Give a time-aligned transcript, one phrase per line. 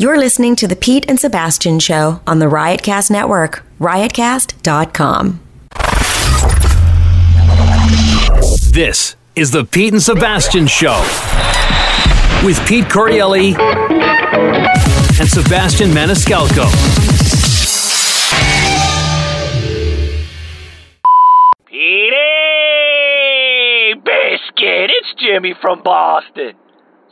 [0.00, 5.40] You're listening to the Pete and Sebastian Show on the Riotcast Network, riotcast.com.
[8.72, 11.00] This is the Pete and Sebastian Show
[12.44, 13.56] with Pete Correale
[15.18, 16.70] and Sebastian Maniscalco.
[21.66, 22.14] Petey
[23.94, 26.54] Biscuit, it's Jimmy from Boston.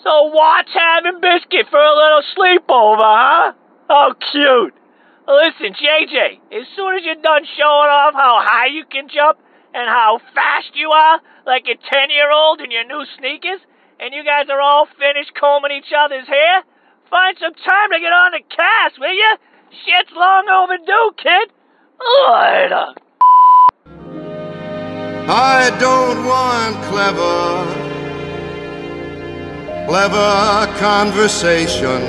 [0.07, 3.53] So what's having Biscuit for a little sleepover, huh?
[3.91, 4.73] Oh, cute.
[5.27, 9.37] Listen, JJ, as soon as you're done showing off how high you can jump
[9.75, 13.59] and how fast you are, like a 10 year old in your new sneakers,
[13.99, 16.63] and you guys are all finished combing each other's hair,
[17.11, 19.37] find some time to get on the cast, will you?
[19.83, 21.51] Shit's long overdue, kid.
[21.99, 22.95] Later.
[25.27, 27.86] I don't want clever,
[29.87, 32.03] clever conversation.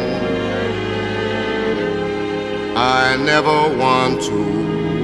[2.76, 4.40] I never want to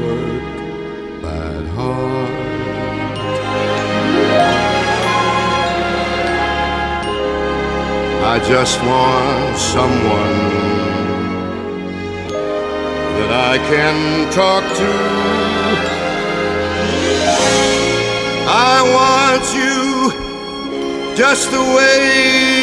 [0.02, 2.34] work that hard.
[8.34, 10.40] I just want someone
[13.18, 14.92] that I can talk to.
[18.50, 19.74] I want you
[21.16, 22.63] just the way.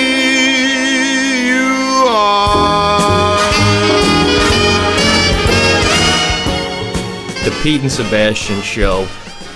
[7.45, 9.09] The Pete and Sebastian show.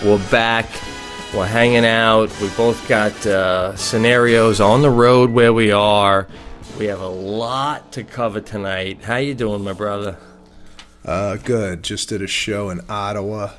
[0.04, 0.66] We're back.
[1.34, 2.30] We're hanging out.
[2.40, 6.26] We both got uh, scenarios on the road where we are.
[6.78, 9.02] We have a lot to cover tonight.
[9.02, 10.16] How you doing, my brother?
[11.04, 11.82] Uh, good.
[11.82, 13.50] Just did a show in Ottawa,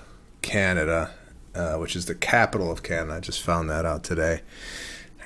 [0.41, 1.11] Canada,
[1.53, 3.17] uh, which is the capital of Canada.
[3.17, 4.41] I just found that out today.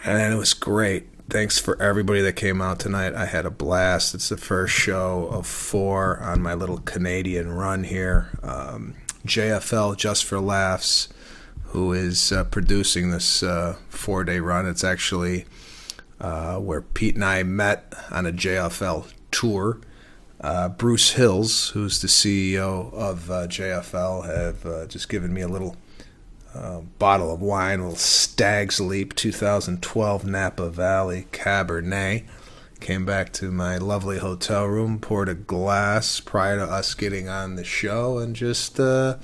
[0.03, 1.07] And it was great.
[1.29, 3.13] Thanks for everybody that came out tonight.
[3.13, 4.15] I had a blast.
[4.15, 8.29] It's the first show of four on my little Canadian run here.
[8.41, 8.95] Um,
[9.27, 11.07] JFL, Just for Laughs,
[11.65, 14.65] who is uh, producing this uh, four day run.
[14.65, 15.45] It's actually
[16.19, 19.79] uh, where Pete and I met on a JFL tour.
[20.41, 25.47] Uh, Bruce Hills, who's the CEO of uh, JFL, have uh, just given me a
[25.47, 25.77] little
[26.99, 32.25] bottle of wine, a little Stag's Leap 2012 Napa Valley Cabernet.
[32.79, 37.55] Came back to my lovely hotel room, poured a glass prior to us getting on
[37.55, 39.17] the show, and just uh,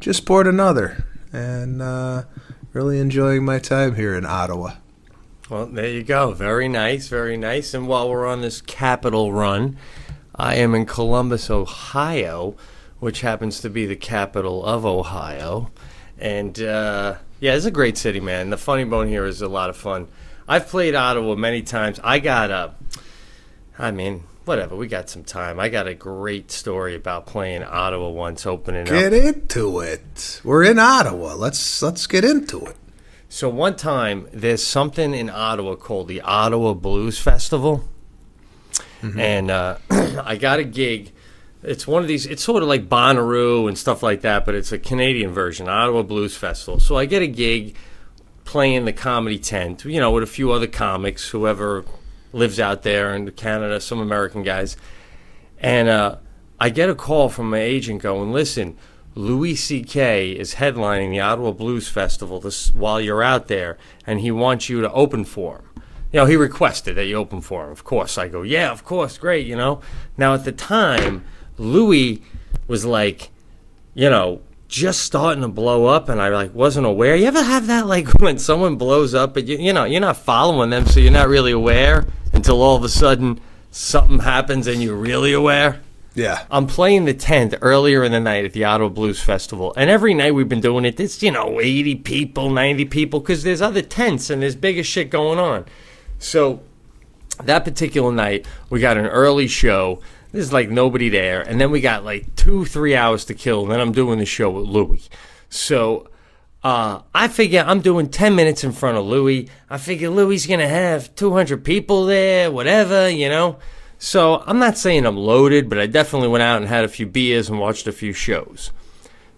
[0.00, 1.04] just poured another.
[1.32, 2.24] And uh,
[2.72, 4.74] really enjoying my time here in Ottawa.
[5.50, 6.32] Well, there you go.
[6.32, 7.74] Very nice, very nice.
[7.74, 9.76] And while we're on this capital run,
[10.34, 12.56] I am in Columbus, Ohio,
[13.00, 15.70] which happens to be the capital of Ohio.
[16.22, 18.50] And uh, yeah, it's a great city, man.
[18.50, 20.06] The Funny Bone here is a lot of fun.
[20.46, 21.98] I've played Ottawa many times.
[22.04, 22.74] I got a,
[23.76, 24.76] I mean, whatever.
[24.76, 25.58] We got some time.
[25.58, 28.88] I got a great story about playing Ottawa once, opening up.
[28.88, 30.40] Get into it.
[30.44, 31.34] We're in Ottawa.
[31.34, 32.76] Let's let's get into it.
[33.28, 37.82] So one time, there's something in Ottawa called the Ottawa Blues Festival,
[39.18, 41.10] and uh, I got a gig.
[41.62, 42.26] It's one of these.
[42.26, 46.02] It's sort of like Bonnaroo and stuff like that, but it's a Canadian version, Ottawa
[46.02, 46.80] Blues Festival.
[46.80, 47.76] So I get a gig
[48.44, 51.84] playing the comedy tent, you know, with a few other comics, whoever
[52.32, 54.76] lives out there in Canada, some American guys,
[55.58, 56.16] and uh,
[56.58, 58.76] I get a call from my agent going, "Listen,
[59.14, 60.32] Louis C.K.
[60.32, 64.80] is headlining the Ottawa Blues Festival this while you're out there, and he wants you
[64.80, 67.70] to open for him." You know, he requested that you open for him.
[67.70, 69.80] Of course, I go, "Yeah, of course, great." You know,
[70.16, 71.24] now at the time,
[71.58, 72.22] Louis
[72.66, 73.30] was like,
[73.94, 77.14] you know, just starting to blow up, and I like wasn't aware.
[77.14, 80.16] You ever have that like when someone blows up, but you you know you're not
[80.16, 83.40] following them, so you're not really aware until all of a sudden
[83.70, 85.82] something happens and you're really aware.
[86.14, 86.44] Yeah.
[86.50, 90.14] I'm playing the tent earlier in the night at the Ottawa Blues Festival, and every
[90.14, 90.98] night we've been doing it.
[90.98, 95.10] It's you know 80 people, 90 people, because there's other tents and there's bigger shit
[95.10, 95.66] going on.
[96.18, 96.62] So
[97.44, 100.00] that particular night, we got an early show.
[100.32, 103.62] There's like nobody there, and then we got like two, three hours to kill.
[103.62, 105.08] And then I'm doing the show with Louis.
[105.50, 106.08] So
[106.64, 109.48] uh, I figure I'm doing 10 minutes in front of Louis.
[109.68, 113.58] I figure Louis gonna have 200 people there, whatever, you know.
[113.98, 117.06] So I'm not saying I'm loaded, but I definitely went out and had a few
[117.06, 118.72] beers and watched a few shows.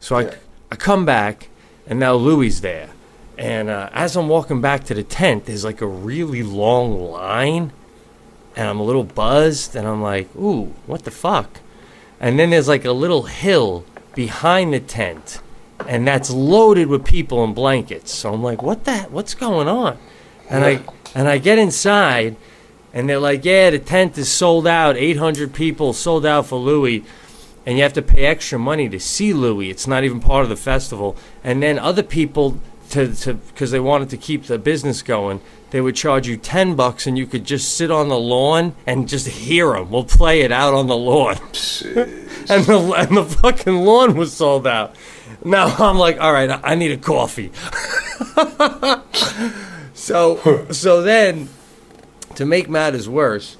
[0.00, 0.36] So I,
[0.70, 1.48] I come back,
[1.86, 2.90] and now Louis there.
[3.36, 7.72] And uh, as I'm walking back to the tent, there's like a really long line,
[8.56, 11.60] and I'm a little buzzed, and I'm like, ooh, what the fuck?
[12.20, 13.84] And then there's like a little hill
[14.14, 15.40] behind the tent,
[15.88, 18.12] and that's loaded with people and blankets.
[18.14, 19.00] So I'm like, what the?
[19.10, 19.98] What's going on?
[20.48, 20.80] And I
[21.14, 22.36] and I get inside,
[22.92, 24.96] and they're like, "Yeah, the tent is sold out.
[24.96, 27.04] 800 people sold out for Louis."
[27.66, 29.70] And you have to pay extra money to see Louis.
[29.70, 31.16] It's not even part of the festival.
[31.42, 32.60] And then other people,
[32.90, 33.08] to
[33.48, 35.40] because they wanted to keep the business going,
[35.74, 39.08] they would charge you ten bucks, and you could just sit on the lawn and
[39.08, 39.90] just hear them.
[39.90, 41.34] We'll play it out on the lawn,
[42.48, 44.94] and the and the fucking lawn was sold out.
[45.44, 47.50] Now I'm like, all right, I, I need a coffee.
[49.94, 51.48] so so then,
[52.36, 53.56] to make matters worse,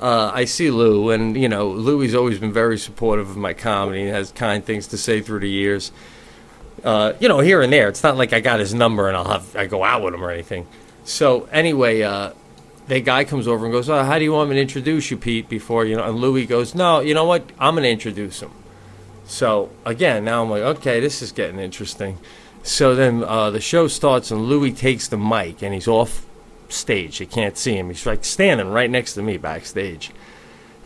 [0.00, 4.02] uh, I see Lou, and you know, Louie's always been very supportive of my comedy.
[4.02, 5.90] and has kind things to say through the years.
[6.84, 7.88] Uh, you know, here and there.
[7.88, 10.22] It's not like I got his number and I'll have I go out with him
[10.22, 10.68] or anything.
[11.06, 12.32] So anyway, uh,
[12.88, 15.16] the guy comes over and goes, "Oh, how do you want me to introduce you,
[15.16, 17.44] Pete?" Before you know, and Louis goes, "No, you know what?
[17.58, 18.50] I'm going to introduce him."
[19.26, 22.18] So again, now I'm like, okay, this is getting interesting.
[22.62, 26.26] So then uh, the show starts, and Louis takes the mic, and he's off
[26.68, 27.20] stage.
[27.20, 27.88] You can't see him.
[27.88, 30.10] He's like standing right next to me backstage.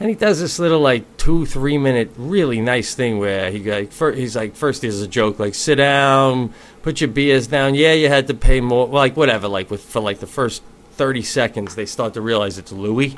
[0.01, 3.93] And he does this little like two, three minute, really nice thing where he like
[3.93, 7.75] fir- he's like first there's a joke like sit down, put your beers down.
[7.75, 9.47] Yeah, you had to pay more, like whatever.
[9.47, 10.63] Like with for like the first
[10.93, 13.17] thirty seconds, they start to realize it's Louis.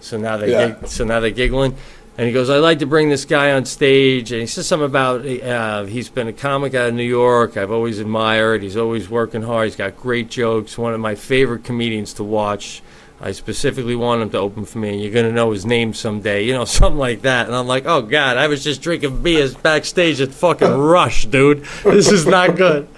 [0.00, 0.68] So now they Yeah.
[0.72, 1.76] gig- so now they're giggling.
[2.18, 4.32] And he goes, I'd like to bring this guy on stage.
[4.32, 7.56] And he says something about uh, he's been a comic out of New York.
[7.56, 8.62] I've always admired.
[8.62, 9.68] He's always working hard.
[9.68, 10.76] He's got great jokes.
[10.76, 12.82] One of my favorite comedians to watch.
[13.24, 14.90] I specifically want him to open for me.
[14.90, 16.44] And you're going to know his name someday.
[16.44, 17.46] You know, something like that.
[17.46, 21.64] And I'm like, oh, God, I was just drinking beers backstage at fucking Rush, dude.
[21.84, 22.88] This is not good.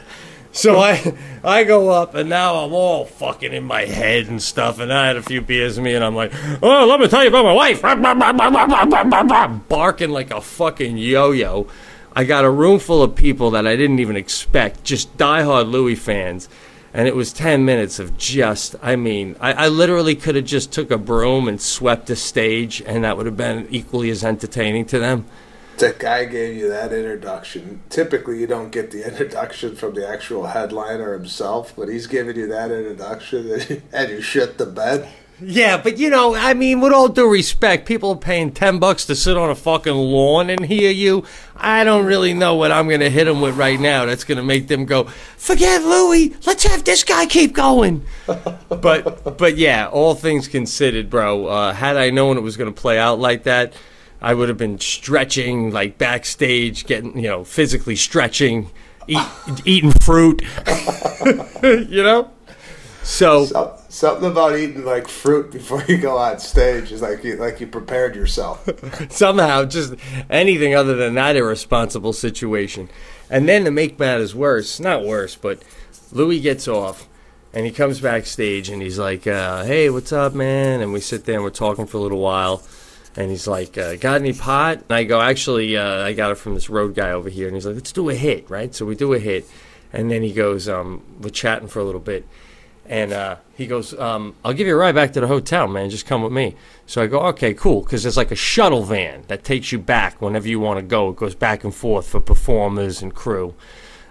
[0.52, 4.78] So I I go up and now I'm all fucking in my head and stuff
[4.78, 6.32] and I had a few beers in me and I'm like,
[6.62, 7.82] oh, let me tell you about my wife.
[9.68, 11.66] Barking like a fucking yo-yo.
[12.14, 15.96] I got a room full of people that I didn't even expect, just diehard Louis
[15.96, 16.48] fans.
[16.94, 20.70] And it was 10 minutes of just, I mean, I, I literally could have just
[20.70, 24.84] took a broom and swept the stage and that would have been equally as entertaining
[24.86, 25.26] to them.
[25.78, 27.82] That guy gave you that introduction.
[27.90, 32.46] Typically, you don't get the introduction from the actual headliner himself, but he's giving you
[32.46, 35.08] that introduction, and you shit the bed.
[35.40, 39.16] Yeah, but you know, I mean, with all due respect, people paying ten bucks to
[39.16, 41.24] sit on a fucking lawn and hear you.
[41.56, 44.04] I don't really know what I'm gonna hit them with right now.
[44.04, 45.04] That's gonna make them go,
[45.36, 46.34] forget Louis.
[46.46, 48.04] Let's have this guy keep going.
[48.68, 51.46] but but yeah, all things considered, bro.
[51.46, 53.72] Uh, had I known it was gonna play out like that,
[54.22, 58.70] I would have been stretching like backstage, getting you know physically stretching,
[59.08, 59.26] eat,
[59.64, 60.42] eating fruit.
[61.62, 62.30] you know.
[63.04, 67.36] So So- Something about eating like fruit before you go on stage is like you
[67.36, 68.68] like you prepared yourself.
[69.12, 69.94] somehow just
[70.28, 72.88] anything other than that irresponsible situation.
[73.30, 75.62] And then to make matters worse, not worse, but
[76.10, 77.06] Louis gets off
[77.52, 81.24] and he comes backstage and he's like, uh, "Hey, what's up, man?" And we sit
[81.24, 82.62] there and we're talking for a little while.
[83.16, 86.38] And he's like, uh, "Got any pot?" And I go, "Actually, uh, I got it
[86.38, 88.84] from this road guy over here." And he's like, "Let's do a hit, right?" So
[88.84, 89.46] we do a hit,
[89.92, 92.26] and then he goes, um, "We're chatting for a little bit."
[92.86, 95.88] And uh, he goes, um, I'll give you a ride back to the hotel, man.
[95.88, 96.54] Just come with me.
[96.86, 97.82] So I go, okay, cool.
[97.82, 101.10] Because there's like a shuttle van that takes you back whenever you want to go.
[101.10, 103.54] It goes back and forth for performers and crew.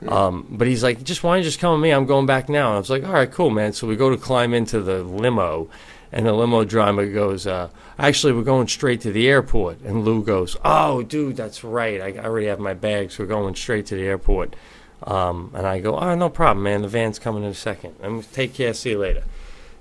[0.08, 1.92] Um, but he's like, just why don't you just come with me?
[1.92, 2.70] I'm going back now.
[2.70, 3.74] And I was like, all right, cool, man.
[3.74, 5.70] So we go to climb into the limo.
[6.12, 9.82] And the limo driver goes, uh, actually, we're going straight to the airport.
[9.82, 12.00] And Lou goes, oh, dude, that's right.
[12.02, 13.18] I I already have my bags.
[13.18, 14.56] We're going straight to the airport.
[15.06, 16.82] Um, and I go, oh, no problem, man.
[16.82, 17.96] The van's coming in a second.
[18.02, 18.74] I'm gonna take care.
[18.74, 19.24] See you later.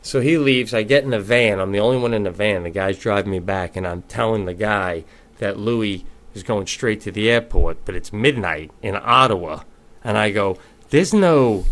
[0.03, 0.75] So he leaves.
[0.75, 1.61] I get in the van.
[1.61, 2.65] I'm the only one in the van.
[2.65, 5.05] The guy's driving me back, and I'm telling the guy
[5.39, 9.63] that Louis is going straight to the airport, but it's midnight in Ottawa.
[10.03, 10.59] And I go,
[10.91, 11.65] there's no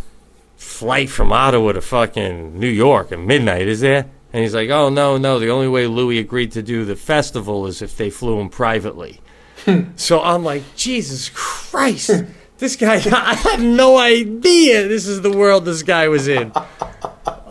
[0.56, 4.06] flight from Ottawa to fucking New York at midnight, is there?
[4.32, 5.40] And he's like, oh, no, no.
[5.40, 9.20] The only way Louis agreed to do the festival is if they flew him privately.
[9.96, 12.24] so I'm like, Jesus Christ.
[12.60, 16.52] This guy, I had no idea this is the world this guy was in.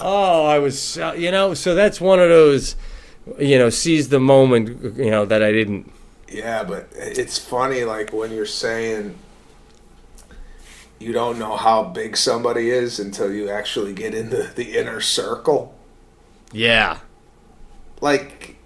[0.01, 2.75] Oh, I was, you know, so that's one of those,
[3.37, 5.91] you know, seize the moment, you know, that I didn't.
[6.29, 9.15] Yeah, but it's funny, like when you're saying
[10.99, 15.73] you don't know how big somebody is until you actually get into the inner circle.
[16.51, 16.99] Yeah.
[18.01, 18.57] Like,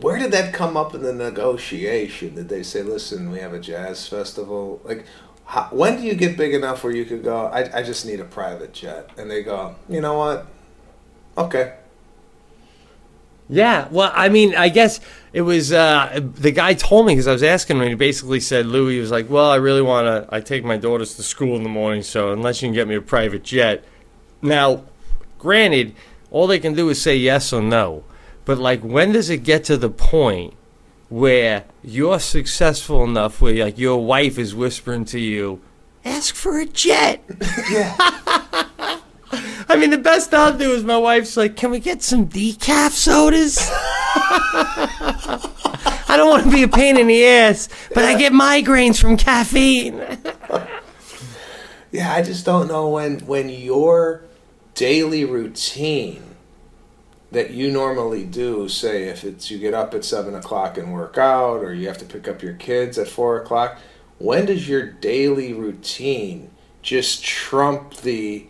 [0.00, 2.34] where did that come up in the negotiation?
[2.34, 4.80] Did they say, listen, we have a jazz festival?
[4.84, 5.04] Like,
[5.44, 8.20] how, when do you get big enough where you could go, I, I just need
[8.20, 9.10] a private jet?
[9.18, 10.46] And they go, you know what?
[11.36, 11.74] Okay.
[13.48, 15.00] Yeah, well, I mean, I guess
[15.32, 18.38] it was uh, the guy told me because I was asking him, and he basically
[18.38, 20.32] said, Louis was like, "Well, I really want to.
[20.32, 22.94] I take my daughters to school in the morning, so unless you can get me
[22.94, 23.84] a private jet."
[24.40, 24.84] Now,
[25.36, 25.96] granted,
[26.30, 28.04] all they can do is say yes or no.
[28.44, 30.54] But like, when does it get to the point
[31.08, 35.60] where you're successful enough where like your wife is whispering to you,
[36.04, 37.22] ask for a jet?
[37.70, 37.96] Yeah.
[39.68, 42.90] I mean, the best I'll do is my wife's like, can we get some decaf
[42.90, 43.58] sodas?
[46.08, 49.16] I don't want to be a pain in the ass, but I get migraines from
[49.16, 50.04] caffeine.
[51.92, 54.24] Yeah, I just don't know when when your
[54.74, 56.29] daily routine
[57.32, 61.16] that you normally do, say if it's you get up at seven o'clock and work
[61.16, 63.78] out, or you have to pick up your kids at four o'clock,
[64.18, 66.50] when does your daily routine
[66.82, 68.46] just trump the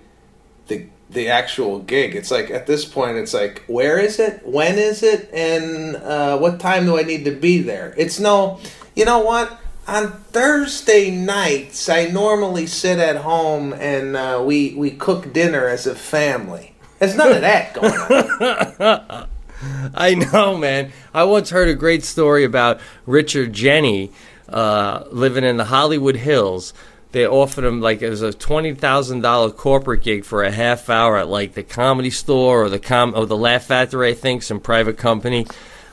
[0.68, 2.14] the the actual gig?
[2.14, 6.38] It's like at this point, it's like where is it, when is it, and uh,
[6.38, 7.94] what time do I need to be there?
[7.96, 8.60] It's no,
[8.96, 9.58] you know what?
[9.87, 15.87] On Thursday nights, I normally sit at home and uh, we we cook dinner as
[15.87, 16.69] a family.
[17.00, 19.26] There's none of that going on.
[19.95, 20.92] I know, man.
[21.14, 24.12] I once heard a great story about Richard Jeni
[24.50, 26.75] uh, living in the Hollywood Hills.
[27.12, 30.90] They offered him like it was a twenty thousand dollar corporate gig for a half
[30.90, 34.42] hour at like the comedy store or the com or the Laugh Factory, I think,
[34.42, 35.47] some private company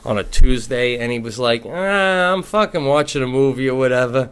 [0.04, 4.28] on a Tuesday, and he was like, ah, "I'm fucking watching a movie or whatever."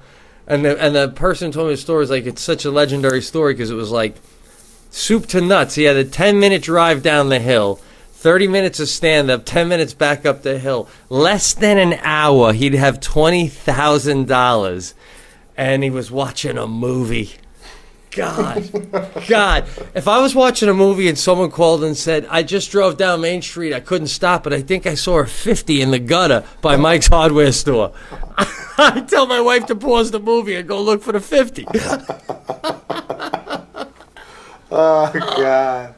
[0.47, 3.23] And the and the person told me the story was like it's such a legendary
[3.23, 4.17] story because it was like
[4.97, 5.75] soup to nuts.
[5.75, 7.77] He had a 10 minute drive down the hill,
[8.13, 10.89] 30 minutes of stand up, 10 minutes back up the hill.
[11.09, 14.95] Less than an hour, he'd have $20,000.
[15.59, 17.33] And he was watching a movie.
[18.11, 18.71] God,
[19.29, 19.65] God.
[19.95, 23.21] If I was watching a movie and someone called and said, I just drove down
[23.21, 26.45] Main Street, I couldn't stop, but I think I saw a 50 in the gutter
[26.63, 27.93] by Mike's hardware store.
[28.79, 31.67] I'd tell my wife to pause the movie and go look for the 50.
[34.79, 35.95] Oh God.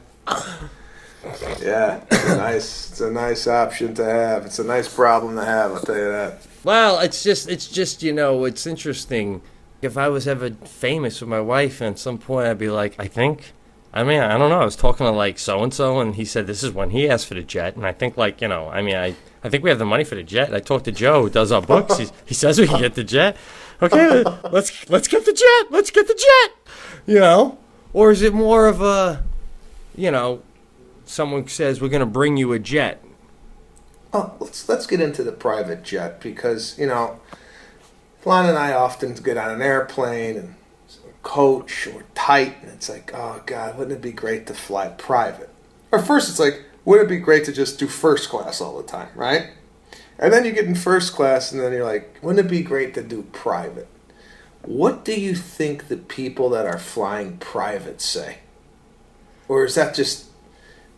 [1.61, 2.89] Yeah, it's a nice.
[2.91, 4.45] It's a nice option to have.
[4.45, 5.73] It's a nice problem to have.
[5.73, 6.47] I'll tell you that.
[6.63, 9.41] Well, it's just, it's just, you know, it's interesting.
[9.81, 12.95] If I was ever famous with my wife, and at some point I'd be like,
[12.97, 13.51] I think,
[13.93, 14.61] I mean, I don't know.
[14.61, 17.09] I was talking to like so and so, and he said this is when he
[17.09, 19.61] asked for the jet, and I think like, you know, I mean, I, I think
[19.61, 20.55] we have the money for the jet.
[20.55, 21.97] I talked to Joe, who does our books.
[22.25, 23.35] He says we can get the jet.
[23.81, 25.71] Okay, let's let's get the jet.
[25.71, 26.73] Let's get the jet.
[27.05, 27.57] You know,
[27.93, 29.23] or is it more of a,
[29.95, 30.41] you know,
[31.05, 33.03] someone says we're going to bring you a jet?
[34.11, 37.19] Oh, let's let's get into the private jet because you know,
[38.25, 40.55] Lon and I often get on an airplane and
[41.21, 45.49] coach or tight, and it's like, oh God, wouldn't it be great to fly private?
[45.91, 48.87] Or first, it's like, wouldn't it be great to just do first class all the
[48.87, 49.51] time, right?
[50.17, 52.93] And then you get in first class, and then you're like, wouldn't it be great
[52.95, 53.87] to do private?
[54.69, 58.37] What do you think the people that are flying private say?
[59.47, 60.27] Or is that just,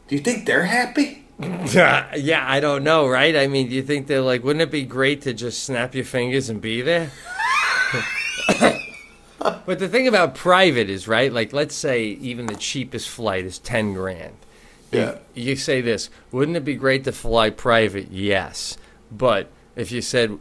[0.10, 1.24] do you think they're happy?
[1.40, 3.34] yeah, I don't know, right?
[3.34, 6.04] I mean, do you think they're like, wouldn't it be great to just snap your
[6.04, 7.12] fingers and be there?
[9.40, 11.32] but the thing about private is, right?
[11.32, 14.36] Like, let's say even the cheapest flight is 10 grand.
[14.92, 15.20] Yeah.
[15.34, 18.12] You, you say this, wouldn't it be great to fly private?
[18.12, 18.75] Yes.
[19.10, 19.48] But
[19.78, 20.40] if you said,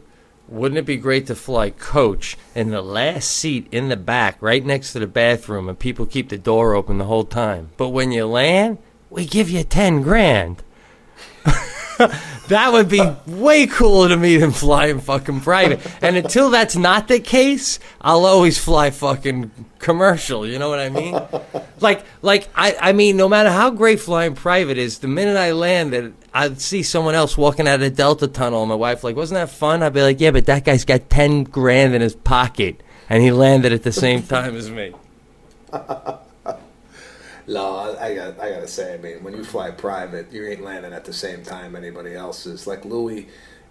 [0.51, 4.63] wouldn't it be great to fly coach in the last seat in the back, right
[4.63, 7.69] next to the bathroom, and people keep the door open the whole time?
[7.77, 8.77] But when you land,
[9.09, 10.61] we give you 10 grand.
[12.47, 15.79] that would be way cooler to me than flying fucking private.
[16.01, 20.45] And until that's not the case, I'll always fly fucking commercial.
[20.45, 21.19] You know what I mean?
[21.81, 25.51] Like, like I, I mean, no matter how great flying private is, the minute I
[25.51, 29.15] landed, I'd see someone else walking out of the Delta tunnel, and my wife like,
[29.15, 32.15] "Wasn't that fun?" I'd be like, "Yeah, but that guy's got ten grand in his
[32.15, 34.93] pocket, and he landed at the same time as me."
[37.47, 40.93] No, I got I gotta say, I mean, when you fly private, you ain't landing
[40.93, 42.65] at the same time anybody else is.
[42.65, 43.27] Like Louis,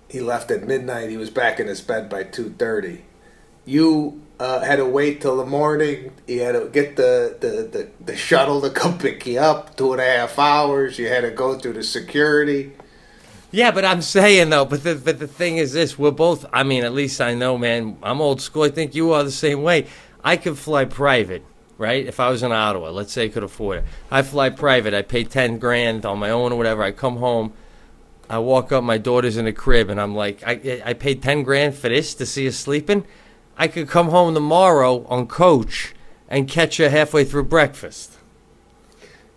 [0.08, 1.08] he left at midnight.
[1.08, 3.04] He was back in his bed by two thirty.
[3.64, 6.12] You uh, had to wait till the morning.
[6.26, 9.76] You had to get the, the, the, the shuttle to come pick you up.
[9.76, 10.98] Two and a half hours.
[10.98, 12.72] You had to go through the security.
[13.52, 16.46] Yeah, but I'm saying though, but the but the thing is this: we're both.
[16.52, 17.98] I mean, at least I know, man.
[18.02, 18.62] I'm old school.
[18.62, 19.88] I think you are the same way.
[20.24, 21.44] I could fly private,
[21.76, 22.06] right?
[22.06, 23.84] If I was in Ottawa, let's say I could afford it.
[24.10, 24.94] I fly private.
[24.94, 26.84] I pay ten grand on my own or whatever.
[26.84, 27.52] I come home.
[28.28, 28.84] I walk up.
[28.84, 32.14] My daughter's in the crib, and I'm like, I I paid ten grand for this
[32.14, 33.04] to see her sleeping.
[33.60, 35.94] I could come home tomorrow on coach
[36.30, 38.16] and catch you halfway through breakfast.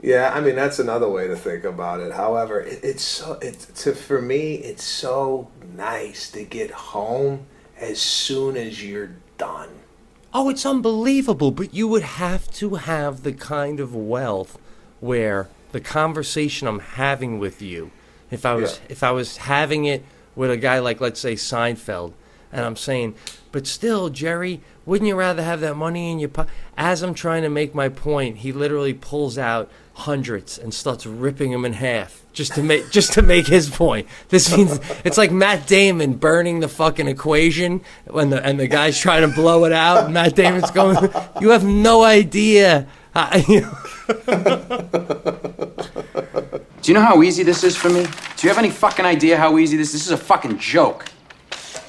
[0.01, 2.13] Yeah, I mean that's another way to think about it.
[2.13, 7.99] However, it, it's so it's to for me it's so nice to get home as
[7.99, 9.69] soon as you're done.
[10.33, 14.57] Oh, it's unbelievable, but you would have to have the kind of wealth
[15.01, 17.91] where the conversation I'm having with you.
[18.31, 18.85] If I was Yeah.
[18.93, 22.13] if I was having it with a guy like let's say Seinfeld,
[22.53, 23.15] and I'm saying,
[23.51, 26.51] but still, Jerry, wouldn't you rather have that money in your pocket?
[26.77, 31.51] As I'm trying to make my point, he literally pulls out hundreds and starts ripping
[31.51, 34.07] them in half just to make just to make his point.
[34.29, 38.99] This means it's like Matt Damon burning the fucking equation when the and the guy's
[38.99, 40.05] trying to blow it out.
[40.05, 40.97] And Matt Damon's going,
[41.39, 43.77] "You have no idea." how-" you know?
[46.81, 48.03] Do you know how easy this is for me?
[48.03, 49.93] Do you have any fucking idea how easy this is?
[49.93, 51.05] This is a fucking joke.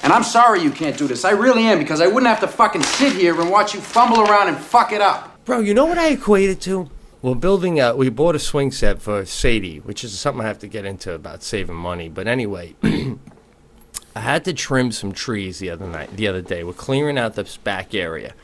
[0.05, 1.25] And I'm sorry you can't do this.
[1.25, 4.21] I really am because I wouldn't have to fucking sit here and watch you fumble
[4.21, 5.43] around and fuck it up.
[5.45, 6.91] Bro, you know what I equate it to?
[7.23, 7.95] We're building a.
[7.95, 11.13] We bought a swing set for Sadie, which is something I have to get into
[11.13, 12.07] about saving money.
[12.07, 16.15] But anyway, I had to trim some trees the other night.
[16.15, 18.35] The other day, we're clearing out this back area,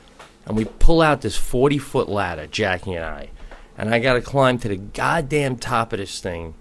[0.47, 3.29] and we pull out this forty foot ladder, Jackie and I,
[3.77, 6.55] and I got to climb to the goddamn top of this thing,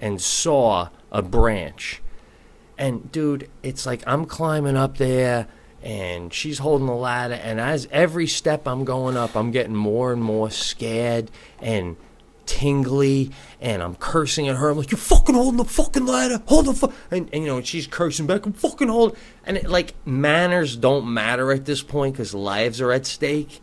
[0.00, 2.00] and saw a branch.
[2.76, 5.46] And dude, it's like I'm climbing up there
[5.82, 10.12] and she's holding the ladder and as every step I'm going up, I'm getting more
[10.12, 11.96] and more scared and
[12.46, 14.70] tingly and I'm cursing at her.
[14.70, 16.42] I'm like, You're fucking holding the fucking ladder.
[16.46, 16.92] Hold the fu-.
[17.10, 21.12] and, and you know, she's cursing back, I'm fucking hold and it, like manners don't
[21.12, 23.60] matter at this point because lives are at stake.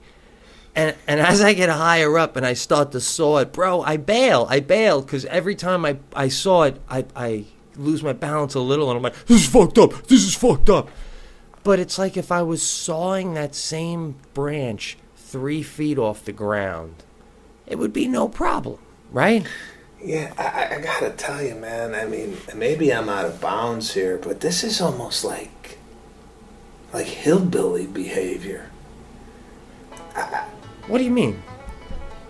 [0.73, 3.97] And and as I get higher up and I start to saw it, bro, I
[3.97, 4.47] bail.
[4.49, 7.45] I bail because every time I, I saw it, I, I
[7.77, 10.07] lose my balance a little and I'm like, this is fucked up.
[10.07, 10.89] This is fucked up.
[11.63, 16.95] But it's like if I was sawing that same branch three feet off the ground,
[17.67, 18.79] it would be no problem,
[19.11, 19.45] right?
[20.03, 21.93] Yeah, I, I- I gotta tell you, man.
[21.93, 25.77] I mean, maybe I'm out of bounds here, but this is almost like,
[26.91, 28.69] like hillbilly behavior.
[30.87, 31.41] What do you mean?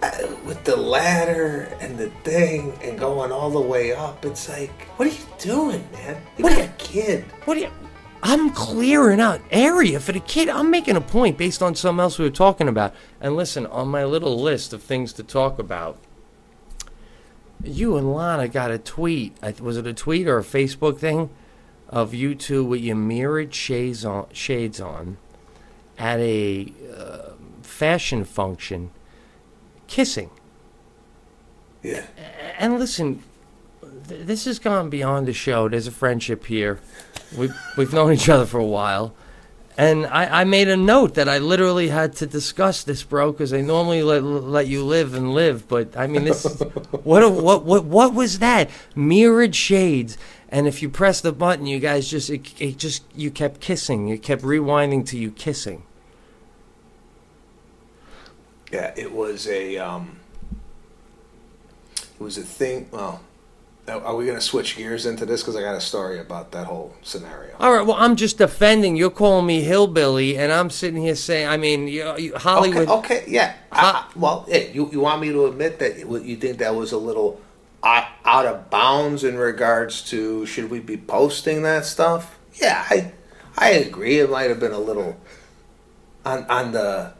[0.02, 4.88] I- With the ladder and the thing and going all the way up, it's like,
[4.98, 6.22] what are you doing, man?
[6.38, 7.24] You What got are a kid.
[7.46, 7.70] What are you?
[8.24, 10.48] I'm clearing out area for the kid.
[10.50, 12.94] I'm making a point based on something else we were talking about.
[13.20, 15.98] And listen, on my little list of things to talk about,
[17.64, 19.36] you and Lana got a tweet.
[19.60, 21.30] Was it a tweet or a Facebook thing
[21.90, 25.18] of you two with your mirrored shades on, shades on
[25.98, 28.92] at a uh, fashion function,
[29.92, 30.30] kissing?
[31.84, 32.06] Yeah.
[32.58, 33.22] And listen,
[34.08, 35.68] th- this has gone beyond the show.
[35.68, 36.80] There's a friendship here.
[37.38, 39.14] We've, we've known each other for a while.
[39.78, 43.54] And I, I made a note that I literally had to discuss this, bro, because
[43.54, 45.68] I normally let, let you live and live.
[45.68, 46.44] But I mean, this
[47.04, 48.70] what, what what what was that?
[48.96, 50.18] Mirrored shades,
[50.50, 54.08] and if you press the button, you guys just it, it just you kept kissing.
[54.08, 55.84] You kept rewinding to you kissing.
[58.72, 60.20] Yeah, it was a um,
[61.98, 62.88] it was a thing.
[62.92, 63.22] Well,
[63.88, 65.42] are we gonna switch gears into this?
[65.42, 67.56] Because I got a story about that whole scenario.
[67.60, 68.96] All right, well, I'm just defending.
[68.96, 72.88] You're calling me hillbilly, and I'm sitting here saying, I mean, you, you, Hollywood.
[72.88, 73.56] Okay, okay, yeah.
[73.72, 76.74] I, I- well, hey, you, you want me to admit that you you think that
[76.76, 77.42] was a little
[77.84, 82.38] out, out of bounds in regards to should we be posting that stuff?
[82.54, 83.12] Yeah, I
[83.58, 84.20] I agree.
[84.20, 85.20] It might have been a little
[86.24, 87.14] on on the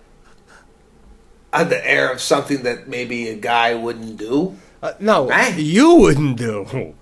[1.54, 4.56] on the air of something that maybe a guy wouldn't do.
[4.82, 5.56] Uh, no, Right.
[5.58, 6.94] you wouldn't do.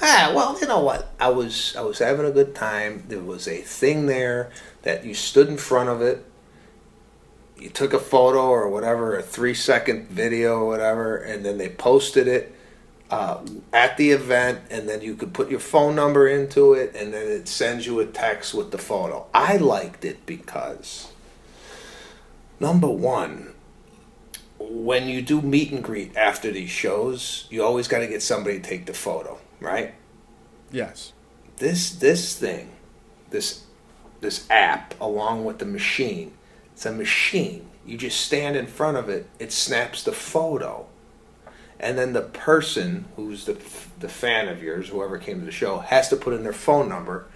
[0.00, 1.12] Ah, well, you know what?
[1.20, 3.04] I was I was having a good time.
[3.08, 4.50] There was a thing there
[4.82, 6.24] that you stood in front of it.
[7.56, 11.68] You took a photo or whatever, a three second video or whatever, and then they
[11.68, 12.52] posted it
[13.12, 13.38] uh,
[13.72, 17.28] at the event, and then you could put your phone number into it, and then
[17.28, 19.26] it sends you a text with the photo.
[19.32, 21.12] I liked it because
[22.58, 23.51] number one,
[24.70, 28.60] when you do meet and greet after these shows, you always got to get somebody
[28.60, 29.94] to take the photo, right?
[30.70, 31.12] Yes.
[31.56, 32.70] This this thing,
[33.30, 33.64] this
[34.20, 36.32] this app along with the machine,
[36.72, 37.68] it's a machine.
[37.86, 40.86] You just stand in front of it, it snaps the photo.
[41.80, 43.54] And then the person who's the
[43.98, 46.88] the fan of yours, whoever came to the show, has to put in their phone
[46.88, 47.26] number,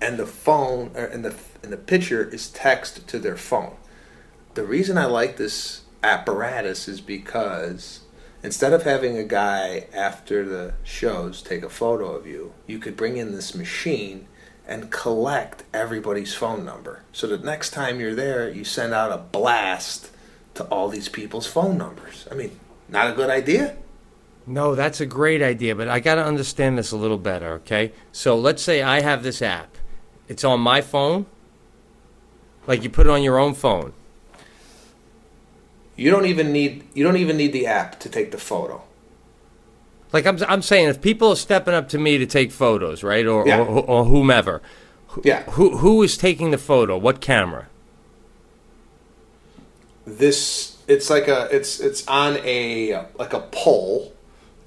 [0.00, 3.76] and the phone or and the and the picture is text to their phone.
[4.54, 8.00] The reason I like this apparatus is because
[8.42, 12.96] instead of having a guy after the shows take a photo of you, you could
[12.96, 14.26] bring in this machine
[14.66, 17.02] and collect everybody's phone number.
[17.12, 20.10] So the next time you're there, you send out a blast
[20.54, 22.26] to all these people's phone numbers.
[22.30, 23.76] I mean, not a good idea?
[24.46, 27.92] No, that's a great idea, but I got to understand this a little better, okay?
[28.12, 29.76] So let's say I have this app.
[30.28, 31.26] It's on my phone.
[32.66, 33.92] Like you put it on your own phone.
[35.96, 38.82] You don't even need you don't even need the app to take the photo.
[40.12, 43.26] Like I'm, I'm saying, if people are stepping up to me to take photos, right,
[43.26, 43.60] or Yeah.
[43.60, 44.62] or, or whomever,
[45.24, 45.42] Yeah.
[45.50, 46.96] who who is taking the photo?
[46.96, 47.66] What camera?
[50.06, 54.14] this it's like a it's it's on a like a pole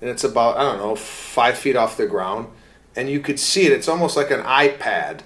[0.01, 2.47] and it's about i don't know five feet off the ground
[2.95, 5.21] and you could see it it's almost like an ipad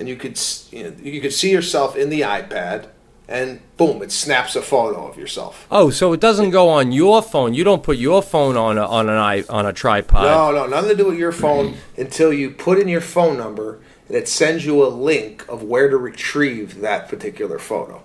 [0.00, 0.38] and you could
[0.72, 2.88] you, know, you could see yourself in the ipad
[3.30, 7.22] and boom it snaps a photo of yourself Oh, so it doesn't go on your
[7.22, 7.54] phone.
[7.54, 10.24] You don't put your phone on a, on an i on a tripod.
[10.24, 13.80] no no nothing to do with your phone until you put in your phone number
[14.08, 18.02] and it sends you a link of where to retrieve that particular photo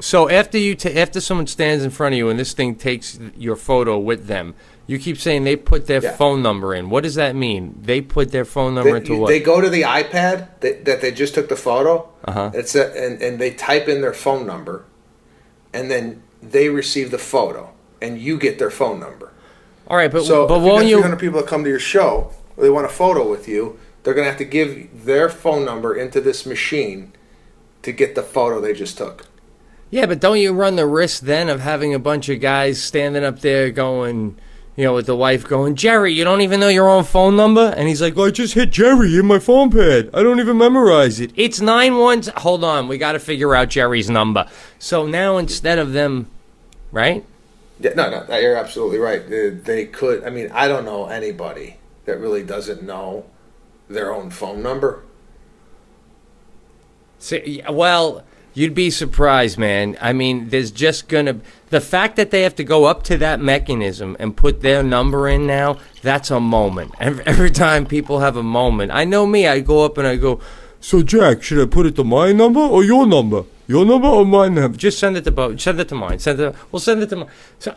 [0.00, 3.18] So after you ta after someone stands in front of you and this thing takes
[3.36, 4.54] your photo with them,
[4.86, 6.16] you keep saying they put their Yeah.
[6.16, 6.90] phone number in.
[6.90, 7.74] What does that mean?
[7.80, 9.28] They put their phone number They, into what?
[9.28, 12.08] they go to the iPad that, that they just took the photo.
[12.24, 12.50] Uh-huh.
[12.54, 14.84] It's a, and and they type in their phone number,
[15.72, 19.32] and then they receive the photo, and you get their phone number.
[19.88, 20.96] All right, but So but if you won't you?
[20.96, 23.78] 300 people that come to your show, they want a photo with you.
[24.02, 27.12] They're gonna have to give their phone number into this machine
[27.82, 29.26] to get the photo they just took.
[29.90, 33.24] Yeah, but don't you run the risk then of having a bunch of guys standing
[33.24, 34.36] up there going,
[34.76, 37.74] you know, with the wife going, Jerry, you don't even know your own phone number?
[37.76, 40.10] And he's like, I just hit Jerry in my phone pad.
[40.14, 41.30] I don't even memorize it.
[41.36, 42.28] It's nine ones.
[42.38, 44.48] Hold on, we got to figure out Jerry's number.
[44.78, 46.30] So now instead of them,
[46.90, 47.24] right?
[47.80, 49.28] Yeah, no, no, you're absolutely right.
[49.28, 50.24] They, they could.
[50.24, 53.26] I mean, I don't know anybody that really doesn't know
[53.88, 55.02] their own phone number.
[57.18, 59.96] See, well, you'd be surprised, man.
[60.00, 63.40] I mean, there's just gonna the fact that they have to go up to that
[63.40, 65.78] mechanism and put their number in now.
[66.02, 66.92] That's a moment.
[67.00, 69.46] Every, every time people have a moment, I know me.
[69.46, 70.40] I go up and I go.
[70.80, 73.44] So Jack, should I put it to my number or your number?
[73.68, 74.76] Your number or my number?
[74.76, 75.60] Just send it to both.
[75.60, 76.18] Send it to mine.
[76.18, 76.54] Send it.
[76.70, 77.28] We'll send it to mine.
[77.58, 77.74] So.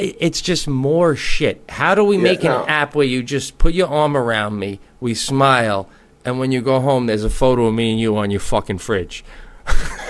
[0.00, 1.60] It's just more shit.
[1.68, 2.64] How do we Yeah, make an no.
[2.68, 5.88] app where you just put your arm around me, we smile,
[6.24, 8.78] and when you go home, there's a photo of me and you on your fucking
[8.78, 9.24] fridge?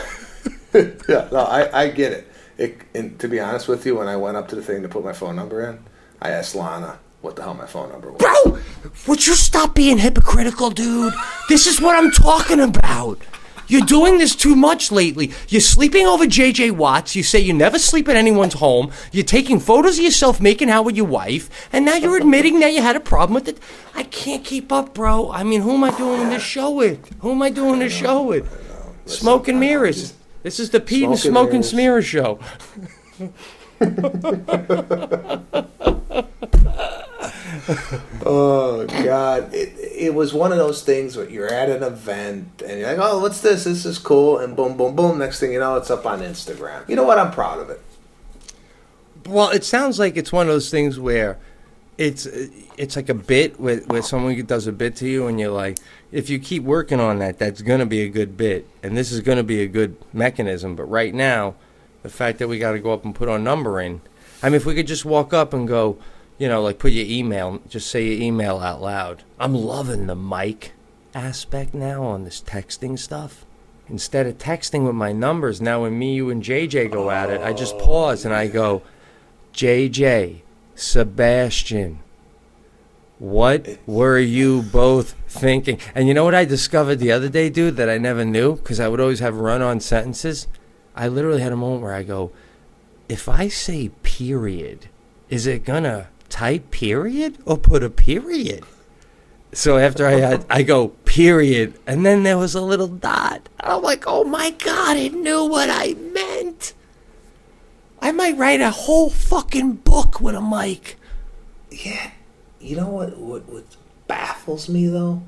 [1.08, 2.28] Yeah, no, I, I get it.
[2.56, 2.78] it.
[2.94, 5.04] And to be honest with you, when I went up to the thing to put
[5.04, 5.78] my phone number in,
[6.20, 8.20] I asked Lana what the hell my phone number was.
[8.20, 8.58] Bro,
[9.06, 11.14] would you stop being hypocritical, dude?
[11.48, 13.18] This is what I'm talking about.
[13.68, 15.30] You're doing this too much lately.
[15.48, 17.14] You're sleeping over JJ Watt's.
[17.14, 18.90] You say you never sleep at anyone's home.
[19.12, 21.68] You're taking photos of yourself making out with your wife.
[21.70, 23.58] And now you're admitting that you had a problem with it.
[23.94, 25.30] I can't keep up, bro.
[25.30, 27.14] I mean, who am I doing this show with?
[27.20, 28.48] Who am I doing this show with?
[29.04, 30.14] Smoke and mirrors.
[30.48, 31.62] This is the Pete and Smoke and.
[31.62, 32.38] Smear show.
[38.24, 39.52] Oh God!
[39.52, 42.98] It, it was one of those things where you're at an event and you're like,
[42.98, 43.64] "Oh, what's this?
[43.64, 45.18] This is cool." And boom, boom, boom.
[45.18, 46.88] Next thing you know, it's up on Instagram.
[46.88, 47.18] You know what?
[47.18, 47.82] I'm proud of it.
[49.26, 51.38] Well, it sounds like it's one of those things where
[51.98, 55.38] it's it's like a bit with where someone who does a bit to you, and
[55.38, 55.78] you're like,
[56.12, 59.20] if you keep working on that, that's gonna be a good bit, and this is
[59.20, 60.76] gonna be a good mechanism.
[60.76, 61.56] But right now,
[62.02, 64.00] the fact that we got to go up and put our number in,
[64.42, 65.98] I mean, if we could just walk up and go,
[66.38, 69.24] you know, like put your email, just say your email out loud.
[69.38, 70.72] I'm loving the mic
[71.14, 73.44] aspect now on this texting stuff.
[73.88, 77.40] Instead of texting with my numbers, now when me, you, and JJ go at it,
[77.40, 78.82] I just pause and I go,
[79.54, 80.42] JJ,
[80.78, 81.98] Sebastian,
[83.18, 85.80] what were you both thinking?
[85.92, 88.54] And you know what I discovered the other day, dude, that I never knew?
[88.54, 90.46] Because I would always have run on sentences.
[90.94, 92.30] I literally had a moment where I go,
[93.08, 94.88] if I say period,
[95.28, 98.62] is it gonna type period or put a period?
[99.52, 103.48] So after I had, I go period, and then there was a little dot.
[103.58, 106.72] I'm like, oh my god, it knew what I meant.
[108.00, 110.96] I might write a whole fucking book with a mic.
[111.70, 112.10] Yeah.
[112.60, 113.48] You know what, what?
[113.48, 113.64] What
[114.06, 115.22] baffles me though?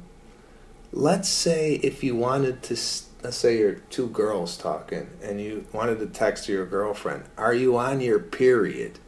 [0.93, 2.75] Let's say if you wanted to,
[3.23, 7.77] let's say you're two girls talking, and you wanted to text your girlfriend, "Are you
[7.77, 8.99] on your period?"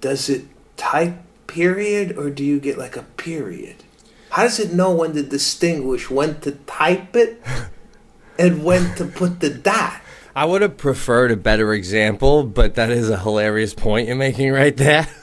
[0.00, 3.84] Does it type period, or do you get like a period?
[4.30, 7.42] How does it know when to distinguish when to type it
[8.38, 10.00] and when to put the dot?
[10.38, 14.52] I would have preferred a better example, but that is a hilarious point you're making
[14.52, 15.08] right there.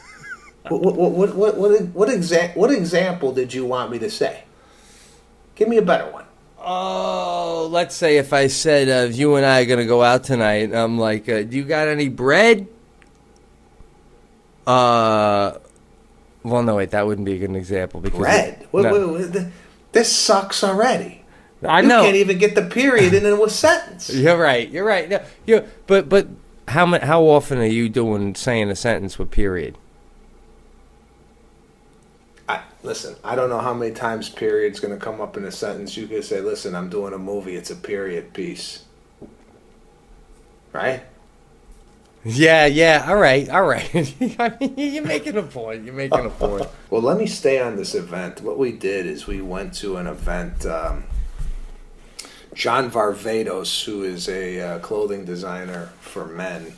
[0.67, 4.43] What what what what what, what, exa- what example did you want me to say?
[5.53, 6.25] Give me a better one.
[6.59, 10.73] Oh, let's say if I said uh, you and I are gonna go out tonight,
[10.73, 12.67] I'm like, uh, do you got any bread?
[14.65, 15.59] Uh,
[16.41, 18.67] well, no, wait, that wouldn't be a good example because Red.
[18.71, 18.91] What, No.
[18.91, 19.45] what, what, th-
[19.91, 21.24] this sucks already.
[21.65, 24.13] I you can't even get the period in a sentence.
[24.13, 24.69] You're right.
[24.69, 25.09] You're right.
[25.09, 26.27] No, you but but
[26.67, 29.77] how how often are you doing saying a sentence with period?
[32.47, 35.51] I, listen, I don't know how many times period's going to come up in a
[35.51, 35.97] sentence.
[35.97, 37.55] You could say, listen, I'm doing a movie.
[37.55, 38.85] It's a period piece.
[40.71, 41.03] Right?
[42.23, 43.05] Yeah, yeah.
[43.07, 43.89] All right, all right.
[44.39, 45.85] I mean, you're making a point.
[45.85, 46.67] You're making a point.
[46.89, 48.41] Well, let me stay on this event.
[48.41, 50.65] What we did is we went to an event.
[50.65, 51.03] Um,
[52.55, 56.71] John Varvatos, who is a uh, clothing designer for men,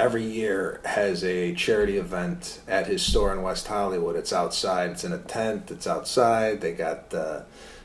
[0.00, 4.16] every year has a charity event at his store in West Hollywood.
[4.16, 4.90] It's outside.
[4.90, 5.70] It's in a tent.
[5.70, 6.60] It's outside.
[6.60, 7.42] They got uh,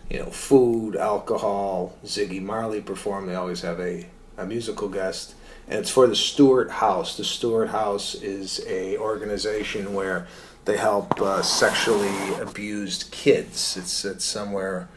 [0.10, 1.95] you know food, alcohol.
[2.04, 3.30] Ziggy Marley performed.
[3.30, 5.36] They always have a, a musical guest,
[5.67, 7.15] and it's for the Stuart House.
[7.15, 10.28] The Stuart House is a organization where
[10.65, 13.78] they help uh, sexually abused kids.
[13.78, 14.89] It's it's somewhere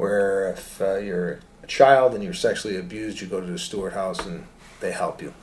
[0.00, 3.92] where if uh, you're a child and you're sexually abused, you go to the Stuart
[3.92, 4.46] House and
[4.80, 5.34] they help you.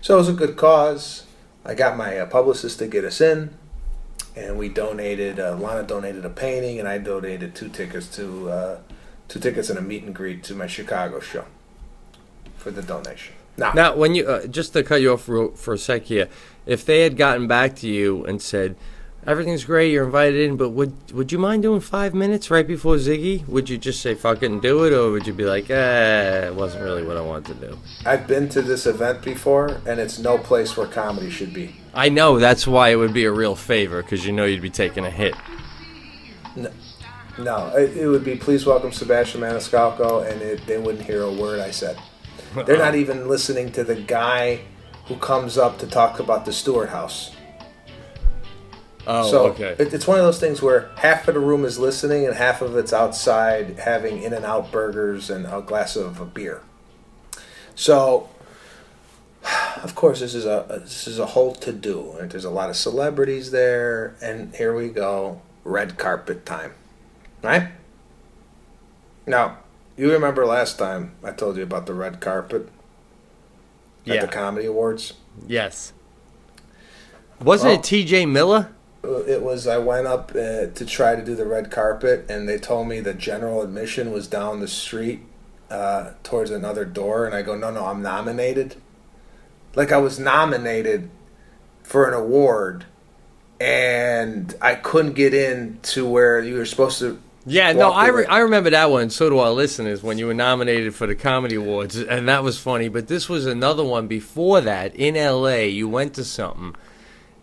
[0.00, 1.26] So it was a good cause.
[1.64, 3.54] I got my uh, publicist to get us in,
[4.34, 5.38] and we donated.
[5.38, 8.78] Uh, Lana donated a painting, and I donated two tickets to uh,
[9.28, 11.44] two tickets and a meet and greet to my Chicago show
[12.56, 13.34] for the donation.
[13.56, 16.28] Now, Now, when you uh, just to cut you off for, for a sec here,
[16.66, 18.76] if they had gotten back to you and said
[19.28, 22.96] everything's great, you're invited in, but would would you mind doing five minutes right before
[22.96, 23.46] Ziggy?
[23.46, 26.46] Would you just say fuck it and do it, or would you be like, eh,
[26.46, 27.78] it wasn't really what I wanted to do?
[28.06, 31.76] I've been to this event before, and it's no place where comedy should be.
[31.92, 34.70] I know that's why it would be a real favor because you know you'd be
[34.70, 35.34] taking a hit.
[37.38, 41.32] No, it, it would be please welcome Sebastian Maniscalco, and it, they wouldn't hear a
[41.32, 41.98] word I said.
[42.66, 44.60] They're not even listening to the guy
[45.04, 47.34] who comes up to talk about the Stuart House.
[49.10, 49.74] Oh, so okay.
[49.78, 52.60] it, it's one of those things where half of the room is listening and half
[52.60, 56.60] of it's outside having In and Out burgers and a glass of a beer.
[57.74, 58.28] So,
[59.82, 62.68] of course, this is a this is a whole to do, and there's a lot
[62.68, 66.72] of celebrities there, and here we go, red carpet time,
[67.42, 67.68] right?
[69.26, 69.58] Now,
[69.96, 72.68] you remember last time I told you about the red carpet
[74.06, 74.20] at Yeah.
[74.26, 75.14] the comedy awards.
[75.46, 75.92] Yes.
[77.40, 78.26] Wasn't Well- it T.J.
[78.26, 78.70] Miller?
[79.02, 82.58] It was I went up uh, to try to do the red carpet, and they
[82.58, 85.20] told me the general admission was down the street
[85.70, 88.76] uh, towards another door, and I go, no, no, I'm nominated.
[89.74, 91.10] Like I was nominated
[91.82, 92.86] for an award,
[93.60, 97.20] and I couldn't get in to where you were supposed to.
[97.46, 99.08] Yeah, no, I, re- I remember that one.
[99.08, 102.58] So do our listeners when you were nominated for the Comedy Awards, and that was
[102.58, 102.88] funny.
[102.88, 105.68] But this was another one before that in L.A.
[105.68, 106.74] You went to something,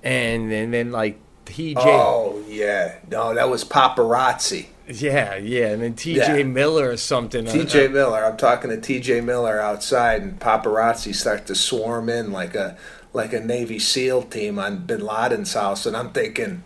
[0.04, 1.80] and and then like T.J.
[1.82, 4.68] Oh yeah, no, that was paparazzi.
[4.88, 6.38] Yeah, yeah, and then T.J.
[6.38, 6.44] Yeah.
[6.44, 7.48] Miller or something.
[7.48, 8.24] uh, TJ Miller.
[8.24, 12.78] I'm talking to TJ Miller outside, and paparazzi start to swarm in like a
[13.14, 16.64] like a Navy SEAL team on Bin Laden's house, and I'm thinking,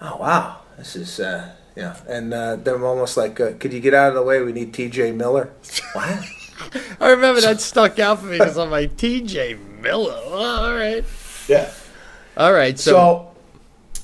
[0.00, 1.96] oh wow, this is uh, yeah.
[2.08, 4.40] And uh, they're almost like, uh, could you get out of the way?
[4.40, 5.50] We need TJ Miller.
[5.92, 6.24] what?
[7.00, 9.56] I remember that stuck out for me because I'm like T.J.
[9.82, 10.18] Miller.
[10.30, 11.04] All right,
[11.48, 11.70] Yeah.
[12.34, 12.78] all right.
[12.78, 13.35] So, So,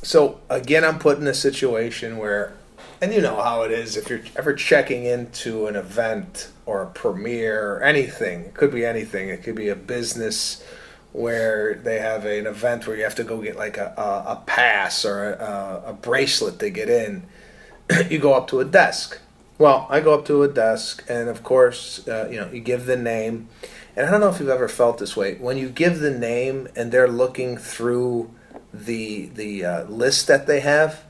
[0.02, 2.54] so again, I'm put in a situation where,
[3.00, 6.86] and you know how it is if you're ever checking into an event or a
[6.86, 8.40] premiere or anything.
[8.40, 9.28] It could be anything.
[9.28, 10.64] It could be a business
[11.12, 14.42] where they have an event where you have to go get like a, a, a
[14.46, 17.24] pass or a, a bracelet to get in.
[18.10, 19.18] you go up to a desk.
[19.58, 22.86] Well, I go up to a desk, and of course, uh, you know, you give
[22.86, 23.48] the name.
[23.94, 25.34] And I don't know if you've ever felt this way.
[25.34, 28.30] When you give the name and they're looking through
[28.72, 31.04] the the uh, list that they have,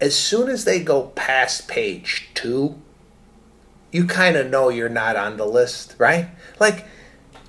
[0.00, 2.80] as soon as they go past page two,
[3.90, 6.28] you kind of know you're not on the list, right?
[6.60, 6.86] Like,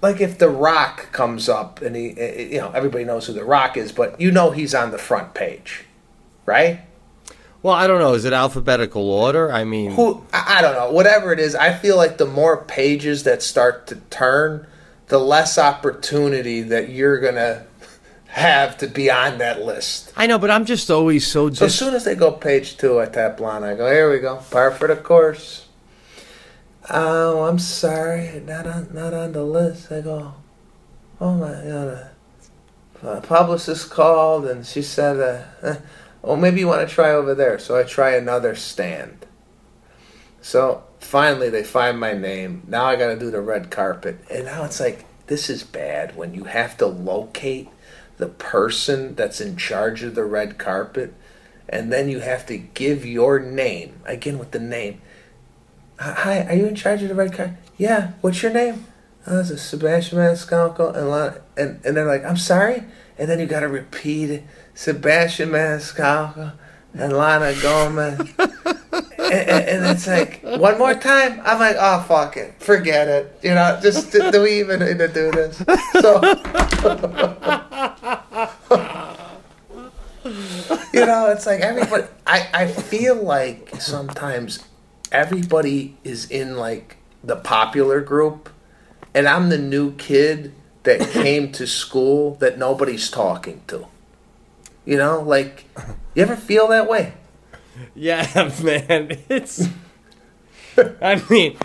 [0.02, 3.46] like if The Rock comes up and he, eh, you know, everybody knows who The
[3.46, 5.86] Rock is, but you know he's on the front page,
[6.46, 6.82] right?
[7.64, 8.14] well, I don't know.
[8.14, 9.52] Is it alphabetical order?
[9.52, 12.64] I mean, who I, I don't know whatever it is i feel like the more
[12.64, 14.66] pages that start to turn
[15.08, 17.66] the less opportunity that you're gonna
[18.38, 20.14] have to be on that list.
[20.16, 21.52] I know, but I'm just always so.
[21.52, 24.20] so as soon as they go page two i tap line i go here we
[24.20, 25.68] go par for the course.
[26.90, 29.92] Oh i'm sorry not on not on the list.
[29.92, 30.34] I go
[31.20, 32.12] oh my god
[33.04, 35.78] a publicist called and she said uh, eh,
[36.24, 37.60] oh maybe you want to try over there.
[37.60, 39.26] So i try another stand.
[40.42, 42.64] So finally, they find my name.
[42.68, 46.16] Now I got to do the red carpet, and now it's like this is bad
[46.16, 47.68] when you have to locate
[48.18, 51.14] the person that's in charge of the red carpet,
[51.70, 55.02] and then you have to give your name again with the name.
[56.00, 57.56] Hi, are you in charge of the red carpet?
[57.78, 58.12] Yeah.
[58.22, 58.86] What's your name?
[59.26, 62.84] Oh, is Sebastian Maniscalco, and Lana- and and they're like, I'm sorry,
[63.18, 64.44] and then you got to repeat it.
[64.74, 66.54] Sebastian Maniscalco,
[66.94, 68.34] and Lana Gomez.
[69.32, 71.42] and, and, it's like one more time.
[71.44, 73.40] I'm like, oh fuck it, forget it.
[73.44, 75.58] You know, just do we even need to do this?
[76.02, 76.22] So,
[80.94, 82.04] you know, it's like everybody.
[82.26, 84.64] I I feel like sometimes
[85.12, 88.50] everybody is in like the popular group,
[89.14, 93.88] and I'm the new kid that came to school that nobody's talking to.
[94.86, 95.66] You know, like
[96.16, 97.14] you ever feel that way?
[97.96, 99.18] Yeah, man.
[99.30, 99.68] It's.
[101.02, 101.58] I mean,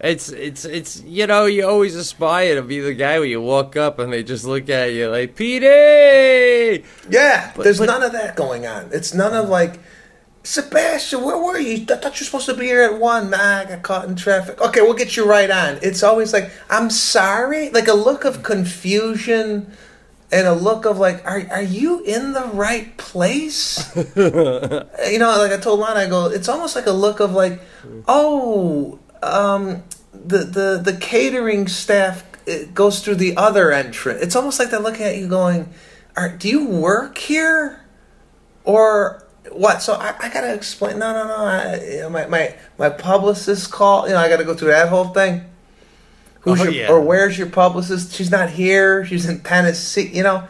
[0.00, 3.76] it's it's it's you know you always aspire to be the guy where you walk
[3.76, 6.84] up and they just look at you like Petey.
[7.10, 8.88] Yeah, But- there's but- none of that going on.
[8.92, 9.78] It's none of like,
[10.44, 11.82] Sebastian, where were you?
[11.82, 13.30] I thought you were supposed to be here at one.
[13.30, 14.60] Nah, I got caught in traffic.
[14.60, 15.78] Okay, we'll get you right on.
[15.82, 19.72] It's always like, I'm sorry, like a look of confusion
[20.34, 23.88] and a look of like, are are you in the right place?
[23.96, 27.60] you know, like I told Lana, I go, it's almost like a look of like,
[28.08, 34.22] oh, um, the the the catering staff uh, goes through the other entrance.
[34.22, 35.72] It's almost like they're looking at you, going,
[36.16, 37.80] are, "Do you work here,
[38.64, 40.98] or what?" So I, I gotta explain.
[40.98, 41.44] No, no, no.
[41.44, 44.08] I, you know, my my my publicist call.
[44.08, 45.44] You know, I gotta go through that whole thing.
[46.44, 46.88] Who's Oh, your, yeah.
[46.90, 48.12] or where's your publicist?
[48.14, 49.04] She's not here.
[49.04, 50.10] She's in Tennessee.
[50.12, 50.48] You know.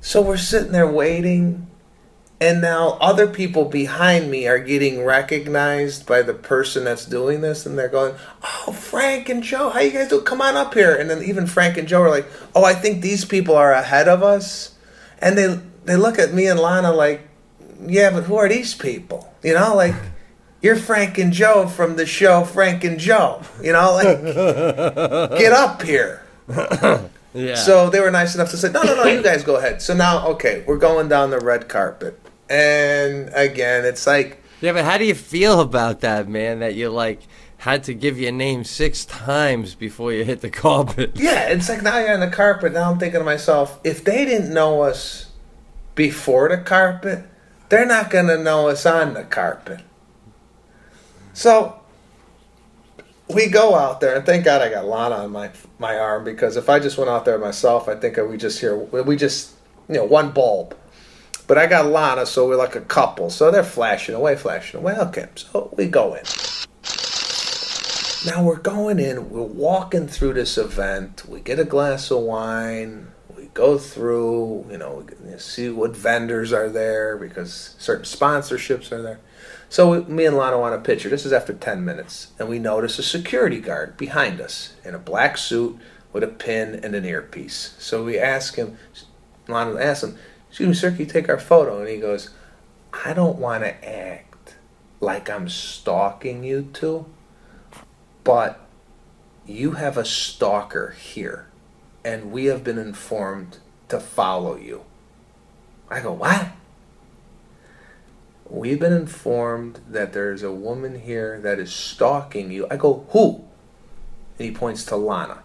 [0.00, 1.68] So we're sitting there waiting,
[2.40, 7.66] and now other people behind me are getting recognized by the person that's doing this,
[7.66, 10.20] and they're going, "Oh, Frank and Joe, how you guys do?
[10.22, 13.00] Come on up here." And then even Frank and Joe are like, "Oh, I think
[13.02, 14.72] these people are ahead of us,"
[15.20, 17.28] and they they look at me and Lana like,
[17.86, 19.94] "Yeah, but who are these people?" You know, like.
[20.62, 23.42] You're Frank and Joe from the show Frank and Joe.
[23.60, 24.22] You know, like,
[25.38, 26.22] get up here.
[27.34, 27.54] Yeah.
[27.56, 29.82] So they were nice enough to say, no, no, no, you guys go ahead.
[29.82, 32.18] So now, okay, we're going down the red carpet.
[32.48, 36.60] And again, it's like, yeah, but how do you feel about that, man?
[36.60, 37.20] That you like
[37.58, 41.12] had to give your name six times before you hit the carpet.
[41.14, 42.72] yeah, it's like now you're on the carpet.
[42.72, 45.30] Now I'm thinking to myself, if they didn't know us
[45.94, 47.24] before the carpet,
[47.68, 49.80] they're not going to know us on the carpet.
[51.34, 51.80] So
[53.28, 56.56] we go out there, and thank God I got Lana on my my arm because
[56.56, 59.52] if I just went out there myself, I think we just hear we just
[59.88, 60.76] you know one bulb.
[61.46, 63.28] But I got Lana, so we're like a couple.
[63.30, 64.96] So they're flashing away, flashing away.
[64.96, 66.22] Okay, so we go in.
[68.24, 69.30] Now we're going in.
[69.30, 71.24] We're walking through this event.
[71.28, 73.08] We get a glass of wine.
[73.36, 74.66] We go through.
[74.70, 79.20] You know, we see what vendors are there because certain sponsorships are there.
[79.72, 81.08] So me and Lana want a picture.
[81.08, 82.32] This is after 10 minutes.
[82.38, 85.78] And we notice a security guard behind us in a black suit
[86.12, 87.74] with a pin and an earpiece.
[87.78, 88.76] So we ask him,
[89.48, 90.18] Lana asks him,
[90.50, 91.80] Excuse me, sir, can you take our photo?
[91.80, 92.28] And he goes,
[92.92, 94.56] I don't want to act
[95.00, 97.06] like I'm stalking you two,
[98.24, 98.60] but
[99.46, 101.46] you have a stalker here,
[102.04, 103.56] and we have been informed
[103.88, 104.84] to follow you.
[105.88, 106.48] I go, What?
[108.48, 112.66] We've been informed that there's a woman here that is stalking you.
[112.70, 113.44] I go, Who?
[114.38, 115.42] And he points to Lana.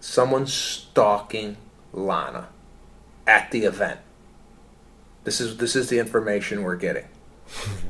[0.00, 1.56] Someone's stalking
[1.92, 2.48] Lana
[3.26, 4.00] at the event.
[5.24, 7.06] This is this is the information we're getting.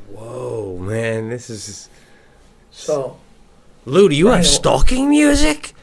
[0.09, 1.89] Whoa, man, this is.
[2.71, 3.17] So
[3.85, 5.73] Lou, do you have stalking music?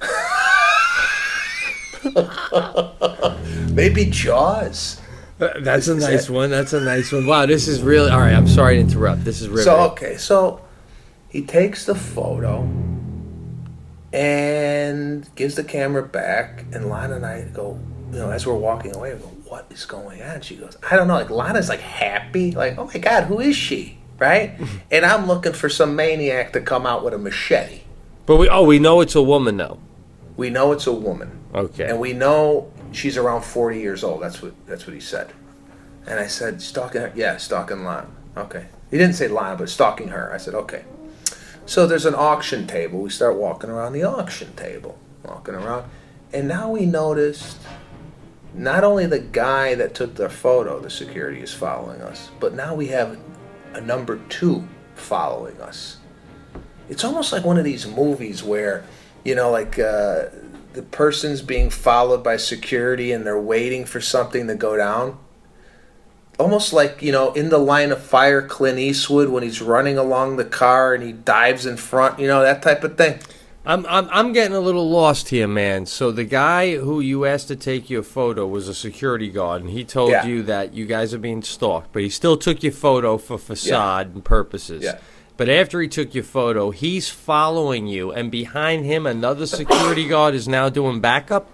[3.72, 5.00] maybe Jaws.
[5.38, 6.50] That's a nice one.
[6.50, 7.26] That's a nice one.
[7.26, 8.10] Wow, this is really.
[8.10, 9.24] All right, I'm sorry to interrupt.
[9.24, 9.62] This is really.
[9.62, 10.60] So okay, so
[11.28, 12.62] he takes the photo
[14.12, 17.78] and gives the camera back, and Lana and I go,
[18.10, 20.96] you know, as we're walking away, we go, "What is going on?" She goes, "I
[20.96, 24.58] don't know." Like Lana's like happy, like, "Oh my god, who is she?" Right?
[24.90, 27.82] and I'm looking for some maniac to come out with a machete.
[28.26, 28.48] But we.
[28.48, 29.78] Oh, we know it's a woman now.
[30.36, 31.38] We know it's a woman.
[31.54, 31.88] Okay.
[31.88, 34.22] And we know she's around 40 years old.
[34.22, 35.32] That's what that's what he said.
[36.06, 37.12] And I said, stalking her?
[37.14, 38.08] Yeah, stalking Lana.
[38.36, 38.66] Okay.
[38.90, 40.32] He didn't say Lana, but stalking her.
[40.32, 40.84] I said, okay.
[41.66, 43.00] So there's an auction table.
[43.00, 45.90] We start walking around the auction table, walking around.
[46.32, 47.58] And now we noticed
[48.54, 52.74] not only the guy that took the photo, the security is following us, but now
[52.74, 53.18] we have
[53.74, 55.98] a number two following us
[56.88, 58.84] it's almost like one of these movies where
[59.24, 60.26] you know like uh,
[60.72, 65.18] the person's being followed by security and they're waiting for something to go down
[66.38, 70.36] almost like you know in the line of fire clint eastwood when he's running along
[70.36, 73.18] the car and he dives in front you know that type of thing
[73.66, 75.84] I'm, I'm I'm getting a little lost here, man.
[75.84, 79.70] So the guy who you asked to take your photo was a security guard, and
[79.70, 80.24] he told Yeah.
[80.24, 84.14] you that you guys are being stalked, but he still took your photo for facade
[84.14, 84.84] and purposes.
[84.84, 84.98] Yeah.
[85.38, 90.34] But after he took your photo, he's following you, and behind him, another security guard
[90.34, 91.48] is now doing backup.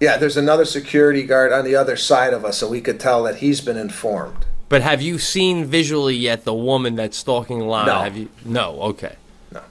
[0.00, 3.22] Yeah, there's another security guard on the other side of us, so we could tell
[3.22, 4.46] that he's been informed.
[4.68, 7.86] But have you seen visually yet the woman that's stalking Lana?
[7.86, 8.00] No.
[8.00, 8.28] Have you?
[8.44, 8.80] No.
[8.82, 9.14] Okay.
[9.52, 9.62] No.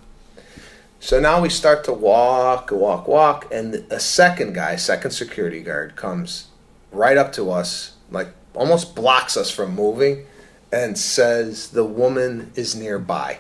[1.02, 5.98] So now we start to walk, walk, walk, and a second guy, second security guard,
[5.98, 6.48] comes
[6.94, 10.26] right up to us, like almost blocks us from moving,
[10.72, 13.40] and says the woman is nearby.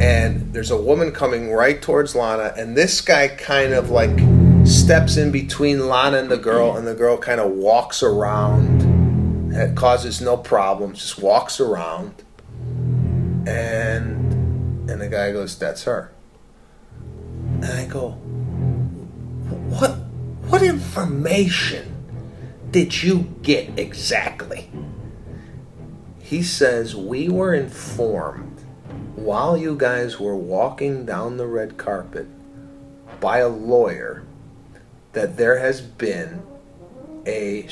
[0.00, 4.18] And there's a woman coming right towards Lana, and this guy kind of like
[4.66, 9.52] steps in between Lana and the girl, and the girl kind of walks around.
[9.54, 12.22] It causes no problems, just walks around.
[13.46, 16.10] And and the guy goes, "That's her."
[17.62, 18.10] And I go,
[19.70, 19.96] "What?
[20.48, 21.94] What information
[22.70, 24.70] did you get exactly?"
[26.24, 28.64] He says, "We were informed
[29.14, 32.26] while you guys were walking down the red carpet
[33.20, 34.22] by a lawyer
[35.12, 36.42] that there has been
[37.26, 37.68] a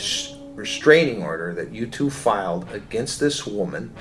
[0.55, 3.93] restraining order that you two filed against this woman."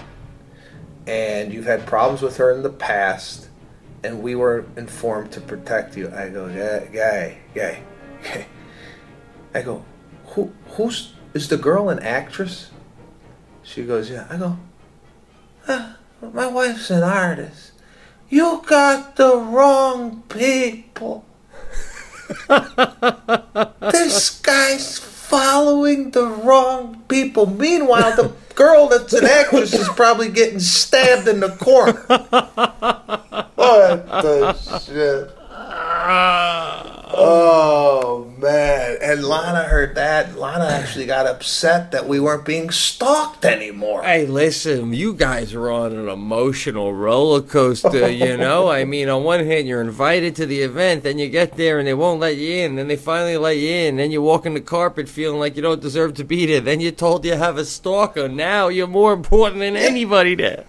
[1.08, 3.50] and you've had problems with her in the past,
[4.04, 6.12] and we were informed to protect you.
[6.14, 8.48] I go, guy, guy, guy.
[9.54, 9.84] I go,
[10.28, 12.71] who, who's, is the girl an actress?
[13.72, 14.28] She goes, yeah.
[14.30, 14.58] I go,
[15.70, 15.96] ah,
[16.34, 17.72] my wife's an artist.
[18.30, 21.24] You got the wrong people.
[23.80, 27.46] this guy's following the wrong people.
[27.46, 31.94] Meanwhile, the girl that's an actress is probably getting stabbed in the corner.
[33.56, 35.41] what the shit?
[37.14, 38.98] Oh man!
[39.02, 40.38] And Lana heard that.
[40.38, 44.02] Lana actually got upset that we weren't being stalked anymore.
[44.04, 48.70] Hey, listen, you guys are on an emotional roller coaster, you know?
[48.70, 51.88] I mean, on one hand, you're invited to the event, then you get there and
[51.88, 54.54] they won't let you in, then they finally let you in, then you walk in
[54.54, 57.58] the carpet feeling like you don't deserve to be there, then you're told you have
[57.58, 58.30] a stalker.
[58.30, 60.64] Now you're more important than anybody there.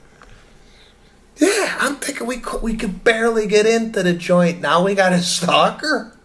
[1.36, 4.60] Yeah, I'm thinking we could, we could barely get into the joint.
[4.60, 6.16] Now we got a stalker.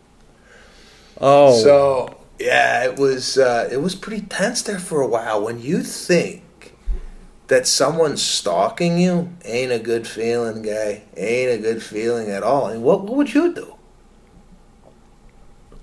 [1.20, 1.62] Oh.
[1.62, 5.44] So yeah, it was uh, it was pretty tense there for a while.
[5.44, 6.76] When you think
[7.48, 11.04] that someone's stalking you, ain't a good feeling, guy.
[11.16, 12.68] Ain't a good feeling at all.
[12.68, 13.74] And what what would you do?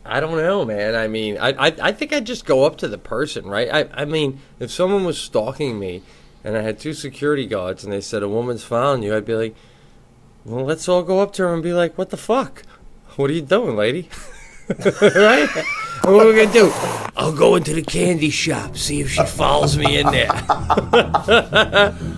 [0.07, 0.95] I don't know, man.
[0.95, 3.69] I mean, I, I I think I'd just go up to the person, right?
[3.73, 6.03] I I mean, if someone was stalking me,
[6.45, 9.35] and I had two security guards, and they said a woman's found you, I'd be
[9.35, 9.57] like,
[10.45, 12.63] well, let's all go up to her and be like, what the fuck?
[13.17, 14.09] What are you doing, lady?
[14.69, 15.49] right?
[16.05, 16.71] And what are we gonna do?
[17.17, 20.31] I'll go into the candy shop, see if she follows me in there.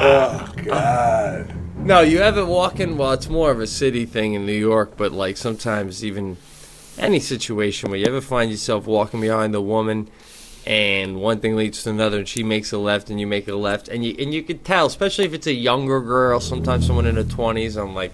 [0.00, 1.52] Oh God.
[1.76, 2.96] No, you have it walking.
[2.96, 6.36] Well, it's more of a city thing in New York, but like sometimes even
[6.96, 10.08] any situation where you ever find yourself walking behind a woman,
[10.68, 13.54] and one thing leads to another, and she makes a left, and you make a
[13.54, 17.06] left, and you and you could tell, especially if it's a younger girl, sometimes someone
[17.06, 17.76] in her twenties.
[17.76, 18.12] I'm like,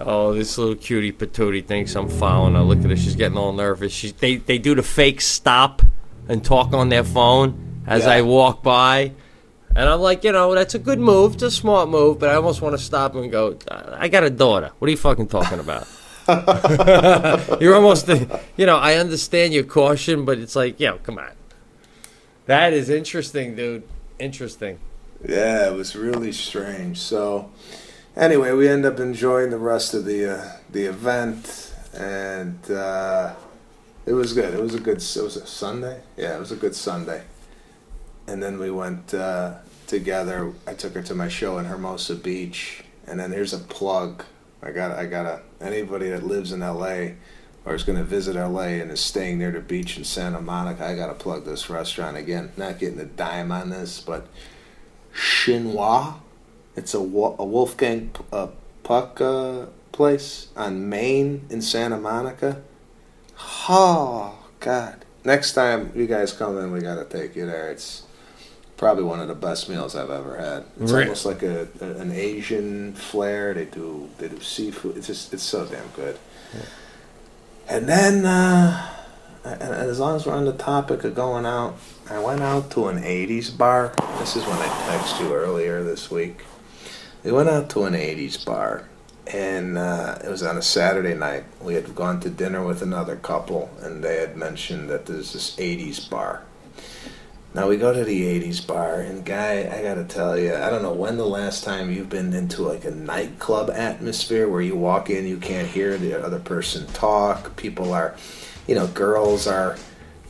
[0.00, 2.62] oh, this little cutie patootie thinks I'm following her.
[2.62, 3.92] Look at her, she's getting all nervous.
[3.92, 5.82] She they they do the fake stop
[6.26, 8.12] and talk on their phone as Yeah.
[8.12, 9.12] I walk by.
[9.76, 11.34] And I'm like, you know, that's a good move.
[11.34, 14.30] It's a smart move, but I almost want to stop and go, I got a
[14.30, 14.70] daughter.
[14.78, 15.86] What are you fucking talking about?
[17.60, 18.08] You're almost,
[18.56, 21.32] you know, I understand your caution, but it's like, yo, come on.
[22.46, 23.84] That is interesting, dude.
[24.18, 24.78] Interesting.
[25.26, 26.98] Yeah, it was really strange.
[26.98, 27.50] So,
[28.16, 33.34] anyway, we end up enjoying the rest of the uh, the event, and uh,
[34.04, 34.52] it was good.
[34.52, 34.98] It was a good.
[34.98, 36.02] It was a Sunday.
[36.18, 37.22] Yeah, it was a good Sunday.
[38.26, 40.52] And then we went uh, together.
[40.66, 44.22] I took her to my show in Hermosa Beach, and then here's a plug.
[44.62, 44.90] I got.
[44.98, 47.16] I got a anybody that lives in L.A.
[47.66, 48.80] or is going to visit L.A.
[48.80, 50.86] and is staying near the beach in Santa Monica.
[50.86, 52.52] I got to plug this restaurant again.
[52.56, 54.26] Not getting a dime on this, but
[55.14, 56.14] Chinois.
[56.76, 57.00] It's a, a
[57.44, 58.48] Wolfgang uh,
[58.82, 62.60] Puck uh, place on Main in Santa Monica.
[63.68, 65.04] Oh God!
[65.24, 67.70] Next time you guys come in, we gotta take you there.
[67.70, 68.02] It's
[68.76, 70.64] probably one of the best meals I've ever had.
[70.80, 71.02] It's Right.
[71.02, 73.54] almost like a, a an Asian flair.
[73.54, 74.96] They do they do seafood.
[74.96, 76.18] It's just it's so damn good.
[77.66, 78.90] And then, uh,
[79.44, 81.76] as long as we're on the topic of going out,
[82.10, 83.94] I went out to an 80s bar.
[84.18, 86.44] This is when I texted you earlier this week.
[87.22, 88.86] We went out to an 80s bar,
[89.26, 91.44] and uh, it was on a Saturday night.
[91.62, 95.56] We had gone to dinner with another couple, and they had mentioned that there's this
[95.56, 96.42] '80s bar.
[97.54, 100.82] Now we go to the '80s bar, and guy, I gotta tell you, I don't
[100.82, 105.08] know when the last time you've been into like a nightclub atmosphere where you walk
[105.08, 107.54] in, you can't hear the other person talk.
[107.56, 108.16] People are,
[108.66, 109.76] you know, girls are.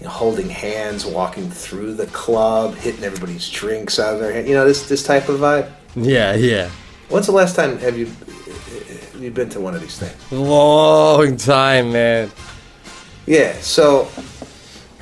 [0.00, 4.48] You know, holding hands, walking through the club, hitting everybody's drinks out of their hand.
[4.48, 5.70] You know this this type of vibe.
[5.94, 6.68] Yeah, yeah.
[7.08, 10.16] When's the last time have you have you been to one of these things?
[10.32, 12.32] Long time, man.
[13.24, 14.08] Yeah, so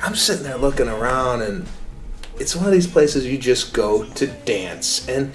[0.03, 1.65] I'm sitting there looking around, and
[2.39, 5.07] it's one of these places you just go to dance.
[5.07, 5.33] And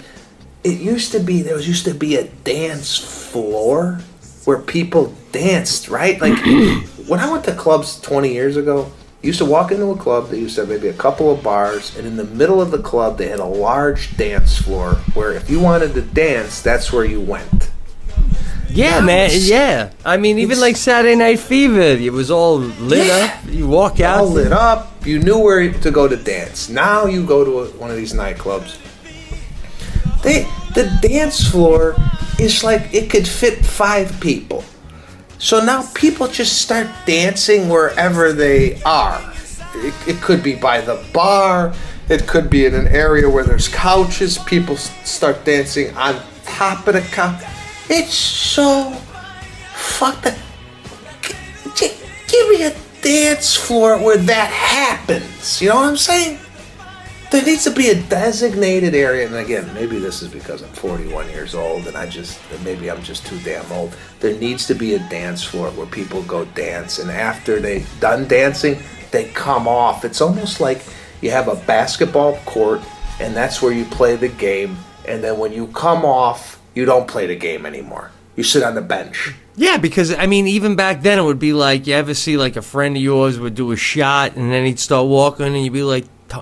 [0.63, 4.01] it used to be there was used to be a dance floor
[4.45, 6.19] where people danced, right?
[6.19, 6.37] Like
[7.07, 8.91] when I went to clubs 20 years ago,
[9.21, 10.29] used to walk into a club.
[10.29, 12.81] They used to have maybe a couple of bars, and in the middle of the
[12.81, 17.05] club, they had a large dance floor where if you wanted to dance, that's where
[17.05, 17.71] you went.
[18.71, 19.29] Yeah, man.
[19.33, 19.91] Yeah.
[20.05, 23.31] I mean, even it's- like Saturday Night Fever, it was all lit up.
[23.49, 24.19] You walk out.
[24.19, 24.93] all lit up.
[25.05, 26.69] You knew where to go to dance.
[26.69, 28.77] Now you go to a, one of these nightclubs.
[30.21, 31.95] They the dance floor
[32.39, 34.63] is like it could fit five people.
[35.39, 39.21] So now people just start dancing wherever they are.
[39.75, 41.73] It, it could be by the bar.
[42.09, 44.37] It could be in an area where there's couches.
[44.39, 47.41] People s- start dancing on top of the couch.
[47.89, 48.91] It's so
[49.73, 50.35] fucked up.
[51.75, 51.91] G-
[52.27, 55.61] give me a dance floor where that happens.
[55.61, 56.39] You know what I'm saying?
[57.31, 61.29] There needs to be a designated area, and again, maybe this is because I'm 41
[61.29, 63.95] years old, and I just maybe I'm just too damn old.
[64.19, 68.27] There needs to be a dance floor where people go dance, and after they done
[68.27, 68.79] dancing,
[69.11, 70.05] they come off.
[70.05, 70.83] It's almost like
[71.21, 72.81] you have a basketball court,
[73.19, 74.77] and that's where you play the game,
[75.07, 78.11] and then when you come off, you don't play the game anymore.
[78.35, 79.33] You sit on the bench.
[79.57, 82.55] Yeah, because I mean, even back then, it would be like you ever see like
[82.55, 85.73] a friend of yours would do a shot, and then he'd start walking, and you'd
[85.73, 86.41] be like, uh,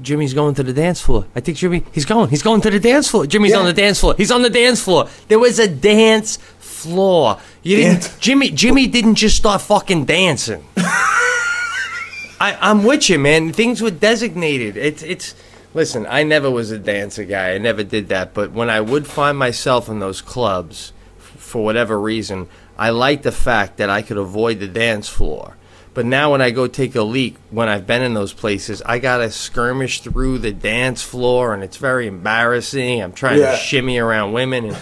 [0.00, 2.80] "Jimmy's going to the dance floor." I think Jimmy, he's going, he's going to the
[2.80, 3.26] dance floor.
[3.26, 3.58] Jimmy's Yeah.
[3.58, 4.14] on the dance floor.
[4.16, 5.08] He's on the dance floor.
[5.28, 7.38] There was a dance floor.
[7.62, 8.50] You didn't, Dance- Jimmy.
[8.50, 10.64] Jimmy didn't just start fucking dancing.
[12.40, 13.52] I, I'm with you, man.
[13.52, 14.76] Things were designated.
[14.76, 15.34] It's it's.
[15.78, 17.52] Listen, I never was a dancer guy.
[17.52, 18.34] I never did that.
[18.34, 23.30] But when I would find myself in those clubs, for whatever reason, I liked the
[23.30, 25.56] fact that I could avoid the dance floor.
[25.94, 28.98] But now when I go take a leak, when I've been in those places, I
[28.98, 33.00] gotta skirmish through the dance floor, and it's very embarrassing.
[33.00, 33.52] I'm trying Yeah.
[33.52, 34.76] to shimmy around women, and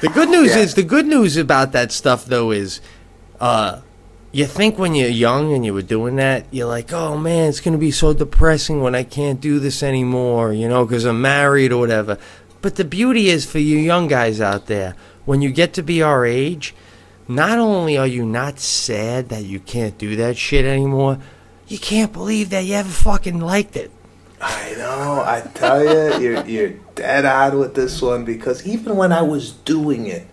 [0.00, 0.62] the good news Yeah.
[0.62, 2.80] is the good news about that stuff though is,
[3.40, 3.76] uh,
[4.36, 7.60] you think when you're young and you were doing that, you're like, oh man, it's
[7.60, 11.72] gonna be so depressing when I can't do this anymore, you know, because I'm married
[11.72, 12.18] or whatever.
[12.60, 16.02] But the beauty is for you young guys out there, when you get to be
[16.02, 16.74] our age,
[17.26, 21.18] not only are you not sad that you can't do that shit anymore,
[21.66, 23.90] you can't believe that you ever fucking liked it.
[24.38, 25.22] I know.
[25.24, 29.52] I tell you, you're you're dead on with this one because even when I was
[29.52, 30.26] doing it,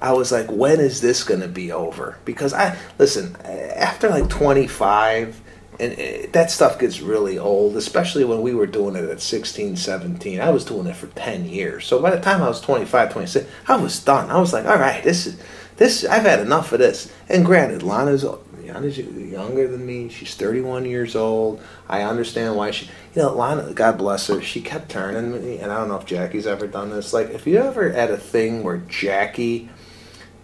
[0.00, 2.18] I was like, when is this gonna be over?
[2.24, 5.40] Because I listen after like 25,
[5.80, 9.76] and uh, that stuff gets really old, especially when we were doing it at 16,
[9.76, 10.40] 17.
[10.40, 11.86] I was doing it for 10 years.
[11.86, 14.30] So by the time I was 25, 26, I was done.
[14.30, 15.40] I was like, all right, this is
[15.76, 16.04] this.
[16.04, 17.12] I've had enough of this.
[17.28, 18.24] And granted, Lana's
[18.68, 20.08] Lana's younger than me.
[20.08, 21.62] She's 31 years old.
[21.88, 25.58] I understand why she, you know, Lana, God bless her, she kept turning me.
[25.58, 27.12] And I don't know if Jackie's ever done this.
[27.12, 29.70] Like, if you ever at a thing where Jackie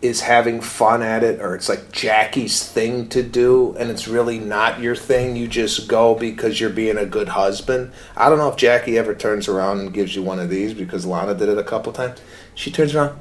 [0.03, 4.38] is having fun at it, or it's like Jackie's thing to do, and it's really
[4.38, 7.92] not your thing, you just go because you're being a good husband.
[8.16, 11.07] I don't know if Jackie ever turns around and gives you one of these because
[11.07, 12.20] Lana did it a couple times.
[12.55, 13.18] She turns around,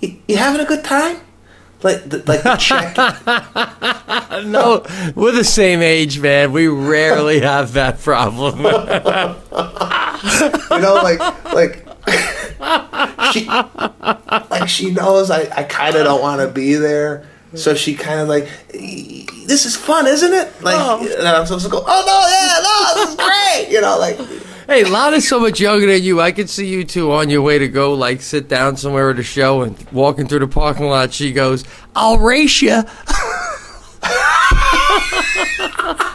[0.00, 1.20] you, you having a good time?
[1.82, 2.96] Like, the, like the check.
[4.44, 6.52] No, we're the same age, man.
[6.52, 8.58] We rarely have that problem.
[8.58, 8.64] you
[10.80, 11.18] know, like
[11.52, 11.86] like
[13.32, 17.94] she like she knows I, I kind of don't want to be there, so she
[17.94, 20.62] kind of like this is fun, isn't it?
[20.62, 21.00] Like, oh.
[21.18, 24.18] and I'm supposed to go, oh no, yeah, no, this is great, you know, like
[24.68, 26.20] Hey, Lana's so much younger than you.
[26.20, 29.18] I could see you two on your way to go, like, sit down somewhere at
[29.18, 31.14] a show and walking through the parking lot.
[31.14, 31.64] She goes,
[31.96, 32.82] I'll race you.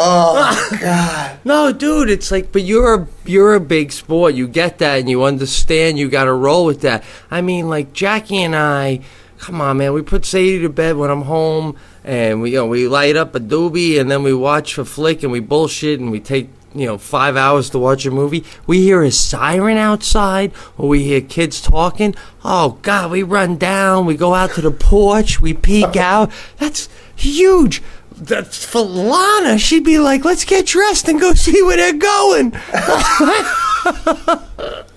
[0.00, 4.34] Oh, God, No, dude, it's like, but you're a, you're a big sport.
[4.34, 7.02] You get that and you understand you got to roll with that.
[7.30, 9.00] I mean, like, Jackie and I,
[9.38, 12.66] come on, man, we put Sadie to bed when I'm home and we, you know,
[12.66, 16.10] we light up a doobie and then we watch a flick and we bullshit and
[16.10, 20.52] we take you know five hours to watch a movie, we hear a siren outside
[20.76, 22.14] or we hear kids talking.
[22.44, 26.30] Oh God, we run down, we go out to the porch, we peek out.
[26.58, 27.82] That's huge.
[28.20, 29.58] That's for Lana.
[29.58, 32.52] She'd be like, "Let's get dressed and go see where they're going."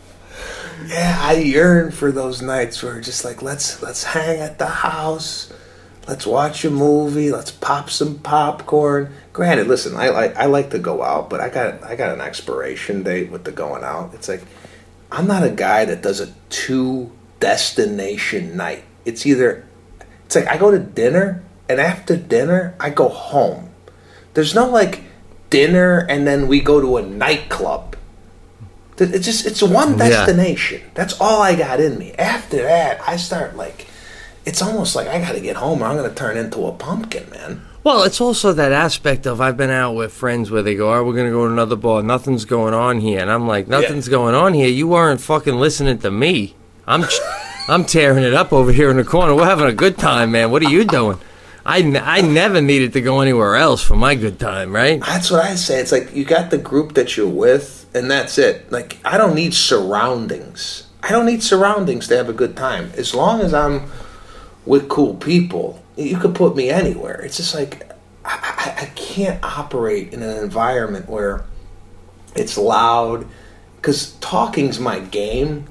[0.92, 5.54] Yeah, I yearn for those nights where just like let's let's hang at the house,
[6.06, 9.14] let's watch a movie, let's pop some popcorn.
[9.32, 12.20] Granted, listen, I like I like to go out, but I got I got an
[12.20, 14.14] expiration date with the going out.
[14.14, 14.44] It's like
[15.14, 17.10] I'm not a guy that does a two
[17.40, 18.84] destination night.
[19.06, 19.66] It's either
[20.26, 23.70] it's like I go to dinner and after dinner I go home.
[24.34, 25.04] There's no like
[25.50, 27.96] dinner and then we go to a nightclub.
[28.98, 30.10] It's just it's one Yeah.
[30.10, 30.82] destination.
[30.94, 32.14] That's all I got in me.
[32.20, 33.88] After that, I start like
[34.46, 36.72] it's almost like I got to get home or I'm going to turn into a
[36.72, 37.62] pumpkin, man.
[37.84, 40.98] Well, it's also that aspect of I've been out with friends where they go, "All
[40.98, 42.04] right, we're gonna go to another bar.
[42.04, 44.68] Nothing's going on here," and I'm like, "Nothing's going on here.
[44.68, 46.54] You weren't fucking listening to me.
[46.86, 47.06] I'm,
[47.68, 49.34] I'm tearing it up over here in the corner.
[49.34, 50.52] We're having a good time, man.
[50.52, 51.18] What are you doing?
[51.66, 55.00] I, never needed to go anywhere else for my good time, right?
[55.00, 55.80] That's what I say.
[55.80, 58.72] It's like you got the group that you're with and that's it.
[58.72, 60.88] Like I don't need surroundings.
[61.04, 62.92] I don't need surroundings to have a good time.
[62.96, 63.92] As long as I'm
[64.66, 67.22] with cool people, you could put me anywhere.
[67.22, 67.92] It's just like
[68.24, 71.44] I, I, I can't operate in an environment where
[72.36, 73.28] it's loud
[73.76, 75.68] because talking's my game.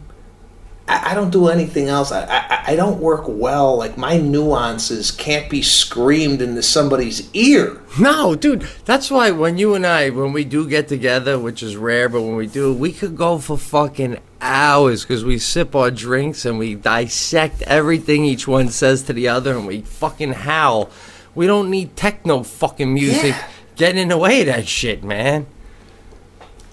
[0.91, 2.11] I, I don't do anything else.
[2.13, 3.77] I, I I don't work well.
[3.77, 7.81] Like my nuances can't be screamed into somebody's ear.
[7.99, 11.77] No, dude, that's why when you and I, when we do get together, which is
[11.77, 15.91] rare, but when we do, we could go for fucking hours because we sip our
[15.91, 20.91] drinks and we dissect everything each one says to the other and we fucking howl.
[21.35, 23.49] We don't need techno fucking music Yeah.
[23.77, 25.47] getting in the way of that shit, man.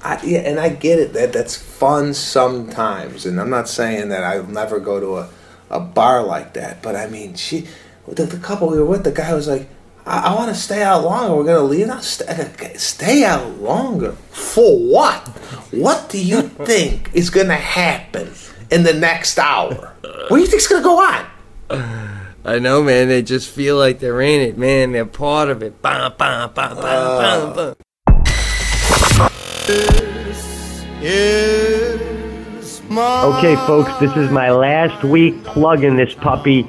[0.07, 1.11] I, yeah, and I get it.
[1.13, 5.29] That that's fun sometimes, and I'm not saying that I'll never go to a,
[5.69, 6.81] a bar like that.
[6.81, 7.67] But I mean, she,
[8.07, 9.67] the, the couple we were with, the guy was like,
[10.05, 11.35] "I, I want to stay out longer.
[11.35, 11.99] We're gonna leave now.
[11.99, 15.27] Stay, stay out longer for what?
[15.73, 18.31] What do you think is gonna happen
[18.71, 19.93] in the next hour?
[20.29, 21.25] What do you think's gonna go on?
[22.45, 23.09] I know, man.
[23.09, 24.93] They just feel like they're in it, man.
[24.93, 25.81] They're part of it.
[25.81, 27.86] Bah, bah, bah, bah, bah, bah.
[33.27, 36.65] Okay, folks, this is my last week plugging this puppy.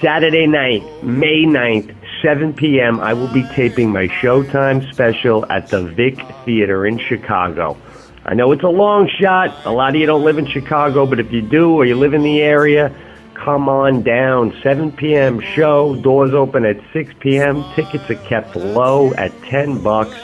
[0.00, 5.82] Saturday night, May 9th, 7 p.m., I will be taping my Showtime special at the
[5.82, 7.76] Vic Theater in Chicago.
[8.24, 9.66] I know it's a long shot.
[9.66, 12.14] A lot of you don't live in Chicago, but if you do or you live
[12.14, 12.96] in the area,
[13.34, 14.58] come on down.
[14.62, 15.38] 7 p.m.
[15.38, 15.96] show.
[15.96, 17.62] Doors open at 6 p.m.
[17.74, 20.16] Tickets are kept low at 10 bucks.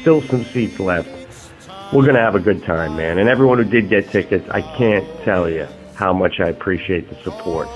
[0.00, 1.19] Still some seats left
[1.92, 3.18] we're going to have a good time, man.
[3.18, 7.16] And everyone who did get tickets, I can't tell you how much I appreciate the
[7.22, 7.68] support.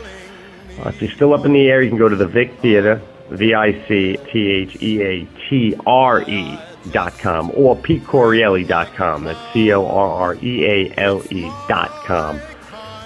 [0.79, 3.01] Uh, if you're still up in the air, you can go to the Vic Theater,
[3.31, 4.15] V-I-C-T-H-E-A-T-R-E
[6.29, 6.59] E
[6.91, 9.25] dot com or PeteCorreale dot com.
[9.25, 12.41] That's C-O-R-R-E-A-L-E dot com.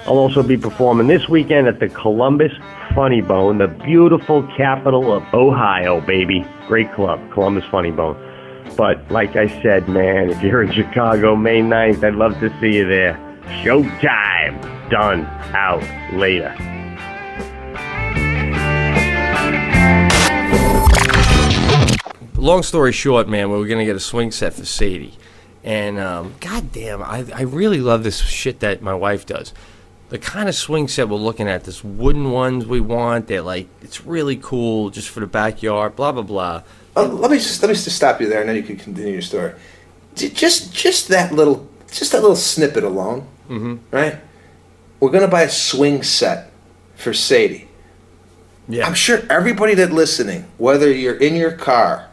[0.06, 2.52] I'll also be performing this weekend at the Columbus
[2.94, 6.44] Funny Bone, the beautiful capital of Ohio, baby.
[6.66, 8.16] Great club, Columbus Funny Bone.
[8.76, 12.76] But like I said, man, if you're in Chicago May 9th, I'd love to see
[12.76, 13.14] you there.
[13.62, 14.90] Showtime.
[14.90, 15.24] Done.
[15.54, 15.84] Out.
[16.14, 16.54] Later.
[22.38, 25.14] long story short, man, we were gonna get a swing set for Sadie,
[25.62, 29.52] and um, goddamn, I I really love this shit that my wife does.
[30.08, 33.26] The kind of swing set we're looking at, this wooden ones we want.
[33.26, 35.96] They're like, it's really cool, just for the backyard.
[35.96, 36.62] Blah blah blah.
[36.98, 39.12] Uh, let me just let me just stop you there, and then you can continue
[39.12, 39.52] your story.
[40.14, 43.76] Just just that little just that little snippet alone, mm-hmm.
[43.90, 44.16] right?
[45.00, 46.50] We're gonna buy a swing set
[46.96, 47.68] for Sadie.
[48.68, 52.10] Yeah, I'm sure everybody that listening, whether you're in your car,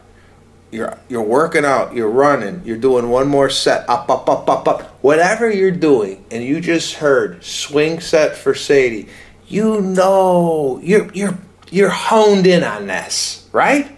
[0.70, 4.68] you're you're working out, you're running, you're doing one more set, up, up, up, up,
[4.68, 9.08] up, whatever you're doing, and you just heard swing set for Sadie,
[9.48, 11.36] you know you're you're
[11.70, 13.95] you're honed in on this, right?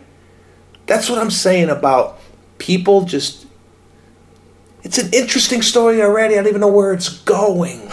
[0.88, 2.18] That's what I'm saying about
[2.58, 3.46] people just.
[4.82, 6.34] It's an interesting story already.
[6.34, 7.90] I don't even know where it's going.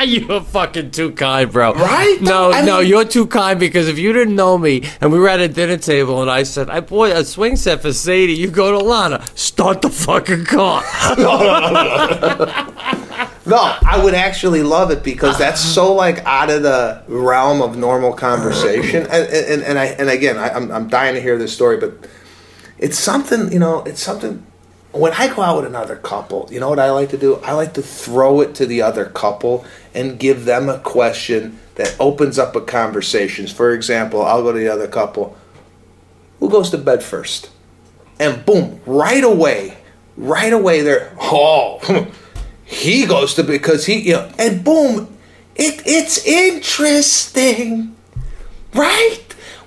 [0.06, 1.74] you're fucking too kind, bro.
[1.74, 2.18] Right?
[2.22, 5.18] No, I no, mean- you're too kind because if you didn't know me and we
[5.18, 8.32] were at a dinner table and I said I bought a swing set for Sadie,
[8.34, 10.82] you go to Lana, start the fucking car.
[11.18, 11.36] No,
[13.84, 18.12] I would actually love it because that's so like out of the realm of normal
[18.12, 19.02] conversation.
[19.02, 21.94] And and, and I and again, I, I'm I'm dying to hear this story, but
[22.78, 23.82] it's something you know.
[23.84, 24.44] It's something
[24.92, 27.36] when I go out with another couple, you know what I like to do?
[27.36, 31.94] I like to throw it to the other couple and give them a question that
[32.00, 33.46] opens up a conversation.
[33.46, 35.36] For example, I'll go to the other couple.
[36.40, 37.50] Who goes to bed first?
[38.18, 39.78] And boom, right away,
[40.16, 41.80] right away they're oh
[42.68, 45.16] he goes to because he you know and boom,
[45.56, 47.96] it it's interesting.
[48.74, 49.20] Right?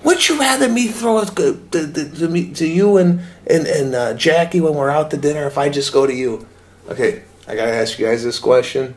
[0.03, 3.95] Would you rather me throw it to, to, to, me, to you and and, and
[3.95, 6.47] uh, Jackie when we're out to dinner if I just go to you?
[6.89, 8.93] Okay, I gotta ask you guys this question.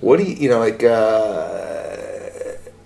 [0.00, 1.96] What do you you know like uh,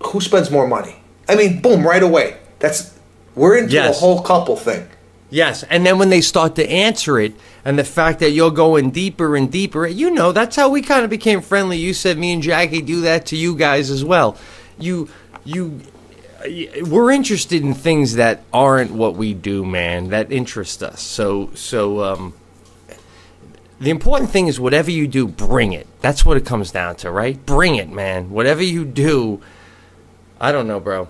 [0.07, 0.95] who spends more money?
[1.29, 2.37] I mean, boom, right away.
[2.59, 2.93] That's
[3.35, 3.95] we're into Yes.
[3.95, 4.87] the whole couple thing.
[5.29, 7.33] Yes, and then when they start to answer it,
[7.67, 11.03] and the fact that you're going deeper and deeper, you know, that's how we kind
[11.03, 11.77] of became friendly.
[11.77, 14.37] You said me and Jackie do that to you guys as well.
[14.79, 15.09] You,
[15.43, 15.81] you,
[16.83, 20.11] we're interested in things that aren't what we do, man.
[20.11, 21.01] That interest us.
[21.01, 22.33] So, so, um,
[23.81, 25.87] the important thing is whatever you do, bring it.
[25.99, 27.45] That's what it comes down to, right?
[27.45, 28.29] Bring it, man.
[28.29, 29.41] Whatever you do,
[30.39, 31.09] I don't know, bro.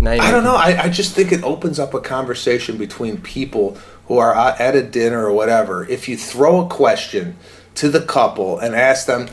[0.00, 0.54] I don't know.
[0.54, 3.76] I, I just think it opens up a conversation between people
[4.08, 5.86] who are at a dinner or whatever.
[5.86, 7.36] If you throw a question
[7.76, 9.28] to the couple and ask them,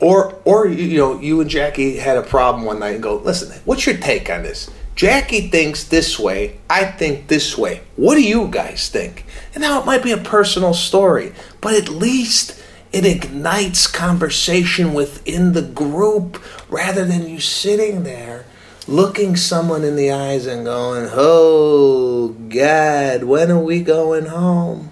[0.00, 3.60] or or you know, you and Jackie had a problem one night and go, listen,
[3.64, 4.70] what's your take on this?
[4.94, 6.58] Jackie thinks this way.
[6.68, 7.82] I think this way.
[7.96, 9.24] What do you guys think?
[9.54, 12.60] And now it might be a personal story, but at least
[12.92, 18.44] it ignites conversation within the group rather than you sitting there
[18.88, 24.90] looking someone in the eyes and going, "Oh God, when are we going home?"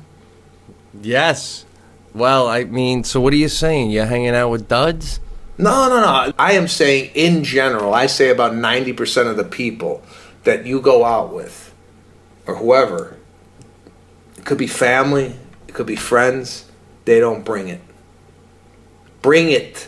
[1.01, 1.65] Yes.
[2.15, 3.91] Well, I mean, so what are you saying?
[3.91, 5.21] You're hanging out with duds?
[5.59, 6.33] No, no, no.
[6.39, 7.95] I am saying in general.
[7.95, 10.03] I say about ninety percent of the people
[10.45, 11.73] that you go out with,
[12.47, 13.17] or whoever,
[14.37, 15.37] it could be family,
[15.69, 16.65] it could be friends.
[17.05, 17.81] They don't bring it.
[19.23, 19.87] Bring it.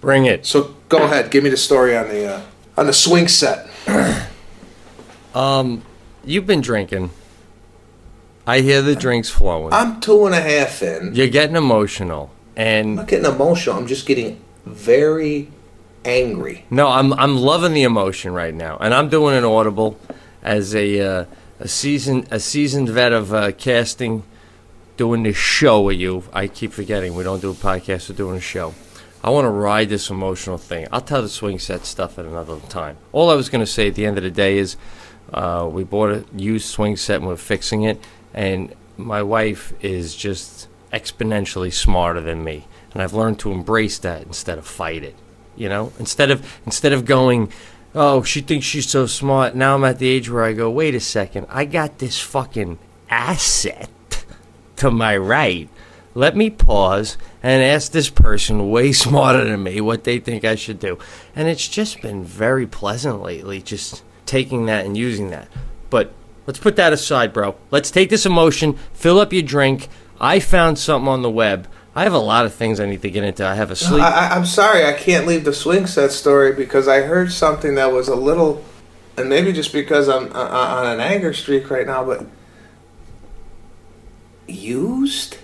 [0.00, 0.46] Bring it.
[0.46, 1.30] So go ahead.
[1.30, 2.42] Give me the story on the uh,
[2.80, 3.68] on the swing set.
[5.32, 5.84] Um,
[6.24, 7.10] you've been drinking.
[8.48, 9.72] I hear the drinks flowing.
[9.72, 11.14] I'm two and a half in.
[11.14, 13.76] You're getting emotional, and I'm not getting emotional.
[13.76, 15.52] I'm just getting very
[16.04, 16.64] angry.
[16.68, 20.00] no, I'm I'm loving the emotion right now, and I'm doing an audible
[20.42, 21.24] as a uh,
[21.60, 24.24] a seasoned a seasoned vet of uh, casting,
[24.96, 26.24] doing this show with you.
[26.32, 28.10] I keep forgetting we don't do a podcast.
[28.10, 28.74] We're doing a show.
[29.22, 30.86] I want to ride this emotional thing.
[30.90, 32.96] I'll tell the swing set stuff at another time.
[33.12, 34.76] All I was going to say at the end of the day is,
[35.32, 38.02] uh, we bought a used swing set and we're fixing it,
[38.32, 44.22] and my wife is just exponentially smarter than me, and I've learned to embrace that
[44.22, 45.16] instead of fight it.
[45.54, 47.52] You know, instead of instead of going,
[47.94, 49.54] oh, she thinks she's so smart.
[49.54, 52.78] Now I'm at the age where I go, wait a second, I got this fucking
[53.10, 53.90] asset
[54.76, 55.68] to my right.
[56.14, 60.54] Let me pause and ask this person way smarter than me what they think I
[60.54, 60.98] should do.
[61.34, 65.48] And it's just been very pleasant lately, just taking that and using that.
[65.88, 66.12] But
[66.46, 67.56] let's put that aside, bro.
[67.70, 69.88] Let's take this emotion, fill up your drink.
[70.20, 71.68] I found something on the web.
[71.94, 73.44] I have a lot of things I need to get into.
[73.44, 74.02] I have a sleep.
[74.02, 77.90] I, I'm sorry, I can't leave the swing set story because I heard something that
[77.92, 78.64] was a little,
[79.16, 82.26] and maybe just because I'm uh, on an anger streak right now, but
[84.46, 85.38] used.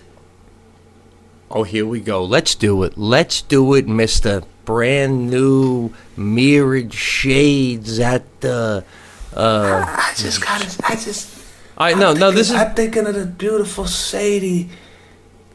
[1.51, 2.25] Oh, here we go.
[2.25, 2.99] Let's do it.
[2.99, 4.43] Let's do it, Mister.
[4.65, 8.85] Brand new mirrored shades at the.
[9.33, 11.33] Uh, I just got to I just.
[11.79, 12.33] I no no.
[12.33, 14.71] This is I'm thinking of the beautiful Sadie,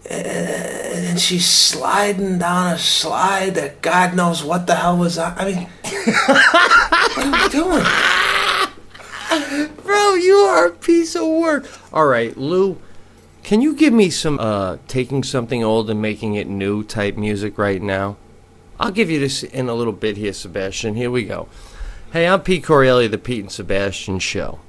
[0.10, 5.34] uh, and she's sliding down a slide that God knows what the hell was on.
[5.38, 7.84] I mean, what are we doing?
[9.84, 11.68] Bro, you are a piece of work.
[11.92, 12.78] All right, Lou,
[13.44, 17.58] can you give me some uh taking something old and making it new type music
[17.58, 18.18] right now?
[18.80, 20.96] I'll give you this in a little bit here, Sebastian.
[20.96, 21.48] Here we go.
[22.14, 24.60] Hey, I'm Pete Correale, the Pete and Sebastian Show.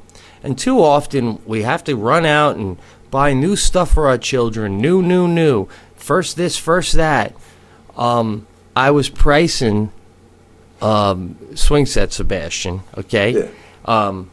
[0.43, 2.79] And too often we have to run out and
[3.11, 4.79] buy new stuff for our children.
[4.79, 5.69] New, new, new.
[5.97, 7.35] First this, first that.
[7.97, 9.93] Um, I was pricing
[10.81, 12.83] um, swing set, Sebastian.
[12.99, 13.49] Okay.
[13.85, 14.32] Um,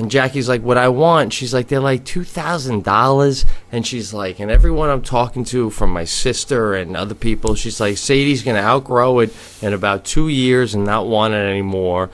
[0.00, 4.14] and Jackie's like, "What I want?" She's like, "They're like two thousand dollars." And she's
[4.14, 8.42] like, and everyone I'm talking to, from my sister and other people, she's like, "Sadie's
[8.42, 12.08] gonna outgrow it in about two years and not want it anymore."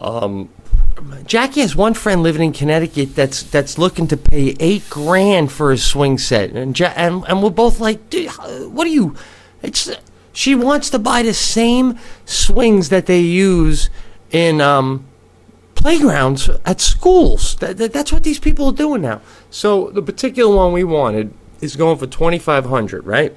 [0.00, 0.48] Um,
[1.26, 5.70] Jackie has one friend living in Connecticut that's that's looking to pay eight grand for
[5.70, 9.14] a swing set, and ja- and, and we're both like, "What are you?"
[9.62, 9.90] It's
[10.32, 13.90] she wants to buy the same swings that they use
[14.30, 15.04] in um,
[15.78, 17.56] playgrounds at schools.
[17.56, 19.20] That, that, that's what these people are doing now.
[19.50, 23.34] So the particular one we wanted is going for twenty five hundred, right?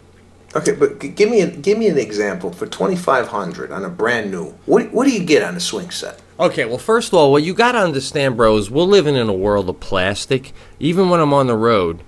[0.54, 3.86] Okay, but g- give me a, give me an example for twenty five hundred on
[3.86, 4.54] a brand new.
[4.66, 6.22] What what do you get on a swing set?
[6.39, 9.30] Okay, well, first of all, what you got to understand, bro, is we're living in
[9.30, 10.54] a world of plastic.
[10.80, 12.02] Even when I'm on the road,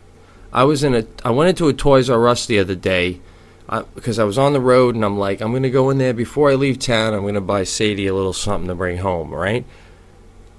[0.51, 3.21] I was in a, I went into a Toys R Us the other day
[3.69, 6.13] uh, because I was on the road and I'm like, I'm gonna go in there
[6.13, 7.13] before I leave town.
[7.13, 9.65] I'm gonna buy Sadie a little something to bring home, right?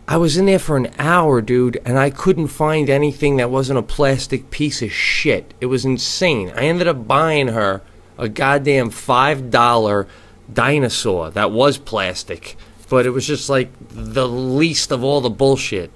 [0.07, 3.79] I was in there for an hour, dude, and I couldn't find anything that wasn't
[3.79, 5.55] a plastic piece of shit.
[5.63, 6.53] It was insane.
[6.55, 7.81] I ended up buying her
[8.19, 10.07] a goddamn five dollar
[10.53, 12.57] dinosaur that was plastic,
[12.91, 15.91] but it was just like the least of all the bullshit,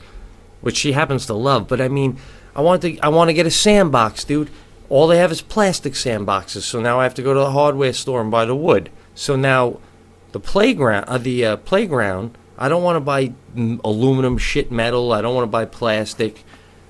[0.63, 1.69] which she happens to love.
[1.69, 2.19] But I mean,
[2.57, 4.49] I want to I want to get a sandbox, dude.
[4.89, 7.93] All they have is plastic sandboxes, so now I have to go to the hardware
[7.93, 8.89] store and buy the wood.
[9.15, 9.81] So now
[10.33, 12.39] the playground, uh, the uh, playground.
[12.59, 13.33] I don't want to buy
[13.85, 15.13] aluminum shit metal.
[15.13, 16.45] I don't want to buy plastic.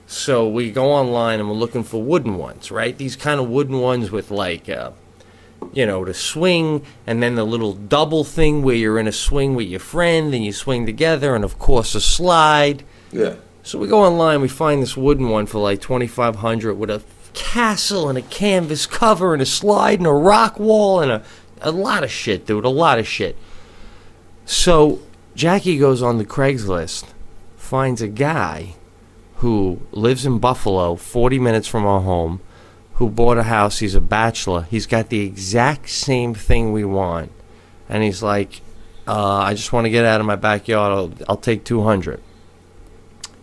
[0.07, 2.97] So we go online and we're looking for wooden ones, right?
[2.97, 4.93] These kind of wooden ones with like, uh,
[5.75, 9.55] you know, the swing and then the little double thing where you're in a swing
[9.55, 12.85] with your friend and you swing together, and of course a slide.
[13.13, 13.35] Yeah.
[13.63, 16.89] So we go online, we find this wooden one for like twenty five hundred with
[16.89, 17.03] a
[17.35, 21.23] castle and a canvas cover and a slide and a rock wall and a
[21.61, 23.37] a lot of shit, dude, a lot of shit.
[24.47, 25.01] So
[25.39, 27.05] Jackie goes on the Craigslist,
[27.57, 28.75] finds a guy
[29.37, 32.41] who lives in Buffalo, 40 minutes from our home,
[32.95, 33.79] who bought a house.
[33.79, 34.63] He's a bachelor.
[34.63, 37.31] He's got the exact same thing we want.
[37.89, 38.63] And he's like,
[39.07, 40.93] uh, I just want to get out of my backyard.
[40.93, 42.21] I'll, I'll take 200.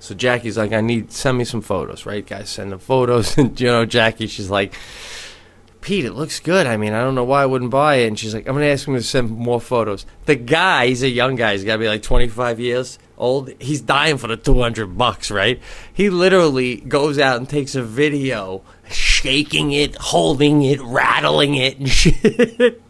[0.02, 2.28] So Jackie's like, I need, send me some photos, right?
[2.28, 3.38] Guys send the photos.
[3.38, 4.74] And, you know, Jackie, she's like,
[5.86, 6.66] Pete, it looks good.
[6.66, 8.08] I mean, I don't know why I wouldn't buy it.
[8.08, 10.08] And she's like, I'm going to ask him to send more photos.
[10.26, 11.52] The guy, he's a young guy.
[11.52, 13.52] He's got to be like 25 years old.
[13.60, 15.62] He's dying for the 200 bucks, right?
[15.94, 21.88] He literally goes out and takes a video, shaking it, holding it, rattling it, and
[21.92, 22.82] shit.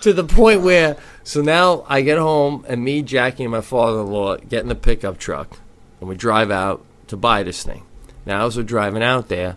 [0.00, 4.00] to the point where, so now I get home and me, Jackie, and my father
[4.00, 5.60] in law get in the pickup truck
[6.00, 7.84] and we drive out to buy this thing.
[8.26, 9.56] Now, as we're driving out there,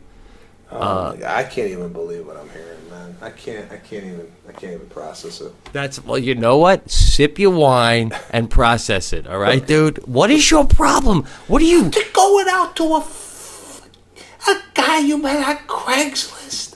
[0.71, 3.15] Uh, I can't even believe what I'm hearing, man.
[3.21, 3.69] I can't.
[3.71, 4.31] I can't even.
[4.47, 5.51] I can't even process it.
[5.73, 6.89] That's well, you know what?
[6.89, 9.27] Sip your wine and process it.
[9.27, 9.97] All right, dude.
[10.07, 11.25] What is your problem?
[11.47, 11.89] What are you?
[11.89, 13.05] They're going out to a
[14.47, 16.75] a guy you met on Craigslist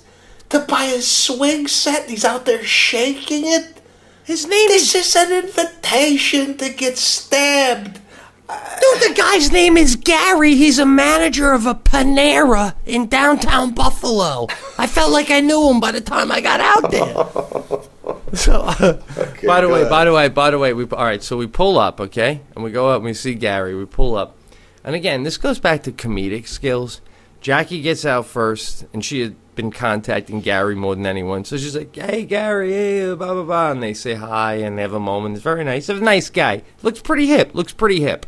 [0.49, 2.01] to buy a swing set.
[2.01, 3.81] and He's out there shaking it.
[4.23, 7.99] His name This is an invitation to get stabbed.
[8.47, 10.55] Dude, the guy's name is Gary.
[10.55, 14.47] He's a manager of a Panera in downtown Buffalo.
[14.77, 17.81] I felt like I knew him by the time I got out there.
[18.33, 19.01] So, uh,
[19.45, 19.89] by the way, ahead.
[19.89, 21.23] by the way, by the way, we all right.
[21.23, 23.73] So we pull up, okay, and we go up and we see Gary.
[23.75, 24.35] We pull up,
[24.83, 27.01] and again, this goes back to comedic skills.
[27.39, 31.45] Jackie gets out first, and she had been contacting Gary more than anyone.
[31.45, 34.81] So she's like, "Hey, Gary, hey, blah blah blah," and they say hi and they
[34.81, 35.35] have a moment.
[35.35, 35.87] It's very nice.
[35.87, 36.61] He's a nice guy.
[36.83, 37.55] Looks pretty hip.
[37.55, 38.25] Looks pretty hip.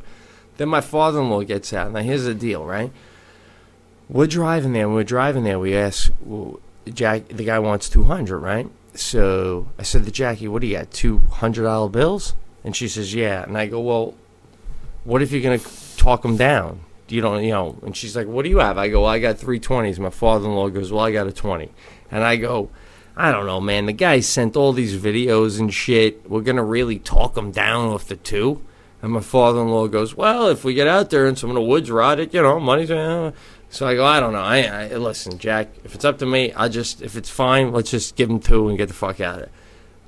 [0.58, 1.92] Then my father-in-law gets out.
[1.92, 2.92] Now here's the deal, right?
[4.10, 4.90] We're driving there.
[4.90, 5.60] We're driving there.
[5.60, 7.28] We ask well, Jack.
[7.28, 8.70] The guy wants two hundred, right?
[8.94, 10.92] So I said to Jackie, "What do you got?
[10.92, 12.34] Two hundred dollar bills?"
[12.64, 14.16] And she says, "Yeah." And I go, "Well,
[15.04, 15.60] what if you're gonna
[15.98, 16.80] talk him down?
[17.10, 19.20] You don't, you know?" And she's like, "What do you have?" I go, well, "I
[19.20, 21.70] got three twenties." My father-in-law goes, "Well, I got a 20.
[22.10, 22.70] And I go,
[23.16, 23.86] "I don't know, man.
[23.86, 26.30] The guy sent all these videos and shit.
[26.30, 28.62] We're gonna really talk him down off the two.
[29.02, 31.92] And my father-in-law goes, "Well, if we get out there and some of the woods
[31.92, 33.32] rot it, you know, money's." Uh.
[33.70, 34.40] So I go, "I don't know.
[34.40, 35.70] I, I listen, Jack.
[35.84, 38.70] If it's up to me, I just if it's fine, let's just give him two
[38.70, 39.52] and get the fuck out of it."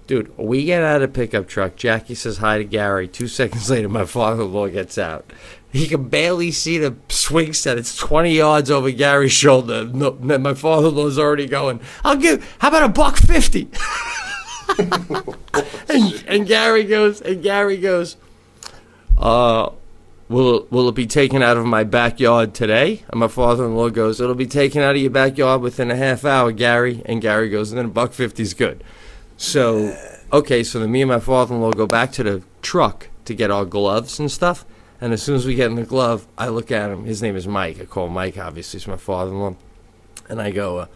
[0.10, 1.76] Dude, we get out of the pickup truck.
[1.76, 3.08] Jackie says hi to Gary.
[3.08, 5.32] Two seconds later, my father-in-law gets out.
[5.72, 7.78] He can barely see the swing set.
[7.78, 9.86] It's 20 yards over Gary's shoulder.
[9.86, 13.70] No, my father-in-law's already going, I'll give, how about a buck 50?
[15.90, 18.18] and, and Gary goes, and Gary goes,
[19.20, 19.72] uh,
[20.30, 23.04] will it, will it be taken out of my backyard today?
[23.10, 26.52] And my father-in-law goes, it'll be taken out of your backyard within a half hour,
[26.52, 27.02] Gary.
[27.06, 28.84] And Gary goes, and then a buck 50's good.
[29.36, 29.96] So,
[30.32, 33.66] okay, so then me and my father-in-law go back to the truck to get our
[33.66, 34.66] gloves and stuff.
[35.02, 37.06] And as soon as we get in the glove, I look at him.
[37.06, 37.80] His name is Mike.
[37.80, 38.80] I call him Mike, obviously.
[38.80, 39.56] He's my father-in-law.
[40.28, 40.88] And I go, uh,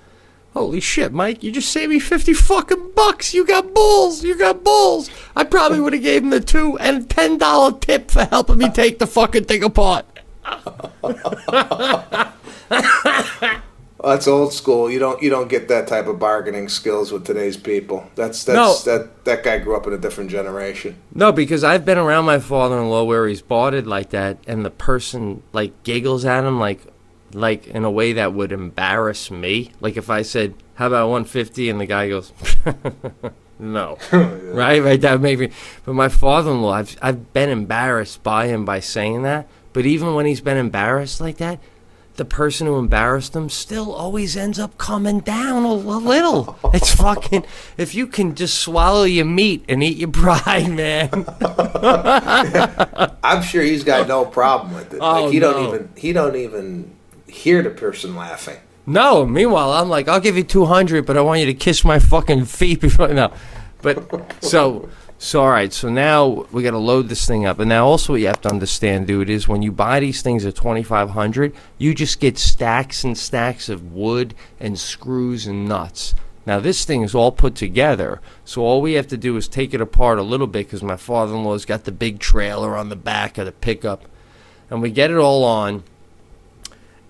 [0.54, 3.34] holy shit, Mike, you just saved me 50 fucking bucks.
[3.34, 4.24] You got bulls.
[4.24, 5.10] You got bulls.
[5.36, 9.00] I probably would have gave him the two and $10 tip for helping me take
[9.00, 10.06] the fucking thing apart.
[14.04, 14.92] That's old school.
[14.92, 15.22] You don't.
[15.24, 18.06] You don't get that type of bargaining skills with today's people.
[18.16, 18.92] That's that's No.
[18.98, 20.98] that that guy grew up in a different generation.
[21.16, 24.70] No, because I've been around my father-in-law where he's bought it like that, and the
[24.72, 26.82] person like giggles at him like
[27.34, 29.72] like in a way that would embarrass me.
[29.80, 32.32] Like if I said, "How about 150?" and the guy goes,
[33.60, 34.24] "No," oh,
[34.54, 35.02] right, right.
[35.02, 35.50] That made me.
[35.86, 39.48] But my father-in-law, I've I've been embarrassed by him by saying that.
[39.74, 41.60] But even when he's been embarrassed like that,
[42.16, 46.60] the person who embarrassed him still always ends up coming down a, a little.
[46.74, 47.46] It's fucking.
[47.78, 51.10] If you can just swallow your meat and eat your pride, man.
[53.24, 55.00] I'm sure he's got no problem with it.
[55.00, 56.96] Oh, like he don't even he don't even
[57.34, 58.58] hear the person laughing.
[58.86, 59.26] No.
[59.26, 62.00] Meanwhile, I'm like, I'll give you two hundred, but I want you to kiss my
[62.00, 63.08] fucking feet before.
[63.10, 63.34] No,
[63.82, 65.72] but so so all right.
[65.72, 68.42] So now we got to load this thing up, and now also what you have
[68.42, 72.20] to understand, dude, is when you buy these things at twenty five hundred, you just
[72.20, 76.14] get stacks and stacks of wood and screws and nuts.
[76.46, 79.74] Now this thing is all put together, so all we have to do is take
[79.74, 83.38] it apart a little bit because my father-in-law's got the big trailer on the back
[83.38, 84.04] of the pickup,
[84.70, 85.86] and we get it all on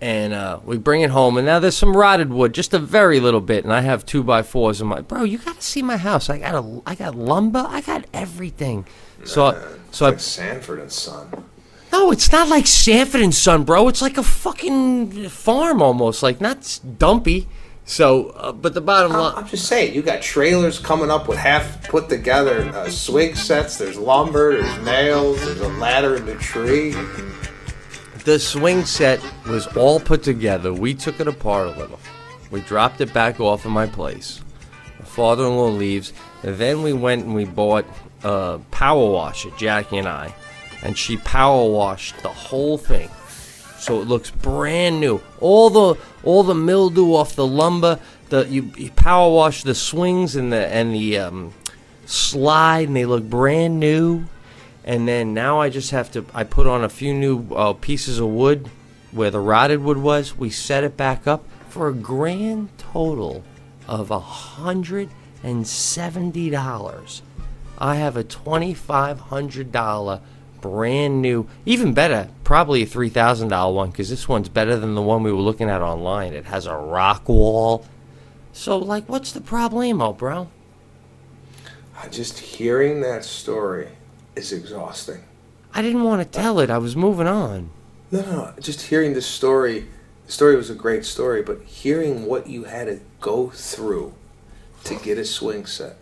[0.04, 1.38] and uh, we bring it home.
[1.38, 3.64] And now there's some rotted wood, just a very little bit.
[3.64, 4.82] And I have two by fours.
[4.82, 6.30] I'm like, bro, you got to see my house.
[6.30, 7.66] I got a, I got lumber.
[7.66, 8.86] I got everything.
[9.24, 9.58] So,
[9.92, 11.46] so I, Like Sanford and Son.
[11.94, 13.88] no, it's not like Sanford and Son, bro.
[13.88, 17.48] It's like a fucking farm almost, like not dumpy.
[17.86, 21.38] So, uh, but the bottom line, I'm just saying, you got trailers coming up with
[21.38, 23.78] half put together uh, swing sets.
[23.78, 24.62] There's lumber.
[24.62, 25.40] There's nails.
[25.46, 26.94] There's a ladder in the tree.
[28.26, 30.74] The swing set was all put together.
[30.74, 32.00] We took it apart a little.
[32.52, 34.42] We dropped it back off in my place.
[35.00, 36.14] My father-in-law leaves.
[36.44, 37.86] And then we went and we bought
[38.24, 40.34] a power washer, Jackie and I,
[40.82, 43.10] and she power washed the whole thing,
[43.78, 45.22] so it looks brand new.
[45.40, 48.00] All the all the mildew off the lumber.
[48.30, 51.54] The you, you power wash the swings and the and the um,
[52.06, 54.26] slide, and they look brand new
[54.86, 58.20] and then now I just have to I put on a few new uh, pieces
[58.20, 58.70] of wood
[59.12, 60.38] where the rotted wood was.
[60.38, 63.44] We set it back up for a grand total
[63.88, 65.10] of a hundred
[65.42, 67.22] and seventy dollars.
[67.78, 70.22] I have a twenty five hundred dollar
[70.62, 74.96] brand new, even better, probably a three thousand dollar one because this one's better than
[74.96, 76.34] the one we were looking at online.
[76.34, 77.86] It has a rock wall.
[78.52, 80.50] So like, what's the problemo, bro?
[82.12, 83.88] Just hearing that story
[84.36, 85.24] is exhausting.
[85.74, 86.70] I didn't want to tell it.
[86.70, 87.70] I was moving on.
[88.12, 88.54] No, no, no.
[88.60, 89.88] Just hearing the story.
[90.26, 94.14] The story was a great story, but hearing what you had to go through
[94.86, 95.98] to get a swing set,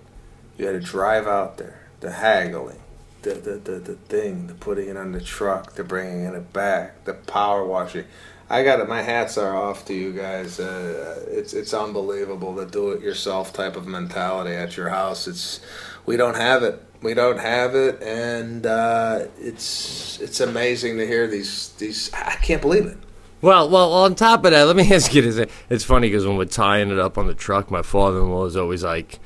[0.57, 2.79] you had to drive out there, the haggling,
[3.21, 7.05] the the, the, the thing, the putting it on the truck, the bringing it back,
[7.05, 8.05] the power washing.
[8.49, 8.89] I got it.
[8.89, 10.59] My hats are off to you guys.
[10.59, 15.27] Uh, it's it's unbelievable the do-it-yourself type of mentality at your house.
[15.27, 15.61] It's
[16.05, 16.84] we don't have it.
[17.02, 22.14] We don't have it, and uh, it's it's amazing to hear these these.
[22.14, 22.97] I can't believe it.
[23.41, 25.49] Well, well, on top of that, let me ask you this.
[25.70, 28.84] It's funny because when we're tying it up on the truck, my father-in-law is always
[28.84, 29.20] like,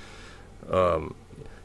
[0.71, 1.15] um,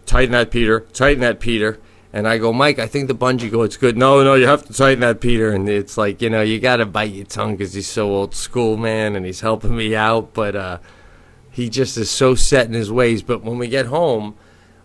[0.04, 0.80] "Tighten that, Peter.
[0.92, 1.78] Tighten that, Peter."
[2.12, 3.96] And I go, Mike, I think the bungee cord's good.
[3.96, 5.52] No, no, you have to tighten that, Peter.
[5.52, 8.34] And it's like, you know, you got to bite your tongue because he's so old
[8.34, 10.34] school, man, and he's helping me out.
[10.34, 10.78] But uh,
[11.52, 13.22] he just is so set in his ways.
[13.22, 14.36] But when we get home,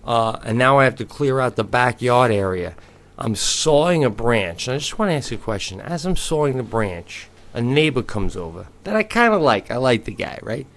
[0.06, 2.76] uh, and now I have to clear out the backyard area.
[3.18, 4.68] I'm sawing a branch.
[4.68, 5.80] And I just want to ask you a question.
[5.82, 9.72] As I'm sawing the branch, a neighbor comes over that I kind of like.
[9.72, 10.68] I like the guy, right?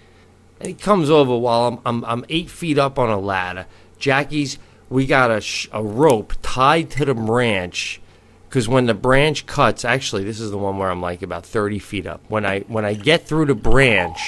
[0.61, 3.67] And he comes over while I'm, I'm, I'm eight feet up on a ladder.
[3.99, 4.59] Jackie's,
[4.89, 8.01] we got a, sh- a rope tied to the branch
[8.49, 11.79] because when the branch cuts, actually, this is the one where I'm like about 30
[11.79, 12.23] feet up.
[12.29, 14.19] When I when I get through the branch,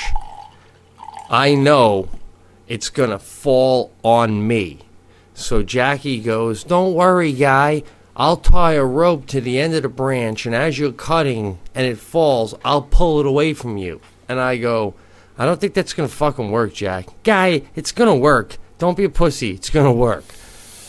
[1.30, 2.08] I know
[2.68, 4.80] it's gonna fall on me.
[5.40, 7.82] So Jackie goes, Don't worry, guy.
[8.16, 11.86] I'll tie a rope to the end of the branch, and as you're cutting and
[11.86, 14.00] it falls, I'll pull it away from you.
[14.28, 14.94] And I go,
[15.38, 17.06] I don't think that's gonna fucking work, Jack.
[17.24, 18.58] Guy, it's gonna work.
[18.78, 19.52] Don't be a pussy.
[19.52, 20.24] It's gonna work.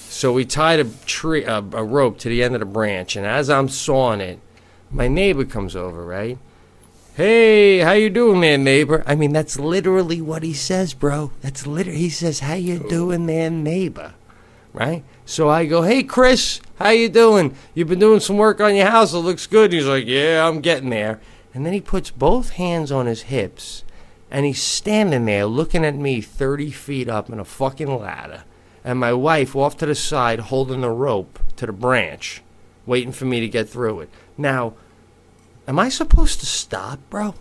[0.10, 3.26] So we tied a tree, a, a rope to the end of the branch, and
[3.26, 4.39] as I'm sawing it,
[4.91, 6.38] my neighbor comes over, right?
[7.16, 9.04] Hey, how you doing there, neighbor?
[9.08, 11.32] I mean, that's literally what he says, bro.
[11.41, 14.16] That's literally he says, "How you doing there, neighbor?"
[14.74, 15.04] Right?
[15.26, 17.56] So I go, "Hey, Chris, how you doing?
[17.74, 19.14] You've been doing some work on your house.
[19.14, 21.20] It looks good." He's like, "Yeah, I'm getting there."
[21.54, 23.84] And then he puts both hands on his hips,
[24.30, 28.44] and he's standing there looking at me 30 feet up in a fucking ladder,
[28.86, 32.42] and my wife off to the side holding the rope to the branch,
[32.86, 34.10] waiting for me to get through it.
[34.38, 34.74] Now,
[35.68, 37.36] am I supposed to stop, bro?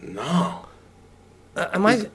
[0.00, 0.66] No,
[1.56, 2.06] Uh, am I?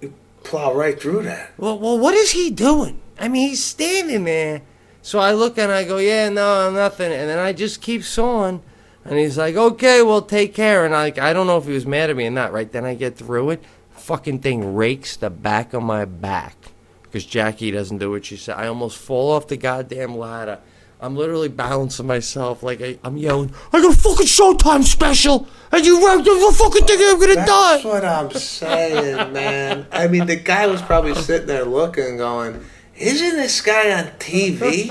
[0.43, 1.51] plow right through that.
[1.57, 2.99] Well, well, what is he doing?
[3.19, 4.61] I mean, he's standing there.
[5.01, 7.11] So I look and I go, yeah, no, nothing.
[7.11, 8.61] And then I just keep sawing
[9.05, 10.83] And he's like, okay, well, take care.
[10.83, 12.51] And I, like, I don't know if he was mad at me or not.
[12.51, 13.63] Right then, I get through it.
[13.91, 16.57] Fucking thing rakes the back of my back
[17.03, 18.55] because Jackie doesn't do what she said.
[18.57, 20.59] I almost fall off the goddamn ladder.
[20.99, 25.85] I'm literally balancing myself like I, I'm yelling, I got a fucking Showtime special, and
[25.85, 26.97] you wrecked the fucking thing.
[27.01, 27.45] I'm gonna die.
[27.45, 29.87] That's what I'm saying, man.
[29.91, 32.63] I mean, the guy was probably sitting there looking, going,
[32.97, 34.89] "Isn't this guy on TV?"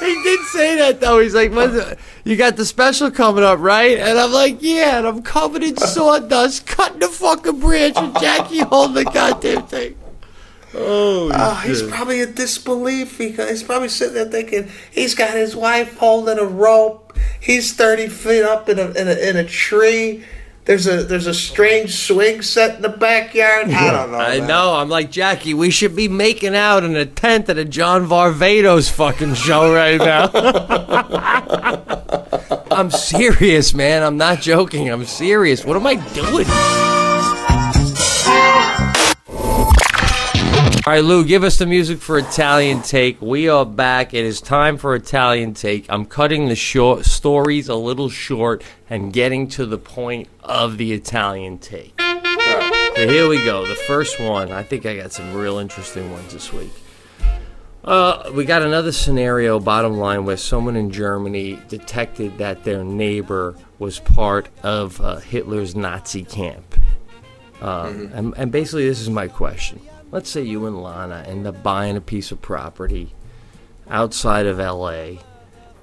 [0.00, 1.20] he did say that though.
[1.20, 5.06] He's like, "What's- "You got the special coming up, right?" And I'm like, "Yeah." And
[5.06, 9.94] I'm covered in sawdust, cutting the fucking branch, and Jackie holding the goddamn thing.
[10.76, 13.18] Oh, Oh, he's probably in disbelief.
[13.18, 17.12] He- He's probably sitting there thinking he's got his wife holding a rope.
[17.38, 20.24] He's thirty feet up in a in a, in a tree.
[20.64, 23.70] There's a there's a strange swing set in the backyard.
[23.70, 24.18] I don't know.
[24.18, 24.76] I know.
[24.76, 25.52] I'm like Jackie.
[25.52, 29.98] We should be making out in a tent at a John Varvatos fucking show right
[29.98, 30.30] now.
[32.70, 34.02] I'm serious, man.
[34.02, 34.88] I'm not joking.
[34.88, 35.66] I'm serious.
[35.66, 36.46] What am I doing?
[40.86, 43.22] All right, Lou, give us the music for Italian Take.
[43.22, 44.12] We are back.
[44.12, 45.86] It is time for Italian Take.
[45.88, 50.92] I'm cutting the short stories a little short and getting to the point of the
[50.92, 51.98] Italian Take.
[51.98, 53.66] So here we go.
[53.66, 54.52] The first one.
[54.52, 56.72] I think I got some real interesting ones this week.
[57.82, 63.56] Uh, we got another scenario, bottom line, where someone in Germany detected that their neighbor
[63.78, 66.78] was part of uh, Hitler's Nazi camp.
[67.62, 69.80] Um, and, and basically, this is my question.
[70.14, 73.12] Let's say you and Lana end up buying a piece of property
[73.90, 75.16] outside of LA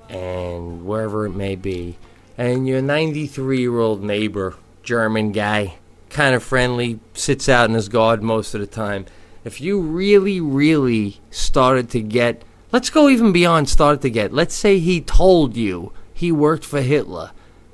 [0.07, 1.97] and wherever it may be,
[2.37, 5.73] and your 93 year old neighbor, German guy,
[6.09, 9.05] kind of friendly, sits out in his garden most of the time.
[9.43, 14.55] If you really, really started to get, let's go even beyond started to get, let's
[14.55, 17.31] say he told you he worked for Hitler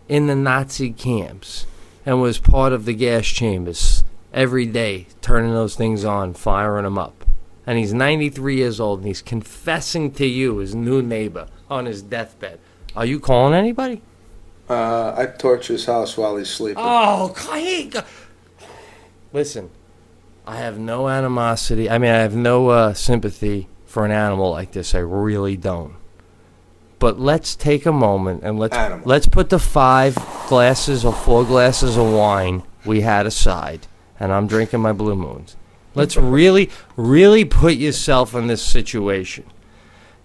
[0.10, 1.68] in the Nazi camps
[2.04, 4.04] and was part of the gas chambers
[4.38, 7.26] every day, turning those things on, firing them up.
[7.66, 12.02] And he's 93 years old and he's confessing to you, his new neighbor, on his
[12.02, 12.60] deathbed.
[12.96, 14.02] Are you calling anybody?
[14.70, 16.84] Uh, I torch his house while he's sleeping.
[16.86, 17.90] Oh, hey,
[19.34, 19.72] listen.
[20.46, 21.90] I have no animosity.
[21.90, 24.96] I mean, I have no uh, sympathy for an animal like this.
[24.96, 25.96] I really don't.
[27.00, 29.06] But let's take a moment and let's Animal.
[29.06, 30.16] let's put the five
[30.48, 33.88] glasses or four glasses of wine we had aside,
[34.20, 35.56] and I'm drinking my Blue Moons.
[35.96, 39.46] Let's really, really put yourself in this situation.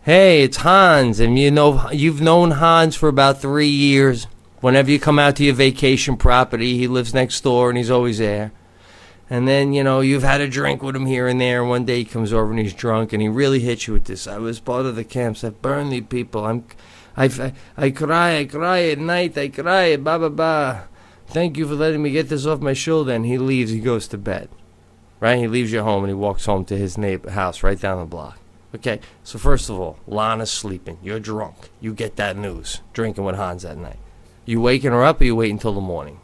[0.03, 4.27] Hey, it's Hans, and you know you've known Hans for about three years.
[4.61, 8.19] Whenever you come out to your vacation property, he lives next door and he's always
[8.19, 8.53] there.
[9.29, 11.63] And then, you know, you've had a drink with him here and there.
[11.63, 14.05] And One day he comes over and he's drunk and he really hits you with
[14.05, 14.27] this.
[14.27, 16.45] I was part of the camps that burned the people.
[16.45, 16.65] I'm,
[17.17, 20.89] I, I, I cry, I cry at night, I cry, ba ba ba.
[21.33, 23.13] Thank you for letting me get this off my shoulder.
[23.13, 24.51] And he leaves, he goes to bed.
[25.19, 25.39] Right?
[25.39, 28.05] He leaves your home and he walks home to his neighbor house right down the
[28.05, 28.39] block.
[28.75, 30.99] Okay, so first of all, Lana's sleeping.
[31.03, 31.57] You're drunk.
[31.81, 32.81] You get that news.
[32.93, 33.99] Drinking with Hans that night.
[34.47, 36.21] You waking her up or you wait until the morning?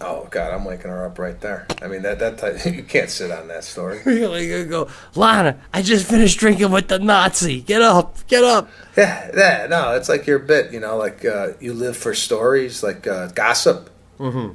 [0.00, 1.66] Oh God, I'm waking her up right there.
[1.82, 4.00] I mean that that type, you can't sit on that story.
[4.06, 7.60] Really gonna go, Lana, I just finished drinking with the Nazi.
[7.60, 8.70] Get up, get up.
[8.96, 12.82] Yeah, yeah, no, it's like your bit, you know, like uh, you live for stories,
[12.82, 13.90] like uh, gossip.
[14.20, 14.54] Mm-hmm.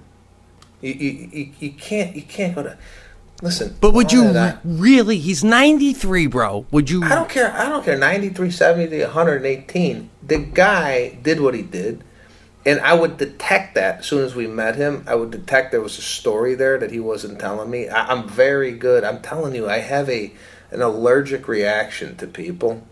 [0.81, 2.77] You, you, you, you can't you can't go to
[3.41, 3.75] listen.
[3.81, 5.17] But would you of really?
[5.17, 6.65] He's 93, bro.
[6.71, 7.03] Would you?
[7.03, 7.51] I don't care.
[7.51, 7.97] I don't care.
[7.97, 10.09] 93, 70, 118.
[10.21, 12.03] The guy did what he did.
[12.67, 15.03] And I would detect that as soon as we met him.
[15.07, 17.87] I would detect there was a story there that he wasn't telling me.
[17.89, 19.03] I, I'm very good.
[19.03, 20.33] I'm telling you, I have a
[20.71, 22.83] an allergic reaction to people,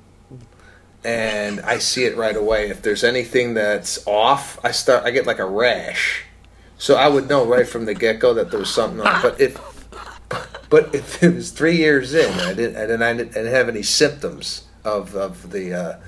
[1.03, 2.69] and I see it right away.
[2.69, 5.06] If there's anything that's off, I start.
[5.06, 6.26] I get like a rash.
[6.78, 9.22] So I would know right from the get go that there was something off.
[9.22, 9.60] But if
[10.70, 13.70] but if it was three years in, I didn't, and I didn't, I didn't have
[13.70, 16.00] any symptoms of of the uh,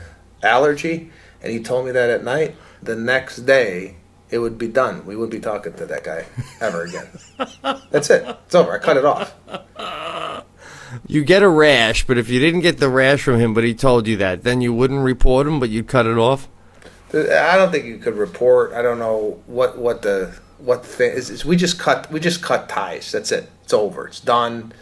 [0.44, 1.12] allergy,
[1.42, 3.98] and he told me that at night, the next day
[4.30, 5.06] it would be done.
[5.06, 6.26] We wouldn't be talking to that guy
[6.60, 7.08] ever again.
[7.92, 8.26] That's it.
[8.46, 8.74] It's over.
[8.74, 9.34] I cut it off.
[11.08, 13.74] You get a rash, but if you didn't get the rash from him, but he
[13.74, 16.48] told you that, then you wouldn't report him, but you'd cut it off.
[17.14, 18.74] I don't think you could report.
[18.74, 21.30] I don't know what what the what the thing is.
[21.30, 23.12] is we just cut we just cut ties.
[23.12, 23.50] That's it.
[23.64, 24.08] It's over.
[24.08, 24.74] It's done.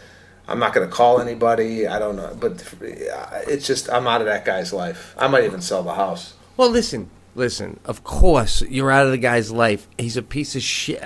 [0.46, 1.86] I'm not going to call anybody.
[1.86, 5.14] I don't know, but uh, it's just I'm out of that guy's life.
[5.18, 6.34] I might even sell the house.
[6.56, 7.80] Well, listen, listen.
[7.84, 9.88] Of course, you're out of the guy's life.
[9.98, 11.02] He's a piece of shit.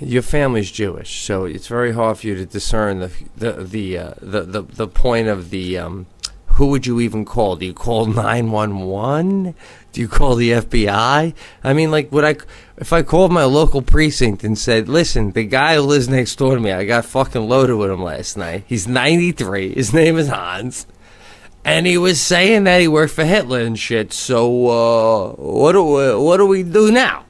[0.00, 4.14] Your family's Jewish, so it's very hard for you to discern the the the uh,
[4.20, 6.06] the, the, the point of the um,
[6.60, 7.56] who would you even call?
[7.56, 9.54] Do you call 911?
[9.92, 11.34] Do you call the FBI?
[11.64, 12.36] I mean, like, would I,
[12.76, 16.54] if I called my local precinct and said, listen, the guy who lives next door
[16.54, 18.64] to me, I got fucking loaded with him last night.
[18.66, 19.72] He's 93.
[19.72, 20.86] His name is Hans.
[21.64, 24.12] And he was saying that he worked for Hitler and shit.
[24.12, 27.24] So, uh, what do we, what do we do now?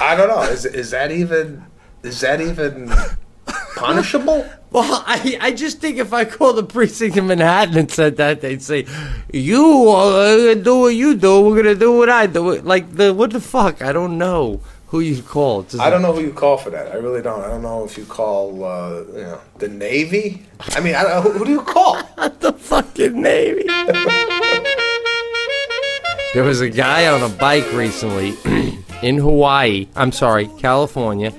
[0.00, 0.44] I don't know.
[0.44, 1.62] Is is that even
[2.02, 2.90] is that even
[3.76, 4.48] punishable?
[4.70, 8.40] Well, I, I just think if I called the precinct in Manhattan and said that,
[8.40, 8.86] they'd say,
[9.32, 11.40] "You uh, do what you do.
[11.40, 13.82] We're gonna do what I do." Like the what the fuck?
[13.82, 15.62] I don't know who you call.
[15.62, 16.92] Does I don't know who you call for that.
[16.92, 17.40] I really don't.
[17.40, 20.46] I don't know if you call uh, you know the Navy.
[20.60, 21.94] I mean, I don't, who, who do you call?
[22.40, 23.64] the fucking Navy.
[26.34, 28.34] There was a guy on a bike recently
[29.02, 29.88] in Hawaii.
[29.96, 31.32] I'm sorry, California,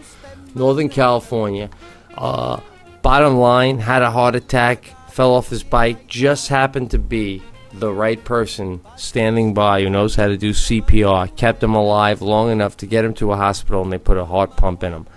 [0.56, 1.70] Northern California.
[2.18, 2.60] Uh,
[3.02, 6.08] bottom line, had a heart attack, fell off his bike.
[6.08, 11.36] Just happened to be the right person standing by who knows how to do CPR.
[11.36, 14.26] Kept him alive long enough to get him to a hospital, and they put a
[14.26, 15.08] heart pump in him.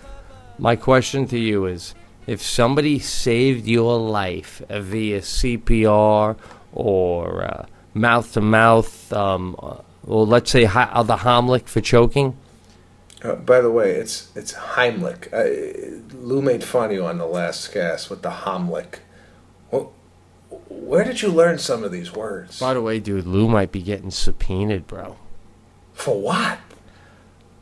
[0.58, 1.94] My question to you is
[2.26, 6.36] if somebody saved your life via CPR
[6.72, 12.36] or mouth to mouth, well, let's say the Heimlich for choking,
[13.22, 15.32] Uh, by the way, it's it's Heimlich.
[15.32, 18.98] Uh, Lou made fun of you on the last cast with the Heimlich.
[19.70, 19.92] Well,
[20.68, 22.58] where did you learn some of these words?
[22.58, 25.16] by the way, dude, Lou might be getting subpoenaed, bro.
[25.92, 26.58] For what?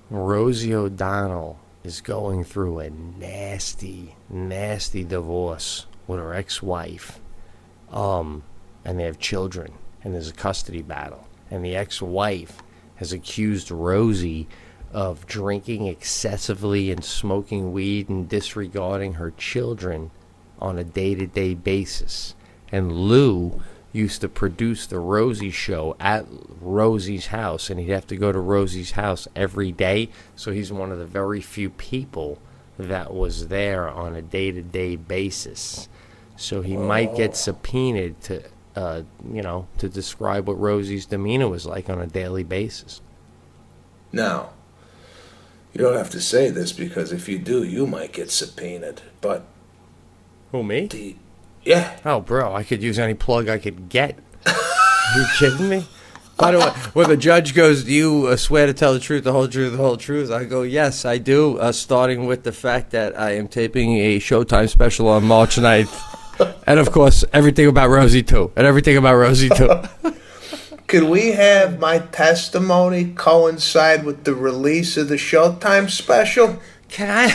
[0.09, 7.21] Rosie O'Donnell is going through a nasty, nasty divorce with her ex-wife,
[7.93, 8.43] um,
[8.85, 9.73] and they have children,
[10.03, 12.63] and there's a custody battle, and the ex-wife
[12.97, 14.49] has accused Rosie
[14.93, 20.11] of drinking excessively and smoking weed and disregarding her children
[20.59, 22.35] on a day-to-day basis.
[22.73, 23.63] And Lou
[23.93, 26.25] used to produce the Rosie show at
[26.61, 30.11] Rosie's house, and he'd have to go to Rosie's house every day.
[30.37, 32.39] So he's one of the very few people
[32.79, 35.89] that was there on a day to day basis.
[36.37, 38.43] So he might get subpoenaed to,
[38.77, 43.03] uh, you know, to describe what Rosie's demeanor was like on a daily basis.
[44.13, 44.51] Now,
[45.73, 49.03] you don't have to say this because if you do, you might get subpoenaed.
[49.21, 49.45] But
[50.53, 50.87] Who, me?
[50.87, 51.17] the
[51.63, 54.19] yeah, Oh, bro, I could use any plug I could get.
[54.47, 55.87] Are you kidding me?
[56.39, 59.25] By the way, when the judge goes, "Do you uh, swear to tell the truth,
[59.25, 62.53] the whole truth, the whole truth?" I go, "Yes, I do." Uh, starting with the
[62.53, 65.93] fact that I am taping a Showtime special on March 9th.
[66.67, 69.69] and of course, everything about Rosie too, and everything about Rosie too.
[70.91, 76.59] could we have my testimony coincide with the release of the Showtime special?
[76.89, 77.27] Can I?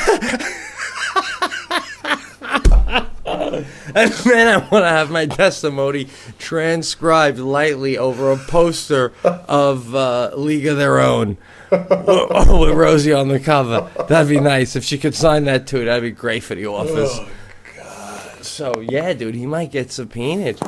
[3.95, 10.32] and then I want to have my testimony transcribed lightly over a poster of uh,
[10.36, 11.38] League of Their Own
[11.72, 13.90] with Rosie on the cover.
[14.10, 15.86] That'd be nice if she could sign that too.
[15.86, 17.10] That'd be great for the office.
[17.14, 17.30] Oh
[17.77, 18.44] God!
[18.44, 20.60] So yeah, dude, he might get subpoenaed.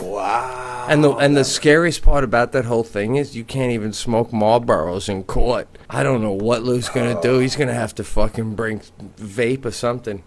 [0.00, 0.61] Wow.
[0.88, 4.30] And the and the scariest part about that whole thing is you can't even smoke
[4.30, 5.68] Marlboros in court.
[5.88, 7.38] I don't know what Lou's gonna do.
[7.38, 8.80] He's gonna have to fucking bring
[9.16, 10.22] vape or something.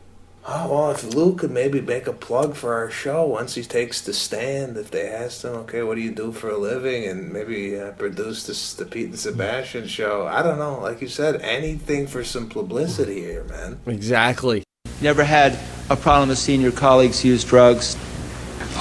[0.47, 4.01] Oh, well, if Lou could maybe make a plug for our show once he takes
[4.01, 7.33] the stand, if they asked him, okay, what do you do for a living, and
[7.33, 10.27] maybe uh, produce this, the Pete and Sebastian show.
[10.27, 10.79] I don't know.
[10.79, 13.79] Like you said, anything for some publicity here, man.
[13.87, 14.63] Exactly.
[15.01, 15.57] Never had
[15.89, 17.97] a problem with seeing your colleagues use drugs.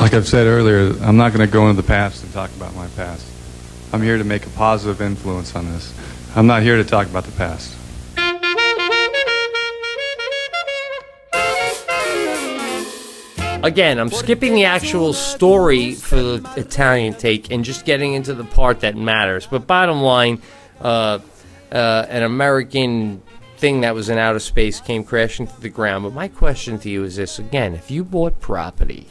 [0.00, 2.74] Like I've said earlier, I'm not going to go into the past and talk about
[2.74, 3.26] my past.
[3.92, 5.94] I'm here to make a positive influence on this.
[6.34, 7.76] I'm not here to talk about the past.
[13.64, 18.44] Again, I'm skipping the actual story for the Italian take and just getting into the
[18.44, 19.46] part that matters.
[19.46, 20.42] But bottom line,
[20.80, 21.20] uh,
[21.72, 23.22] uh, an American
[23.56, 26.02] thing that was in outer space came crashing to the ground.
[26.02, 29.06] But my question to you is this again: If you bought property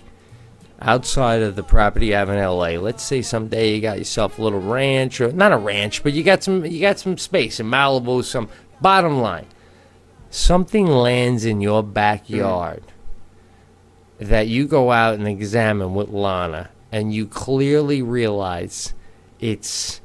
[0.84, 4.44] outside of the property you have in LA, let's say someday you got yourself a
[4.44, 7.68] little ranch, or not a ranch, but you got some you got some space in
[7.68, 8.24] Malibu.
[8.24, 8.50] Some
[8.82, 9.48] bottom line,
[10.30, 12.84] something lands in your backyard
[14.20, 18.94] that you go out and examine with Lana and you clearly realize
[19.40, 20.00] it's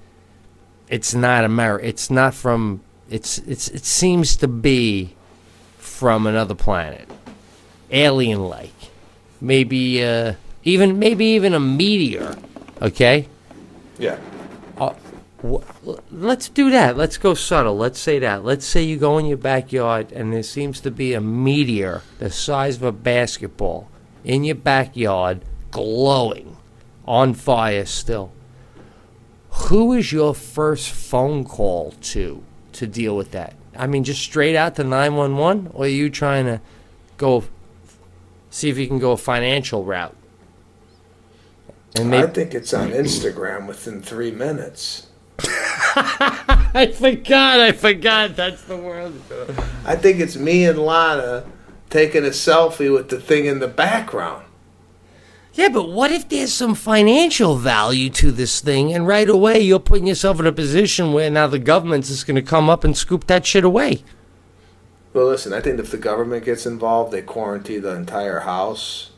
[0.88, 2.80] it's not Ameri- it's not from
[3.10, 5.14] it's it's it seems to be
[5.76, 7.08] from another planet.
[7.90, 8.72] Alien like
[9.40, 10.34] maybe uh
[10.68, 12.36] even maybe even a meteor
[12.82, 13.26] okay
[13.98, 14.18] Yeah.
[14.76, 14.92] uh,
[15.42, 15.64] wh-
[16.12, 16.96] let's do that.
[16.96, 17.76] Let's go subtle.
[17.76, 18.44] Let's say that.
[18.44, 22.30] Let's say you go in your backyard and there seems to be a meteor the
[22.30, 23.88] size of a basketball
[24.24, 25.40] in your backyard
[25.70, 26.56] glowing.
[27.06, 28.30] on fire still.
[29.70, 32.42] Who is your first phone call to
[32.72, 33.54] to deal with that?
[33.76, 36.60] I mean, just straight out to 911, or are you trying to
[37.16, 37.44] go
[38.50, 40.14] see if you can go a financial route?
[41.98, 45.06] And I think it's on Instagram within three minutes.
[45.40, 48.36] I forgot, I forgot.
[48.36, 49.20] That's the world.
[49.84, 51.44] I think it's me and Lana
[51.90, 54.44] taking a selfie with the thing in the background.
[55.54, 59.80] Yeah, but what if there's some financial value to this thing, and right away you're
[59.80, 62.96] putting yourself in a position where now the government's just going to come up and
[62.96, 64.04] scoop that shit away?
[65.12, 69.10] Well, listen, I think if the government gets involved, they quarantine the entire house,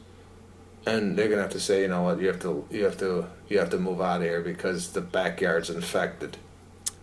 [0.90, 3.26] and they're gonna have to say, you know what, you have to, you have to,
[3.48, 6.36] you have to move out of here because the backyard's infected.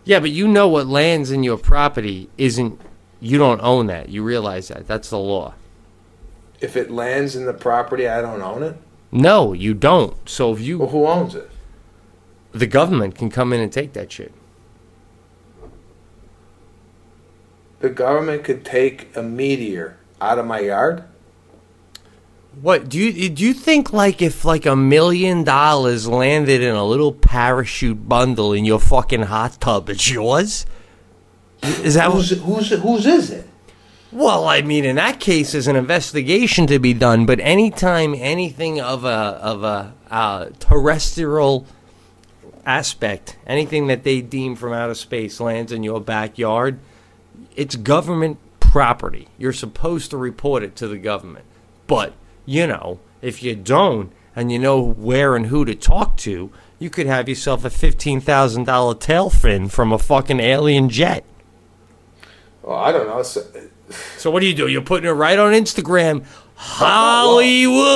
[0.04, 2.80] Yeah, but you know what lands in your property isn't.
[3.20, 4.08] You don't own that.
[4.08, 4.86] You realize that.
[4.86, 5.54] That's the law.
[6.60, 8.76] If it lands in the property, I don't own it.
[9.10, 10.28] No, you don't.
[10.28, 10.78] So if you.
[10.78, 11.50] Well, who owns it?
[12.52, 14.32] The government can come in and take that shit.
[17.80, 21.04] The government could take a meteor out of my yard.
[22.60, 23.44] What do you do?
[23.46, 28.64] You think like if like a million dollars landed in a little parachute bundle in
[28.64, 30.66] your fucking hot tub, it's yours?
[31.62, 33.48] Is that who's who's whose is it?
[34.10, 37.26] Well, I mean, in that case, there's an investigation to be done.
[37.26, 41.66] But anytime anything of a of a uh, terrestrial
[42.64, 46.80] aspect, anything that they deem from outer space lands in your backyard,
[47.54, 49.28] it's government property.
[49.38, 51.44] You're supposed to report it to the government.
[51.86, 52.14] But
[52.48, 56.88] you know, if you don't, and you know where and who to talk to, you
[56.88, 61.26] could have yourself a fifteen thousand dollar tail fin from a fucking alien jet.
[62.62, 63.22] Well, I don't know.
[63.22, 63.42] So,
[64.16, 64.66] So what do you do?
[64.66, 67.94] You're putting it right on Instagram, uh, Hollywood.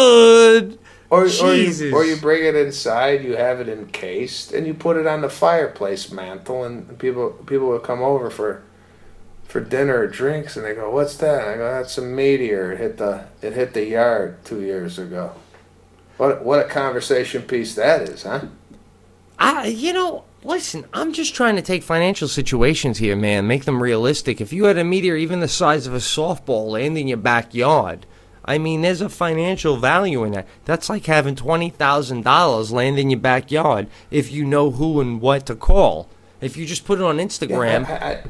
[1.08, 4.96] Or, or, you, or you bring it inside, you have it encased, and you put
[4.96, 8.62] it on the fireplace mantle, and people people will come over for
[9.52, 12.72] for dinner or drinks, and they go, "What's that?" And I go, "That's a meteor.
[12.72, 15.32] It hit the it hit the yard two years ago."
[16.16, 18.46] What what a conversation piece that is, huh?
[19.38, 23.82] I, you know, listen, I'm just trying to take financial situations here, man, make them
[23.82, 24.40] realistic.
[24.40, 28.06] If you had a meteor even the size of a softball land in your backyard,
[28.44, 30.48] I mean, there's a financial value in that.
[30.64, 35.20] That's like having twenty thousand dollars land in your backyard if you know who and
[35.20, 36.08] what to call.
[36.40, 38.22] If you just put it on Instagram, Yeah, I, I,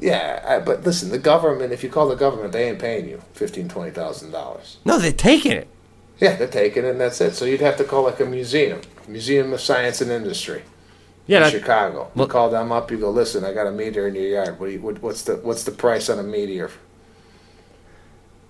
[0.00, 1.72] yeah I, but listen, the government.
[1.72, 4.78] If you call the government, they ain't paying you fifteen twenty thousand dollars.
[4.84, 5.68] no, they're taking it.
[6.18, 7.34] Yeah, they're taking it, and that's it.
[7.34, 10.62] So you'd have to call like a museum, Museum of Science and Industry.
[11.26, 12.10] Yeah, in that- Chicago.
[12.14, 12.90] You call them up.
[12.90, 14.58] You go, listen, I got a meteor in your yard.
[14.60, 16.70] What, you, what what's the what's the price on a meteor?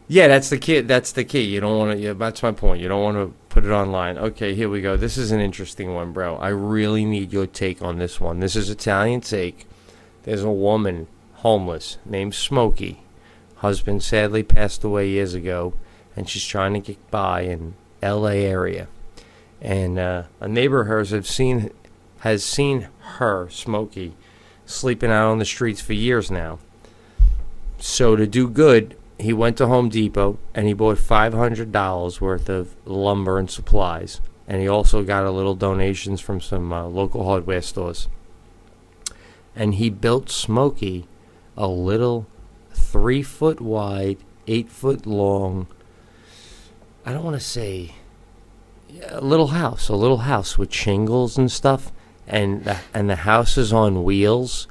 [0.09, 0.81] Yeah, that's the key.
[0.81, 1.43] That's the key.
[1.43, 1.99] You don't want to.
[2.03, 2.81] Yeah, that's my point.
[2.81, 4.19] You don't want to put it online.
[4.19, 4.97] Okay, here we go.
[4.97, 6.37] This is an interesting one, bro.
[6.37, 8.41] I really need your take on this one.
[8.41, 9.67] This is Italian take.
[10.25, 11.07] There's a woman
[11.41, 13.03] homeless named Smokey.
[13.57, 15.75] Husband sadly passed away years ago,
[16.15, 18.45] and she's trying to get by in L.A.
[18.45, 18.89] area.
[19.61, 21.71] And uh, a neighbor of hers have seen
[22.21, 24.15] has seen her Smokey
[24.67, 26.59] sleeping out on the streets for years now.
[27.79, 32.21] So to do good, he went to Home Depot and he bought five hundred dollars
[32.21, 36.85] worth of lumber and supplies, and he also got a little donations from some uh,
[36.85, 38.09] local hardware stores.
[39.57, 41.07] And he built Smokey
[41.61, 42.27] a little
[42.73, 44.17] three foot wide,
[44.47, 45.67] eight foot long.
[47.05, 47.95] I don't want to say
[49.07, 51.93] a little house, a little house with shingles and stuff,
[52.27, 54.69] and the, and the house is on wheels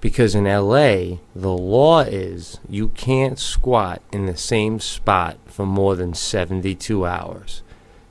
[0.00, 5.96] because in LA the law is you can't squat in the same spot for more
[5.96, 7.62] than 72 hours.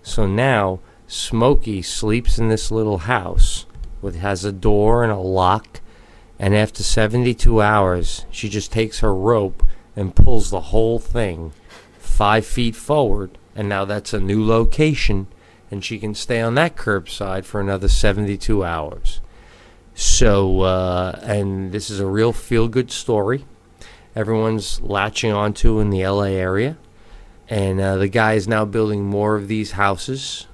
[0.04, 3.66] So now Smokey sleeps in this little house
[4.02, 5.80] with has a door and a lock
[6.40, 9.64] and after 72 hours she just takes her rope
[9.96, 11.52] and pulls the whole thing
[12.00, 15.28] 5 feet forward and now that's a new location
[15.72, 19.22] and she can stay on that curbside for another 72 hours.
[19.94, 23.46] So, uh, and this is a real feel good story.
[24.16, 26.78] Everyone's latching onto in the LA area.
[27.48, 30.48] And uh, the guy is now building more of these houses.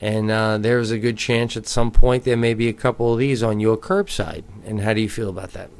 [0.00, 3.18] And uh, there's a good chance at some point there may be a couple of
[3.18, 4.44] these on your curbside.
[4.64, 5.70] And how do you feel about that?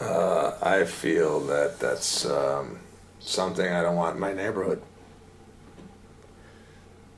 [0.00, 2.80] Uh, I feel that that's um,
[3.20, 4.82] something I don't want in my neighborhood.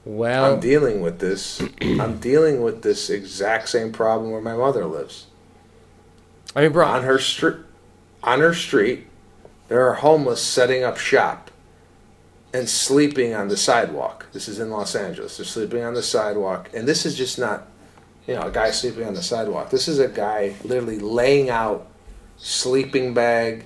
[0.04, 1.62] Well, I'm dealing with this.
[1.80, 5.26] I'm dealing with this exact same problem where my mother lives.
[6.56, 7.58] I mean, bro, on her street,
[8.22, 9.06] on her street,
[9.68, 11.41] there are homeless setting up shop.
[12.54, 14.26] And sleeping on the sidewalk.
[14.32, 15.36] This is in Los Angeles.
[15.36, 17.68] They're sleeping on the sidewalk, and this is just not,
[18.26, 19.70] you know, a guy sleeping on the sidewalk.
[19.70, 21.88] This is a guy literally laying out
[22.36, 23.64] sleeping bag.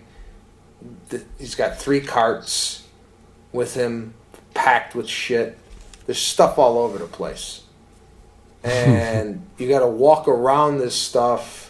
[1.38, 2.84] He's got three carts
[3.52, 4.14] with him,
[4.54, 5.58] packed with shit.
[6.06, 7.62] There's stuff all over the place,
[8.64, 11.65] and you got to walk around this stuff,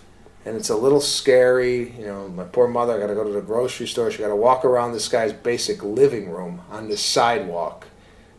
[0.47, 1.93] and it's a little scary.
[1.99, 2.95] You know, my poor mother.
[2.95, 4.11] I got to go to the grocery store.
[4.11, 7.89] She got to walk around this guy's basic living room on this sidewalk,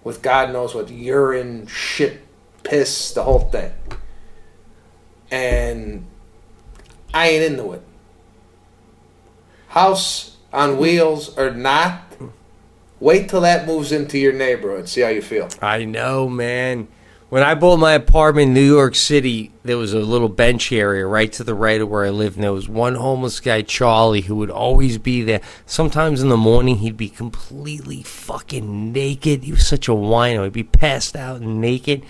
[0.04, 2.22] with God knows what urine, shit,
[2.64, 3.74] piss, the whole thing.
[5.30, 6.08] And
[7.14, 7.84] I ain't into it.
[9.68, 12.16] House on wheels or not,
[13.02, 14.88] wait till that moves into your neighborhood.
[14.88, 15.50] See how you feel.
[15.62, 16.88] I know, man.
[17.30, 21.06] When I bought my apartment in New York City, there was a little bench area
[21.06, 24.22] right to the right of where I lived, and there was one homeless guy, Charlie,
[24.22, 25.42] who would always be there.
[25.66, 29.44] Sometimes in the morning, he'd be completely fucking naked.
[29.44, 30.46] He was such a wino.
[30.46, 32.06] He'd be passed out and naked.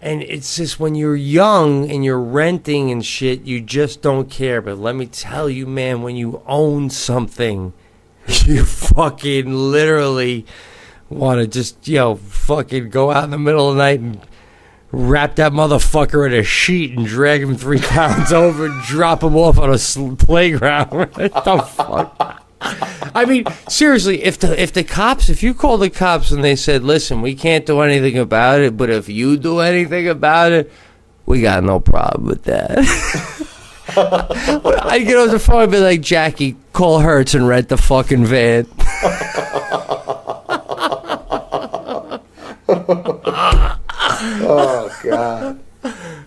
[0.00, 4.62] And it's just when you're young and you're renting and shit, you just don't care.
[4.62, 7.74] But let me tell you, man, when you own something,
[8.46, 10.46] you fucking literally
[11.08, 14.20] want to just, you know, fucking go out in the middle of the night and
[14.92, 19.36] wrap that motherfucker in a sheet and drag him three pounds over and drop him
[19.36, 20.90] off on a sl- playground.
[21.14, 22.42] what the fuck?
[23.14, 26.56] I mean, seriously, if the if the cops, if you call the cops and they
[26.56, 30.72] said, "Listen, we can't do anything about it, but if you do anything about it,
[31.26, 32.78] we got no problem with that."
[34.88, 38.24] I get on the phone and be like, "Jackie, call Hertz and rent the fucking
[38.24, 38.66] van."
[44.08, 45.60] Oh God.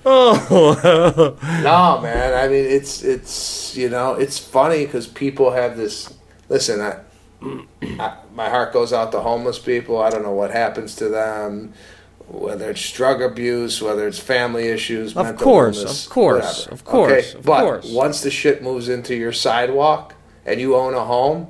[0.06, 1.38] Oh.
[1.64, 2.34] no, man.
[2.34, 6.14] I mean, it's it's you know, it's funny because people have this.
[6.48, 6.99] Listen, I,
[7.99, 10.02] I, my heart goes out to homeless people.
[10.02, 11.74] I don't know what happens to them,
[12.28, 15.16] whether it's drug abuse, whether it's family issues.
[15.18, 16.74] Of course, illness, of course, whatever.
[16.74, 17.38] of course, Okay?
[17.40, 17.91] of but course.
[17.91, 21.48] once the shit moves into your sidewalk and you own a home,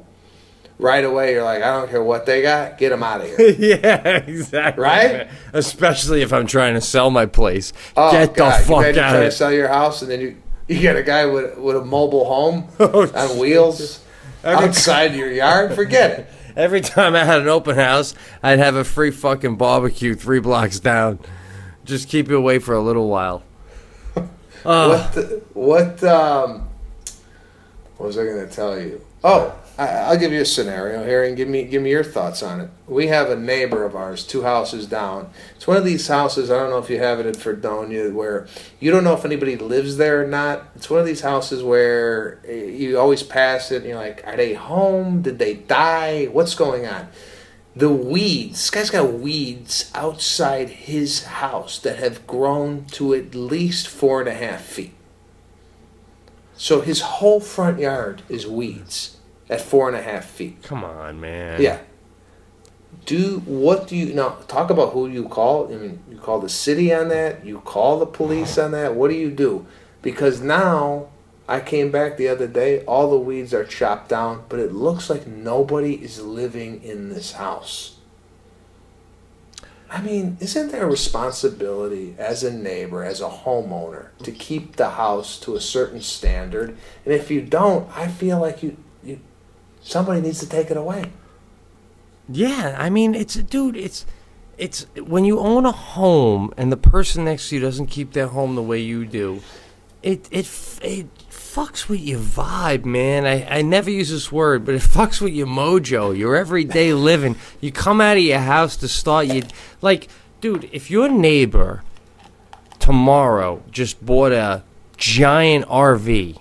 [0.79, 3.49] right away you're like, I don't care what they got, get them out of here.
[3.59, 4.81] yeah, exactly.
[4.83, 5.27] Right?
[5.53, 7.73] Especially if I'm trying to sell my place.
[7.95, 8.59] Oh, Get God.
[8.61, 10.37] the fuck you out trying of to sell your house, and then you
[10.67, 14.03] you get a guy with with a mobile home on wheels
[14.43, 15.73] Every- outside your yard.
[15.75, 16.27] Forget it.
[16.55, 20.79] Every time I had an open house, I'd have a free fucking barbecue three blocks
[20.79, 21.19] down.
[21.85, 23.43] Just keep it away for a little while.
[24.65, 26.67] Oh, What the, what um
[27.97, 29.01] what was I going to tell you?
[29.23, 32.43] Oh, I, I'll give you a scenario here and give me give me your thoughts
[32.43, 32.69] on it.
[32.85, 35.29] We have a neighbor of ours, two houses down.
[35.55, 36.51] It's one of these houses.
[36.51, 38.47] I don't know if you have it in Fredonia, where
[38.81, 40.67] you don't know if anybody lives there or not.
[40.75, 44.35] It's one of these houses where eh, you always pass it and you're like, are
[44.35, 45.21] they home?
[45.21, 46.25] Did they die?
[46.25, 47.07] What's going on?
[47.73, 48.59] The weeds.
[48.59, 54.27] This guy's got weeds outside his house that have grown to at least four and
[54.27, 54.93] a half feet.
[56.57, 59.15] So his whole front yard is weeds
[59.49, 60.61] at four and a half feet.
[60.63, 61.61] come on, man.
[61.61, 61.79] Yeah.
[63.05, 64.37] Do what do you now?
[64.47, 65.71] Talk about who you call.
[65.73, 67.45] I mean, you call the city on that.
[67.45, 68.95] You call the police on that.
[68.95, 69.65] What do you do?
[70.01, 71.07] Because now
[71.47, 72.83] I came back the other day.
[72.85, 77.33] All the weeds are chopped down, but it looks like nobody is living in this
[77.33, 77.95] house.
[79.91, 84.91] I mean, isn't there a responsibility as a neighbor, as a homeowner, to keep the
[84.91, 86.77] house to a certain standard?
[87.05, 89.19] And if you don't, I feel like you, you
[89.89, 91.11] somebody needs to take it away.
[92.27, 94.05] Yeah, I mean, it's dude, it's
[94.57, 98.27] it's when you own a home and the person next to you doesn't keep their
[98.27, 99.41] home the way you do,
[100.03, 100.45] it it
[100.83, 103.25] it fucks with your vibe, man.
[103.25, 107.35] I, I never use this word, but it fucks with your mojo, your everyday living.
[107.59, 109.43] You come out of your house to start you
[109.81, 110.07] like,
[110.39, 111.83] dude, if your neighbor
[112.77, 114.63] tomorrow just bought a
[114.97, 116.39] giant RV,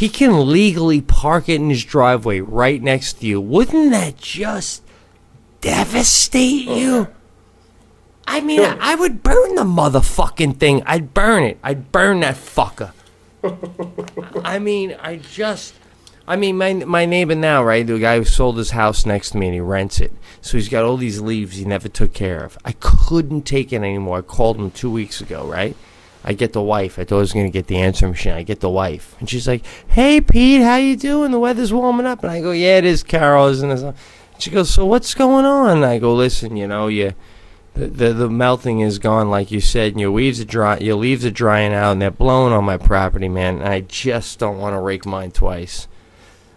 [0.00, 3.38] he can legally park it in his driveway right next to you.
[3.38, 4.82] Wouldn't that just
[5.60, 7.08] devastate oh, you?
[8.26, 10.82] I mean, I, I would burn the motherfucking thing.
[10.86, 11.58] I'd burn it.
[11.62, 12.92] I'd burn that fucker.
[14.42, 15.74] I mean, I just.
[16.26, 17.86] I mean, my my neighbor now, right?
[17.86, 20.14] The guy who sold his house next to me and he rents it.
[20.40, 22.56] So he's got all these leaves he never took care of.
[22.64, 24.20] I couldn't take it anymore.
[24.20, 25.76] I called him two weeks ago, right?
[26.24, 26.98] I get the wife.
[26.98, 28.32] I thought I was gonna get the answering machine.
[28.32, 31.30] I get the wife, and she's like, "Hey, Pete, how you doing?
[31.30, 33.94] The weather's warming up." And I go, "Yeah, it is, Carol, isn't it?"
[34.38, 37.14] She goes, "So what's going on?" And I go, "Listen, you know, you."
[37.74, 40.78] The, the the melting is gone, like you said, and your leaves are dry.
[40.78, 43.58] Your leaves are drying out, and they're blowing on my property, man.
[43.58, 45.86] And I just don't want to rake mine twice.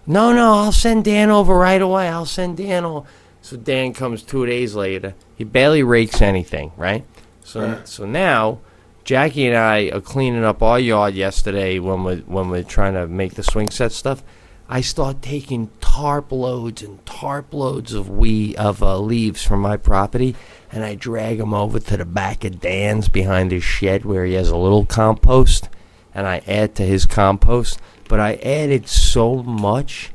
[0.05, 2.09] No, no, I'll send Dan over right away.
[2.09, 3.07] I'll send Dan over.
[3.41, 5.13] So Dan comes two days later.
[5.35, 7.05] He barely rakes anything, right?
[7.43, 8.59] So so now
[9.03, 13.05] Jackie and I are cleaning up our yard yesterday when we when we're trying to
[13.05, 14.23] make the swing set stuff.
[14.69, 19.75] I start taking tarp loads and tarp loads of we of uh, leaves from my
[19.75, 20.37] property,
[20.71, 24.35] and I drag them over to the back of Dan's behind his shed where he
[24.35, 25.67] has a little compost,
[26.15, 27.81] and I add to his compost.
[28.07, 30.11] But I added so much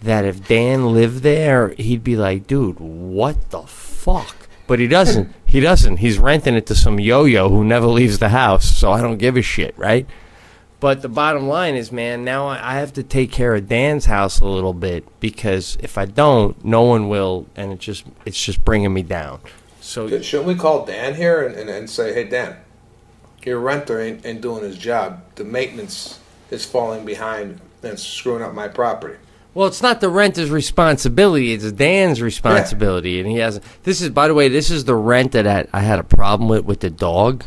[0.00, 5.32] that if Dan lived there, he'd be like, "Dude, what the fuck?" But he doesn't.
[5.44, 5.98] he doesn't.
[5.98, 9.36] He's renting it to some yo-yo who never leaves the house, so I don't give
[9.36, 10.06] a shit, right?
[10.80, 14.40] But the bottom line is, man, now I have to take care of Dan's house
[14.40, 18.64] a little bit because if I don't, no one will, and it just it's just
[18.64, 19.40] bringing me down.
[19.80, 22.56] So Shouldn't we call Dan here and, and, and say, hey, Dan,
[23.44, 25.22] your renter ain't, ain't doing his job.
[25.36, 26.20] The maintenance
[26.50, 29.16] is falling behind and screwing up my property.
[29.54, 33.60] Well, it's not the renter's responsibility; it's Dan's responsibility, and he has.
[33.84, 36.64] This is, by the way, this is the renter that I had a problem with
[36.64, 37.44] with the dog.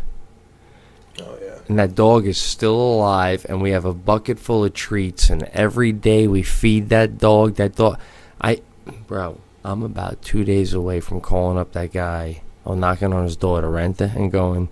[1.19, 1.59] Oh yeah.
[1.67, 5.43] And that dog is still alive, and we have a bucket full of treats, and
[5.51, 7.55] every day we feed that dog.
[7.55, 7.99] That dog,
[8.39, 8.61] I,
[9.05, 13.35] bro, I'm about two days away from calling up that guy or knocking on his
[13.35, 14.69] door to rent it and going,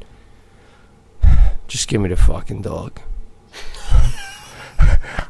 [1.68, 3.02] just give me the fucking dog.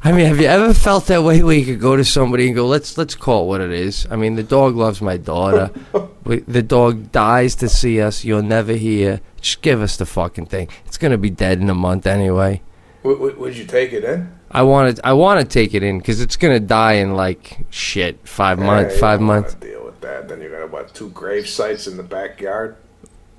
[0.04, 2.56] I mean, have you ever felt that way where you could go to somebody and
[2.56, 5.72] go, "Let's let's call it what it is." I mean, the dog loves my daughter.
[6.26, 8.24] We- the dog dies to see us.
[8.26, 9.22] You'll never hear.
[9.42, 10.70] Just give us the fucking thing.
[10.88, 12.62] It's gonna be dead in a month anyway.
[13.04, 14.32] Would, would, would you take it in?
[14.50, 15.06] I want to.
[15.06, 18.90] I want to take it in because it's gonna die in like shit five months.
[18.90, 19.54] Yeah, you Five months.
[19.56, 20.28] Deal with that.
[20.28, 20.94] Then you're gonna what?
[20.96, 22.76] Two grave sites in the backyard.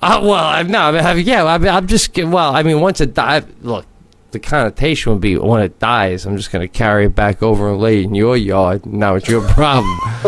[0.00, 0.78] Uh, well, I'm no.
[0.80, 1.44] I mean, yeah.
[1.44, 2.16] I mean, I'm just.
[2.16, 3.86] Well, I mean, once it dies, look.
[4.36, 7.80] The connotation would be when it dies, I'm just gonna carry it back over and
[7.80, 8.84] lay it in your yard.
[8.84, 9.98] Now it's your problem.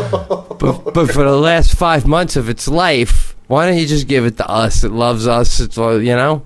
[0.58, 4.24] but but for the last five months of its life, why don't you just give
[4.24, 4.82] it to us?
[4.82, 5.60] It loves us.
[5.60, 6.42] It's all you know.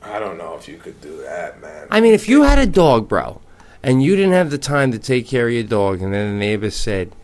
[0.00, 1.88] I don't know if you could do that, man.
[1.90, 3.42] I mean, if you had a dog, bro,
[3.82, 6.38] and you didn't have the time to take care of your dog, and then the
[6.38, 7.14] neighbor said,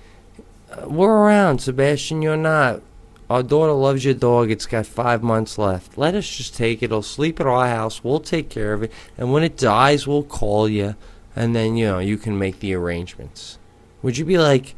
[0.71, 2.21] uh, "We're around, Sebastian.
[2.21, 2.83] You're not.
[3.29, 4.51] Our daughter loves your dog.
[4.51, 5.99] It's got five months left.
[5.99, 6.87] Let us just take it.
[6.87, 8.03] It'll sleep at our house.
[8.03, 8.93] We'll take care of it.
[9.19, 10.97] And when it dies, we'll call you,
[11.37, 13.59] and then you know you can make the arrangements."
[14.03, 14.75] Would you be like?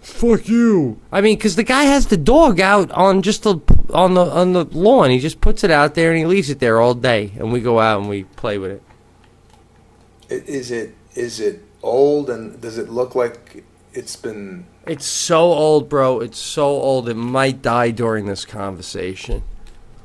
[0.00, 1.00] Fuck you.
[1.10, 3.58] I mean, because the guy has the dog out on just the
[3.92, 5.10] on the on the lawn.
[5.10, 7.60] He just puts it out there and he leaves it there all day, and we
[7.60, 8.82] go out and we play with it.
[10.28, 14.66] Is it old and does it look like it's been?
[14.86, 16.20] It's so old, bro.
[16.20, 17.08] It's so old.
[17.08, 19.42] It might die during this conversation.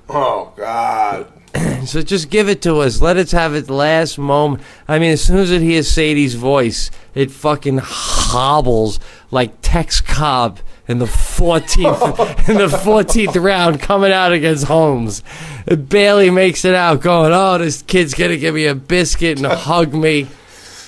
[0.10, 1.32] Oh God!
[1.86, 3.02] So just give it to us.
[3.02, 4.62] Let us have its last moment.
[4.88, 9.00] I mean, as soon as it hears Sadie's voice, it fucking hobbles
[9.32, 15.24] like Tex Cobb in the 14th in the 14th round coming out against Holmes.
[15.66, 19.48] It barely makes it out going, "Oh, this kid's to give me a biscuit and
[19.48, 20.28] hug me."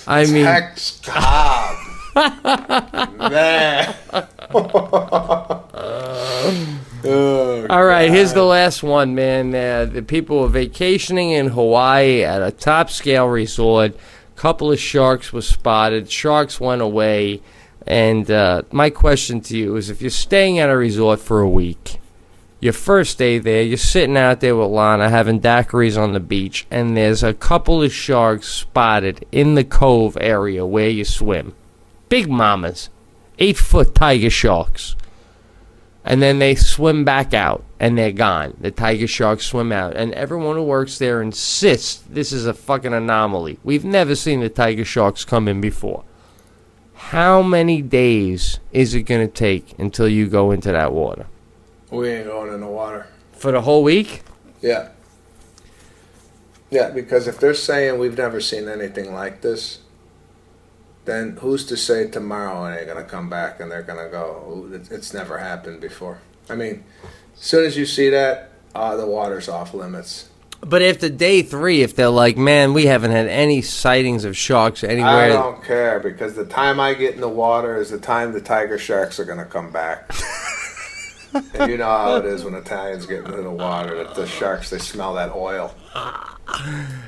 [0.05, 1.62] I mean, Tex Cobb.
[7.05, 9.53] Oh, All right, here's the last one, man.
[9.53, 13.95] Uh, the people were vacationing in Hawaii at a top scale resort.
[13.95, 16.09] A couple of sharks were spotted.
[16.09, 17.41] Sharks went away.
[17.85, 21.49] And uh, my question to you is if you're staying at a resort for a
[21.49, 21.99] week,
[22.61, 26.65] your first day there, you're sitting out there with Lana having daiquiris on the beach,
[26.71, 31.53] and there's a couple of sharks spotted in the cove area where you swim.
[32.13, 32.91] Big mamas,
[33.39, 34.95] eight foot tiger sharks
[36.05, 38.55] and then they swim back out and they're gone.
[38.59, 42.93] The tiger sharks swim out, and everyone who works there insists this is a fucking
[42.93, 43.59] anomaly.
[43.63, 46.03] We've never seen the tiger sharks come in before.
[46.93, 51.25] How many days is it going to take until you go into that water?
[51.89, 53.07] We ain't going in the water.
[53.33, 54.23] For the whole week?
[54.61, 54.89] Yeah.
[56.69, 59.79] Yeah, because if they're saying we've never seen anything like this,
[61.05, 64.69] then who's to say tomorrow they're gonna come back and they're gonna go?
[64.89, 66.19] It's never happened before.
[66.49, 66.83] I mean,
[67.33, 70.29] as soon as you see that, uh, the water's off limits.
[70.61, 74.83] But after day three, if they're like, man, we haven't had any sightings of sharks
[74.83, 75.25] anywhere.
[75.25, 78.41] I don't care because the time I get in the water is the time the
[78.41, 80.09] tiger sharks are gonna come back.
[81.53, 84.03] and you know how it is when Italians get into the water.
[84.03, 85.75] That the sharks they smell that oil.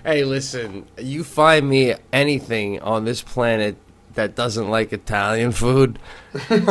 [0.03, 3.77] Hey, listen, you find me anything on this planet
[4.15, 5.99] that doesn't like Italian food,
[6.49, 6.67] and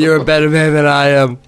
[0.00, 1.38] you're a better man than I am.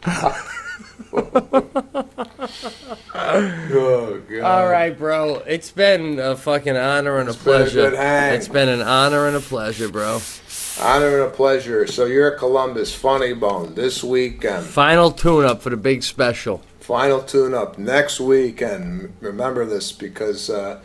[3.16, 4.40] Oh god!
[4.42, 5.36] All right, bro.
[5.46, 7.96] It's been a fucking honor and a been a pleasure.
[7.96, 8.34] hang.
[8.34, 10.20] It's been an honor and a pleasure, bro.
[10.80, 11.86] Honor and a pleasure.
[11.86, 14.66] So you're at Columbus, Funny Bone, this weekend.
[14.66, 16.62] Final tune up for the big special.
[16.80, 19.14] Final tune up next weekend.
[19.20, 20.80] Remember this because uh,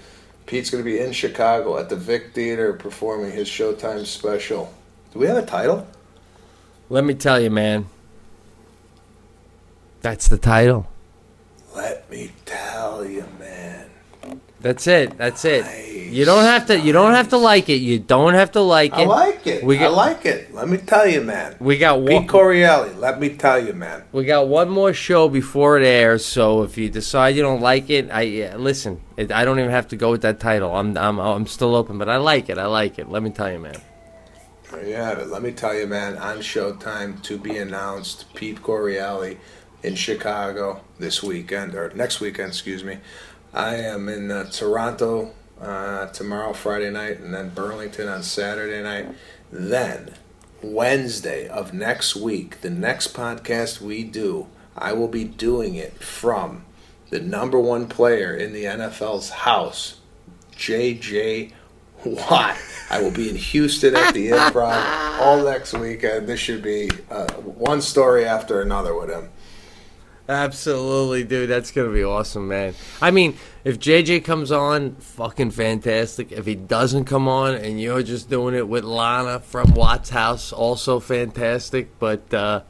[0.50, 4.74] Pete's going to be in Chicago at the Vic Theater performing his Showtime special.
[5.14, 5.86] Do we have a title?
[6.90, 7.86] Let me tell you, man.
[10.02, 10.88] That's the title.
[11.76, 13.79] Let me tell you, man.
[14.62, 15.18] That's it.
[15.18, 15.66] That's it.
[16.12, 16.80] You don't have to.
[16.80, 17.82] You don't have to like it.
[17.82, 19.02] You don't have to like it.
[19.02, 19.64] I like it.
[19.64, 20.54] We I like it.
[20.54, 21.56] Let me tell you, man.
[21.60, 22.28] we got Pete one.
[22.28, 24.04] Correale, let me tell you, man.
[24.12, 26.26] We got one more show before it airs.
[26.26, 29.02] So if you decide you don't like it, I yeah, listen.
[29.18, 30.76] It, I don't even have to go with that title.
[30.76, 32.58] I'm I'm I'm still open, but I like it.
[32.58, 33.10] I like it.
[33.10, 33.80] Let me tell you, man.
[34.72, 35.28] There you have it.
[35.30, 39.38] Let me tell you, man, on Showtime to be announced, Pete Correale
[39.84, 42.98] in Chicago this weekend, or next weekend, excuse me.
[43.54, 49.16] I am in uh, Toronto uh, tomorrow, Friday night, and then Burlington on Saturday night.
[49.52, 50.14] Then,
[50.62, 54.48] Wednesday of next week, the next podcast we do,
[54.78, 56.66] I will be doing it from
[57.10, 60.00] the number one player in the NFL's house,
[60.56, 61.54] JJ
[62.06, 62.58] Watt.
[62.90, 66.28] I will be in Houston at the Improv all next weekend.
[66.28, 69.30] This should be uh, one story after another with him.
[70.30, 71.50] Absolutely, dude.
[71.50, 72.76] That's gonna be awesome, man.
[73.02, 76.32] I mean, if JJ comes on, fucking fantastic.
[76.32, 80.54] If he doesn't come on and you're just doing it with Lana from Watt's house,
[80.54, 81.98] also fantastic.
[81.98, 82.62] But uh,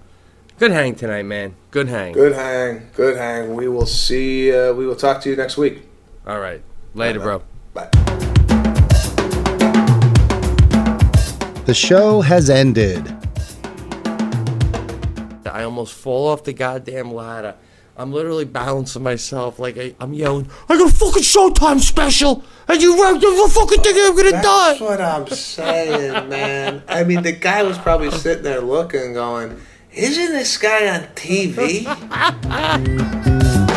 [0.57, 1.53] good hang tonight, man.
[1.69, 2.13] Good hang.
[2.13, 3.53] Good hang, good hang.
[3.53, 4.55] We will see.
[4.55, 5.83] Uh, we will talk to you next week.
[6.25, 6.61] All right,
[6.93, 7.41] later, bro.
[7.73, 7.89] Bye.
[11.65, 13.18] The show has ended.
[15.49, 17.55] I almost fall off the goddamn ladder.
[17.99, 20.49] I'm literally balancing myself like I, I'm yelling.
[20.69, 23.93] I got a fucking Showtime special, and you wrecked the fucking thing.
[23.97, 24.41] I'm gonna die.
[24.41, 26.81] That's what I'm saying, man.
[26.87, 29.59] I mean, the guy was probably sitting there looking, going,
[29.91, 31.85] "Isn't this guy on TV?"